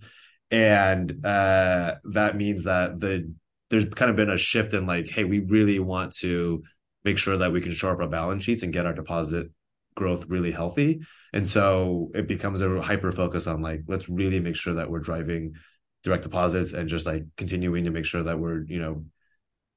And 0.50 1.24
uh, 1.24 1.96
that 2.12 2.36
means 2.36 2.64
that 2.64 3.00
the 3.00 3.32
there's 3.70 3.86
kind 3.86 4.10
of 4.10 4.16
been 4.16 4.30
a 4.30 4.36
shift 4.36 4.74
in 4.74 4.86
like, 4.86 5.08
hey, 5.08 5.24
we 5.24 5.40
really 5.40 5.78
want 5.78 6.14
to 6.16 6.62
make 7.04 7.18
sure 7.18 7.38
that 7.38 7.52
we 7.52 7.60
can 7.60 7.72
shore 7.72 7.92
up 7.92 8.00
our 8.00 8.08
balance 8.08 8.44
sheets 8.44 8.62
and 8.62 8.72
get 8.72 8.86
our 8.86 8.92
deposit 8.92 9.48
growth 9.96 10.26
really 10.28 10.52
healthy. 10.52 11.00
And 11.32 11.48
so 11.48 12.10
it 12.14 12.28
becomes 12.28 12.60
a 12.60 12.82
hyper 12.82 13.10
focus 13.10 13.46
on 13.46 13.62
like, 13.62 13.82
let's 13.88 14.08
really 14.08 14.40
make 14.40 14.56
sure 14.56 14.74
that 14.74 14.90
we're 14.90 15.00
driving 15.00 15.54
direct 16.02 16.22
deposits 16.22 16.72
and 16.72 16.88
just 16.88 17.06
like 17.06 17.24
continuing 17.36 17.84
to 17.84 17.90
make 17.90 18.04
sure 18.04 18.24
that 18.24 18.38
we're, 18.38 18.64
you 18.64 18.80
know, 18.80 19.04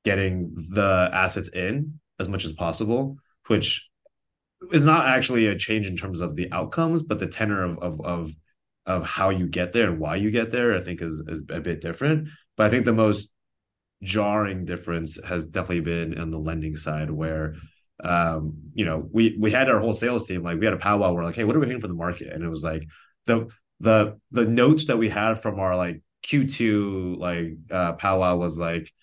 getting 0.08 0.56
the 0.70 1.10
assets 1.12 1.50
in 1.50 2.00
as 2.17 2.30
much 2.30 2.46
as 2.46 2.54
possible, 2.54 3.17
which 3.48 3.89
is 4.72 4.86
not 4.86 5.06
actually 5.06 5.48
a 5.48 5.58
change 5.58 5.86
in 5.86 5.98
terms 5.98 6.22
of 6.22 6.38
the 6.38 6.50
outcomes, 6.54 7.04
but 7.04 7.20
the 7.20 7.28
tenor 7.28 7.62
of 7.63 7.78
of 7.80 8.02
of, 8.13 8.32
of 8.86 9.06
how 9.06 9.30
you 9.39 9.48
get 9.48 9.74
there 9.74 9.89
and 9.89 10.00
why 10.00 10.15
you 10.15 10.32
get 10.32 10.50
there, 10.50 10.78
I 10.78 10.82
think 10.82 11.02
is, 11.02 11.22
is 11.28 11.41
a 11.50 11.60
bit 11.60 11.82
different. 11.82 12.30
But 12.56 12.67
I 12.67 12.70
think 12.70 12.86
the 12.86 12.93
most 12.93 13.30
jarring 14.02 14.63
difference 14.63 15.20
has 15.26 15.46
definitely 15.48 15.82
been 15.82 16.17
on 16.17 16.32
the 16.32 16.38
lending 16.50 16.78
side 16.78 17.12
where 17.12 17.56
um 18.04 18.54
you 18.76 18.86
know 18.86 19.10
we 19.12 19.36
we 19.39 19.50
had 19.50 19.70
our 19.70 19.80
whole 19.80 19.98
sales 20.04 20.28
team 20.28 20.43
like 20.43 20.60
we 20.60 20.67
had 20.67 20.76
a 20.76 20.86
powwow 20.88 21.12
we're 21.12 21.24
like 21.24 21.34
hey 21.36 21.43
what 21.43 21.56
are 21.56 21.60
we 21.60 21.65
hearing 21.65 21.82
from 21.82 21.89
the 21.89 22.04
market 22.06 22.32
and 22.32 22.43
it 22.43 22.52
was 22.56 22.63
like 22.63 22.84
the 23.26 23.38
the 23.80 24.15
the 24.30 24.46
notes 24.46 24.86
that 24.86 25.00
we 25.00 25.10
had 25.10 25.41
from 25.41 25.60
our 25.60 25.76
like 25.76 25.98
q2 26.28 27.17
like 27.17 27.48
uh 27.72 27.93
powwow 27.93 28.36
was 28.36 28.56
like 28.56 28.93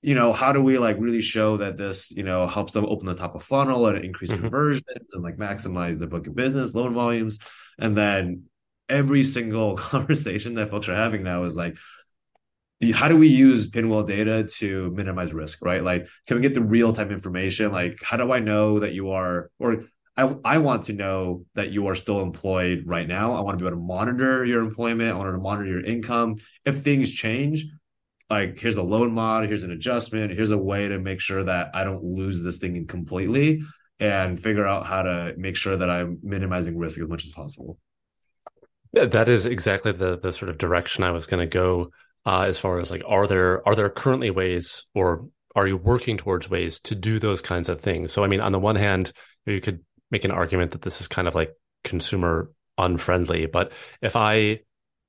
you 0.00 0.14
know, 0.14 0.32
how 0.32 0.52
do 0.52 0.62
we 0.62 0.78
like 0.78 0.96
really 0.98 1.20
show 1.20 1.56
that 1.56 1.76
this, 1.76 2.10
you 2.12 2.22
know, 2.22 2.46
helps 2.46 2.72
them 2.72 2.86
open 2.86 3.06
the 3.06 3.14
top 3.14 3.34
of 3.34 3.42
funnel 3.42 3.86
and 3.86 4.04
increase 4.04 4.30
mm-hmm. 4.30 4.42
conversions 4.42 5.12
and 5.12 5.22
like 5.22 5.36
maximize 5.36 5.98
their 5.98 6.08
book 6.08 6.26
of 6.26 6.36
business, 6.36 6.74
loan 6.74 6.94
volumes. 6.94 7.38
And 7.78 7.96
then 7.96 8.44
every 8.88 9.24
single 9.24 9.76
conversation 9.76 10.54
that 10.54 10.70
folks 10.70 10.88
are 10.88 10.94
having 10.94 11.24
now 11.24 11.44
is 11.44 11.56
like, 11.56 11.76
how 12.92 13.08
do 13.08 13.16
we 13.16 13.26
use 13.26 13.66
pinwheel 13.66 14.04
data 14.04 14.44
to 14.44 14.92
minimize 14.94 15.32
risk, 15.34 15.64
right? 15.64 15.82
Like, 15.82 16.06
can 16.28 16.36
we 16.36 16.42
get 16.42 16.54
the 16.54 16.62
real 16.62 16.92
time 16.92 17.10
information? 17.10 17.72
Like, 17.72 17.98
how 18.02 18.16
do 18.16 18.32
I 18.32 18.38
know 18.38 18.78
that 18.78 18.92
you 18.92 19.10
are, 19.10 19.50
or 19.58 19.82
I, 20.16 20.34
I 20.44 20.58
want 20.58 20.84
to 20.84 20.92
know 20.92 21.44
that 21.54 21.70
you 21.70 21.88
are 21.88 21.96
still 21.96 22.20
employed 22.20 22.84
right 22.86 23.06
now. 23.06 23.34
I 23.34 23.40
want 23.40 23.58
to 23.58 23.64
be 23.64 23.68
able 23.68 23.78
to 23.78 23.84
monitor 23.84 24.44
your 24.44 24.62
employment. 24.62 25.12
I 25.12 25.16
want 25.16 25.32
to 25.32 25.38
monitor 25.38 25.68
your 25.68 25.84
income. 25.84 26.36
If 26.64 26.78
things 26.78 27.10
change, 27.10 27.64
like 28.30 28.58
here's 28.58 28.76
a 28.76 28.82
loan 28.82 29.12
mod, 29.12 29.48
here's 29.48 29.64
an 29.64 29.70
adjustment, 29.70 30.32
here's 30.32 30.50
a 30.50 30.58
way 30.58 30.88
to 30.88 30.98
make 30.98 31.20
sure 31.20 31.44
that 31.44 31.70
I 31.74 31.84
don't 31.84 32.04
lose 32.04 32.42
this 32.42 32.58
thing 32.58 32.86
completely 32.86 33.62
and 34.00 34.40
figure 34.40 34.66
out 34.66 34.86
how 34.86 35.02
to 35.02 35.34
make 35.36 35.56
sure 35.56 35.76
that 35.76 35.90
I'm 35.90 36.18
minimizing 36.22 36.76
risk 36.78 37.00
as 37.00 37.08
much 37.08 37.24
as 37.24 37.32
possible. 37.32 37.78
Yeah, 38.92 39.06
that 39.06 39.28
is 39.28 39.46
exactly 39.46 39.92
the 39.92 40.18
the 40.18 40.32
sort 40.32 40.48
of 40.50 40.58
direction 40.58 41.04
I 41.04 41.10
was 41.10 41.26
going 41.26 41.40
to 41.40 41.52
go 41.52 41.90
uh, 42.24 42.42
as 42.42 42.58
far 42.58 42.78
as 42.80 42.90
like 42.90 43.02
are 43.06 43.26
there 43.26 43.66
are 43.66 43.74
there 43.74 43.90
currently 43.90 44.30
ways 44.30 44.86
or 44.94 45.28
are 45.56 45.66
you 45.66 45.76
working 45.76 46.16
towards 46.16 46.48
ways 46.48 46.78
to 46.80 46.94
do 46.94 47.18
those 47.18 47.42
kinds 47.42 47.68
of 47.68 47.80
things? 47.80 48.12
So 48.12 48.24
I 48.24 48.28
mean 48.28 48.40
on 48.40 48.52
the 48.52 48.58
one 48.58 48.76
hand, 48.76 49.12
you 49.46 49.60
could 49.60 49.84
make 50.10 50.24
an 50.24 50.30
argument 50.30 50.72
that 50.72 50.82
this 50.82 51.00
is 51.00 51.08
kind 51.08 51.28
of 51.28 51.34
like 51.34 51.52
consumer 51.84 52.50
unfriendly, 52.76 53.46
but 53.46 53.72
if 54.00 54.16
I 54.16 54.60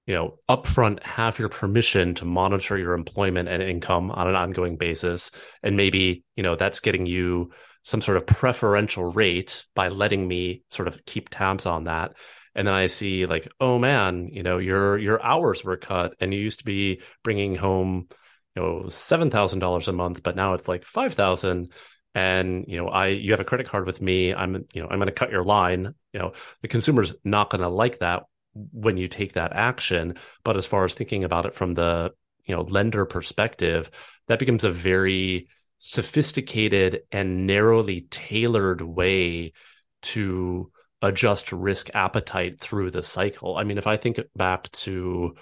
you 0.09 0.15
know, 0.15 0.39
upfront 0.49 1.03
have 1.03 1.37
your 1.37 1.49
permission 1.49 2.15
to 2.15 2.25
monitor 2.25 2.75
your 2.79 2.93
employment 2.93 3.47
and 3.47 3.61
income 3.61 4.09
on 4.09 4.27
an 4.27 4.33
ongoing 4.33 4.75
basis. 4.75 5.29
And 5.61 5.77
maybe, 5.77 6.23
you 6.35 6.41
know, 6.41 6.55
that's 6.55 6.79
getting 6.79 7.05
you 7.05 7.51
some 7.83 8.01
sort 8.01 8.17
of 8.17 8.25
preferential 8.25 9.03
rate 9.03 9.67
by 9.75 9.89
letting 9.89 10.27
me 10.27 10.63
sort 10.71 10.87
of 10.87 11.05
keep 11.05 11.29
tabs 11.29 11.67
on 11.67 11.83
that. 11.83 12.15
And 12.55 12.67
then 12.67 12.73
I 12.73 12.87
see 12.87 13.27
like, 13.27 13.47
oh 13.61 13.77
man, 13.77 14.29
you 14.31 14.41
know, 14.41 14.57
your 14.57 14.97
your 14.97 15.23
hours 15.23 15.63
were 15.63 15.77
cut 15.77 16.15
and 16.19 16.33
you 16.33 16.39
used 16.39 16.57
to 16.57 16.65
be 16.65 17.01
bringing 17.23 17.53
home, 17.53 18.07
you 18.55 18.63
know, 18.63 18.83
$7,000 18.87 19.87
a 19.87 19.91
month, 19.91 20.23
but 20.23 20.35
now 20.35 20.55
it's 20.55 20.67
like 20.67 20.85
5,000 20.85 21.71
and 22.15 22.65
you 22.67 22.77
know 22.77 22.87
i 22.87 23.09
you 23.09 23.33
have 23.33 23.39
a 23.39 23.43
credit 23.43 23.67
card 23.67 23.85
with 23.85 24.01
me 24.01 24.33
i'm 24.33 24.65
you 24.73 24.81
know 24.81 24.87
i'm 24.89 24.97
going 24.97 25.05
to 25.05 25.11
cut 25.11 25.29
your 25.29 25.43
line 25.43 25.93
you 26.11 26.19
know 26.19 26.33
the 26.63 26.67
consumer's 26.67 27.13
not 27.23 27.51
going 27.51 27.61
to 27.61 27.69
like 27.69 27.99
that 27.99 28.23
when 28.53 28.97
you 28.97 29.07
take 29.07 29.33
that 29.33 29.53
action. 29.53 30.15
But 30.43 30.57
as 30.57 30.65
far 30.65 30.85
as 30.85 30.93
thinking 30.93 31.23
about 31.23 31.45
it 31.45 31.55
from 31.55 31.73
the 31.73 32.11
you 32.45 32.55
know 32.55 32.61
lender 32.63 33.05
perspective, 33.05 33.89
that 34.27 34.39
becomes 34.39 34.63
a 34.63 34.71
very 34.71 35.49
sophisticated 35.77 37.01
and 37.11 37.47
narrowly 37.47 38.01
tailored 38.09 38.81
way 38.81 39.53
to 40.01 40.71
adjust 41.01 41.51
risk 41.53 41.89
appetite 41.93 42.59
through 42.59 42.91
the 42.91 43.03
cycle. 43.03 43.57
I 43.57 43.63
mean, 43.63 43.77
if 43.77 43.87
I 43.87 43.97
think 43.97 44.19
back 44.35 44.69
to 44.71 45.35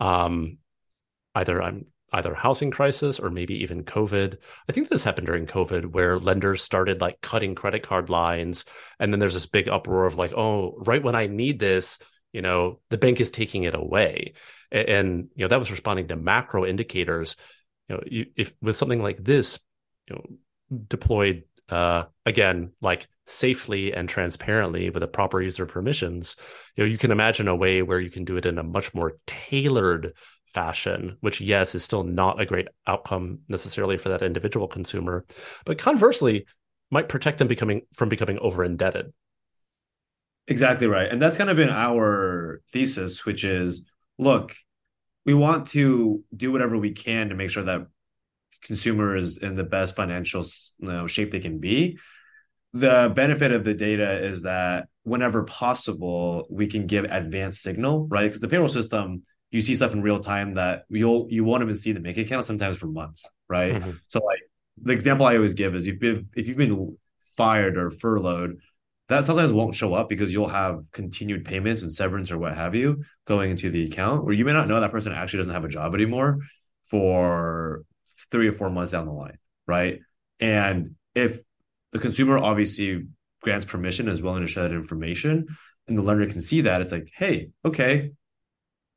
um, 0.00 0.58
either 1.34 1.62
I'm 1.62 1.86
either 2.14 2.32
housing 2.32 2.70
crisis 2.70 3.18
or 3.18 3.28
maybe 3.28 3.54
even 3.64 3.82
COVID. 3.82 4.36
I 4.68 4.72
think 4.72 4.88
this 4.88 5.02
happened 5.02 5.26
during 5.26 5.46
COVID 5.46 5.86
where 5.86 6.16
lenders 6.16 6.62
started 6.62 7.00
like 7.00 7.20
cutting 7.20 7.56
credit 7.56 7.82
card 7.82 8.08
lines. 8.08 8.64
And 9.00 9.12
then 9.12 9.18
there's 9.18 9.34
this 9.34 9.46
big 9.46 9.68
uproar 9.68 10.06
of 10.06 10.14
like, 10.14 10.32
oh, 10.32 10.76
right 10.78 11.02
when 11.02 11.16
I 11.16 11.26
need 11.26 11.58
this, 11.58 11.98
you 12.34 12.42
know 12.42 12.80
the 12.90 12.98
bank 12.98 13.20
is 13.20 13.30
taking 13.30 13.62
it 13.62 13.74
away 13.74 14.34
and, 14.70 14.88
and 14.88 15.28
you 15.34 15.44
know 15.44 15.48
that 15.48 15.58
was 15.58 15.70
responding 15.70 16.08
to 16.08 16.16
macro 16.16 16.66
indicators 16.66 17.36
you 17.88 17.96
know 17.96 18.02
you, 18.06 18.26
if 18.36 18.52
with 18.60 18.76
something 18.76 19.02
like 19.02 19.22
this 19.22 19.58
you 20.08 20.16
know 20.16 20.76
deployed 20.88 21.44
uh 21.70 22.04
again 22.26 22.72
like 22.82 23.08
safely 23.26 23.92
and 23.92 24.08
transparently 24.08 24.90
with 24.90 25.02
a 25.02 25.08
proper 25.08 25.40
user 25.40 25.66
permissions, 25.66 26.36
you 26.76 26.84
know, 26.84 26.90
you 26.90 26.98
can 26.98 27.10
imagine 27.10 27.48
a 27.48 27.56
way 27.56 27.82
where 27.82 28.00
you 28.00 28.10
can 28.10 28.24
do 28.24 28.36
it 28.36 28.46
in 28.46 28.58
a 28.58 28.62
much 28.62 28.92
more 28.94 29.16
tailored 29.26 30.14
fashion, 30.46 31.16
which 31.20 31.40
yes 31.40 31.74
is 31.74 31.82
still 31.82 32.04
not 32.04 32.40
a 32.40 32.46
great 32.46 32.68
outcome 32.86 33.40
necessarily 33.48 33.96
for 33.96 34.10
that 34.10 34.22
individual 34.22 34.68
consumer, 34.68 35.24
but 35.64 35.78
conversely 35.78 36.46
might 36.90 37.08
protect 37.08 37.38
them 37.38 37.48
becoming 37.48 37.82
from 37.94 38.08
becoming 38.08 38.38
over 38.38 38.62
indebted. 38.62 39.12
Exactly 40.46 40.86
right. 40.86 41.10
And 41.10 41.20
that's 41.20 41.36
kind 41.36 41.50
of 41.50 41.56
been 41.56 41.70
our 41.70 42.60
thesis, 42.72 43.24
which 43.24 43.44
is 43.44 43.86
look, 44.18 44.54
we 45.24 45.34
want 45.34 45.68
to 45.70 46.22
do 46.36 46.52
whatever 46.52 46.76
we 46.76 46.92
can 46.92 47.30
to 47.30 47.34
make 47.34 47.50
sure 47.50 47.64
that 47.64 47.86
consumer 48.62 49.16
is 49.16 49.38
in 49.38 49.56
the 49.56 49.64
best 49.64 49.96
financial 49.96 50.44
you 50.78 50.88
know, 50.88 51.06
shape 51.06 51.30
they 51.30 51.40
can 51.40 51.58
be 51.58 51.98
the 52.74 53.10
benefit 53.14 53.52
of 53.52 53.64
the 53.64 53.72
data 53.72 54.18
is 54.26 54.42
that 54.42 54.88
whenever 55.04 55.44
possible, 55.44 56.46
we 56.50 56.66
can 56.66 56.86
give 56.86 57.04
advanced 57.04 57.62
signal, 57.62 58.08
right? 58.08 58.24
Because 58.24 58.40
the 58.40 58.48
payroll 58.48 58.68
system, 58.68 59.22
you 59.52 59.62
see 59.62 59.76
stuff 59.76 59.92
in 59.92 60.02
real 60.02 60.18
time 60.18 60.54
that 60.54 60.82
you'll 60.90 61.28
you 61.30 61.44
won't 61.44 61.62
even 61.62 61.76
see 61.76 61.92
the 61.92 62.00
bank 62.00 62.16
account 62.16 62.44
sometimes 62.44 62.76
for 62.76 62.88
months, 62.88 63.24
right? 63.48 63.74
Mm-hmm. 63.74 63.92
So 64.08 64.18
like 64.18 64.40
the 64.82 64.92
example 64.92 65.24
I 65.24 65.36
always 65.36 65.54
give 65.54 65.76
is 65.76 65.86
you've 65.86 66.00
been 66.00 66.28
if 66.34 66.48
you've 66.48 66.56
been 66.56 66.98
fired 67.36 67.78
or 67.78 67.92
furloughed, 67.92 68.58
that 69.08 69.24
sometimes 69.24 69.52
won't 69.52 69.74
show 69.74 69.94
up 69.94 70.08
because 70.08 70.32
you'll 70.32 70.48
have 70.48 70.84
continued 70.92 71.44
payments 71.44 71.82
and 71.82 71.92
severance 71.92 72.30
or 72.30 72.38
what 72.38 72.54
have 72.54 72.74
you 72.74 73.04
going 73.26 73.50
into 73.50 73.70
the 73.70 73.86
account 73.86 74.24
where 74.24 74.34
you 74.34 74.44
may 74.44 74.52
not 74.52 74.68
know 74.68 74.80
that 74.80 74.92
person 74.92 75.12
actually 75.12 75.38
doesn't 75.38 75.54
have 75.54 75.64
a 75.64 75.68
job 75.68 75.94
anymore 75.94 76.38
for 76.86 77.84
three 78.30 78.48
or 78.48 78.52
four 78.52 78.70
months 78.70 78.92
down 78.92 79.06
the 79.06 79.12
line, 79.12 79.38
right? 79.66 80.00
And 80.40 80.96
if 81.14 81.40
the 81.92 81.98
consumer 81.98 82.38
obviously 82.38 83.06
grants 83.42 83.66
permission 83.66 84.08
is 84.08 84.22
willing 84.22 84.42
to 84.42 84.48
share 84.48 84.68
that 84.68 84.74
information 84.74 85.46
and 85.86 85.98
the 85.98 86.02
lender 86.02 86.26
can 86.26 86.40
see 86.40 86.62
that 86.62 86.80
it's 86.80 86.92
like 86.92 87.10
hey 87.14 87.50
okay 87.64 88.10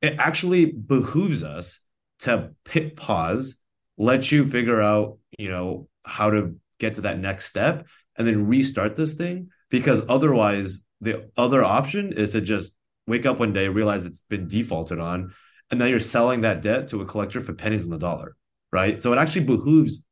it 0.02 0.16
actually 0.18 0.66
behooves 0.66 1.44
us 1.44 1.80
to 2.20 2.52
hit 2.70 2.96
pause 2.96 3.56
let 3.98 4.32
you 4.32 4.50
figure 4.50 4.82
out 4.82 5.18
you 5.38 5.50
know 5.50 5.88
how 6.04 6.30
to 6.30 6.56
get 6.80 6.96
to 6.96 7.02
that 7.02 7.20
next 7.20 7.46
step 7.46 7.86
and 8.16 8.26
then 8.26 8.48
restart 8.48 8.96
this 8.96 9.16
thing 9.16 9.50
because 9.70 10.02
otherwise 10.10 10.80
the 11.02 11.30
other 11.38 11.64
option 11.64 12.14
is 12.14 12.32
to 12.32 12.42
just 12.42 12.74
wake 13.06 13.26
up 13.26 13.40
one 13.40 13.54
day 13.54 13.68
realize 13.68 14.06
it's 14.06 14.24
been 14.24 14.48
defaulted 14.48 15.00
on 15.00 15.34
and 15.70 15.80
now 15.80 15.86
you're 15.86 16.00
selling 16.00 16.42
that 16.42 16.62
debt 16.62 16.90
to 16.90 17.02
a 17.02 17.06
collector 17.06 17.42
for 17.42 17.54
pennies 17.54 17.84
on 17.84 17.90
the 17.90 17.98
dollar 17.98 18.36
right 18.72 19.02
so 19.02 19.14
it 19.14 19.18
actually 19.18 19.46
behooves 19.46 20.04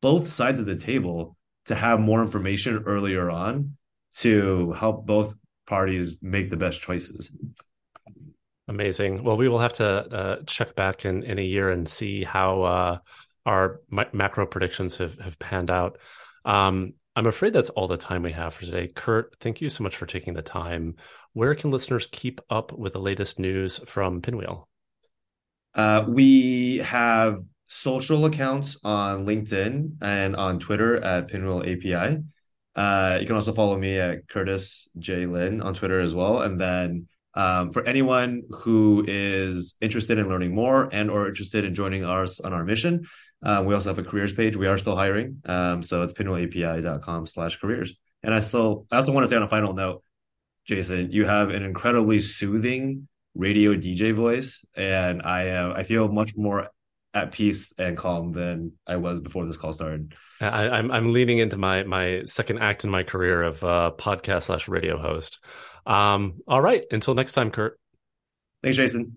both 0.00 0.30
sides 0.30 0.60
of 0.60 0.66
the 0.66 0.76
table 0.76 1.36
to 1.66 1.74
have 1.74 2.00
more 2.00 2.22
information 2.22 2.82
earlier 2.86 3.30
on 3.30 3.76
to 4.12 4.72
help 4.72 5.06
both 5.06 5.34
parties 5.66 6.16
make 6.22 6.50
the 6.50 6.56
best 6.56 6.80
choices. 6.80 7.30
Amazing. 8.66 9.22
Well, 9.22 9.36
we 9.36 9.48
will 9.48 9.60
have 9.60 9.74
to 9.74 9.86
uh, 9.86 10.36
check 10.46 10.74
back 10.74 11.04
in, 11.04 11.22
in 11.22 11.38
a 11.38 11.42
year 11.42 11.70
and 11.70 11.88
see 11.88 12.24
how 12.24 12.62
uh, 12.62 12.98
our 13.46 13.80
ma- 13.90 14.04
macro 14.12 14.46
predictions 14.46 14.96
have, 14.96 15.18
have 15.18 15.38
panned 15.38 15.70
out. 15.70 15.98
Um, 16.44 16.94
I'm 17.18 17.26
afraid 17.26 17.52
that's 17.52 17.70
all 17.70 17.88
the 17.88 17.96
time 17.96 18.22
we 18.22 18.30
have 18.30 18.54
for 18.54 18.64
today. 18.64 18.86
Kurt, 18.86 19.34
thank 19.40 19.60
you 19.60 19.68
so 19.70 19.82
much 19.82 19.96
for 19.96 20.06
taking 20.06 20.34
the 20.34 20.40
time. 20.40 20.94
Where 21.32 21.52
can 21.56 21.72
listeners 21.72 22.06
keep 22.12 22.40
up 22.48 22.70
with 22.70 22.92
the 22.92 23.00
latest 23.00 23.40
news 23.40 23.80
from 23.86 24.22
Pinwheel? 24.22 24.68
Uh, 25.74 26.04
we 26.06 26.76
have 26.76 27.40
social 27.66 28.24
accounts 28.24 28.76
on 28.84 29.26
LinkedIn 29.26 29.96
and 30.00 30.36
on 30.36 30.60
Twitter 30.60 31.02
at 31.02 31.26
Pinwheel 31.26 31.62
API. 31.62 32.22
Uh, 32.76 33.18
you 33.20 33.26
can 33.26 33.34
also 33.34 33.52
follow 33.52 33.76
me 33.76 33.98
at 33.98 34.28
Curtis 34.28 34.88
J 34.96 35.26
Lin 35.26 35.60
on 35.60 35.74
Twitter 35.74 36.00
as 36.00 36.14
well. 36.14 36.42
And 36.42 36.60
then 36.60 37.08
um, 37.34 37.72
for 37.72 37.84
anyone 37.84 38.42
who 38.48 39.04
is 39.08 39.76
interested 39.80 40.18
in 40.18 40.28
learning 40.28 40.54
more 40.54 40.88
and 40.92 41.10
or 41.10 41.26
interested 41.26 41.64
in 41.64 41.74
joining 41.74 42.04
us 42.04 42.38
on 42.38 42.52
our 42.52 42.64
mission, 42.64 43.08
uh, 43.42 43.62
we 43.66 43.74
also 43.74 43.90
have 43.90 43.98
a 43.98 44.02
careers 44.02 44.32
page. 44.32 44.56
We 44.56 44.66
are 44.66 44.78
still 44.78 44.96
hiring. 44.96 45.42
Um, 45.46 45.82
so 45.82 46.02
it's 46.02 46.12
pinwheelapi.com 46.12 47.26
slash 47.26 47.58
careers. 47.58 47.94
And 48.22 48.34
I 48.34 48.40
still, 48.40 48.86
I 48.90 48.96
also 48.96 49.12
want 49.12 49.24
to 49.24 49.28
say 49.28 49.36
on 49.36 49.42
a 49.42 49.48
final 49.48 49.74
note, 49.74 50.02
Jason, 50.66 51.12
you 51.12 51.24
have 51.24 51.50
an 51.50 51.62
incredibly 51.62 52.20
soothing 52.20 53.08
radio 53.34 53.74
DJ 53.74 54.12
voice, 54.12 54.64
and 54.74 55.22
I 55.22 55.50
uh, 55.50 55.72
I 55.74 55.84
feel 55.84 56.08
much 56.08 56.36
more 56.36 56.68
at 57.14 57.32
peace 57.32 57.72
and 57.78 57.96
calm 57.96 58.32
than 58.32 58.72
I 58.86 58.96
was 58.96 59.20
before 59.20 59.46
this 59.46 59.56
call 59.56 59.72
started. 59.72 60.14
I, 60.40 60.64
am 60.64 60.72
I'm, 60.72 60.90
I'm 60.90 61.12
leaning 61.12 61.38
into 61.38 61.56
my 61.56 61.84
my 61.84 62.22
second 62.26 62.58
act 62.58 62.84
in 62.84 62.90
my 62.90 63.02
career 63.02 63.42
of 63.42 63.64
uh, 63.64 63.92
podcast 63.96 64.44
slash 64.44 64.68
radio 64.68 64.98
host. 64.98 65.38
Um, 65.86 66.40
all 66.46 66.60
right, 66.60 66.84
until 66.90 67.14
next 67.14 67.32
time, 67.32 67.50
Kurt. 67.50 67.78
Thanks, 68.62 68.76
Jason. 68.76 69.16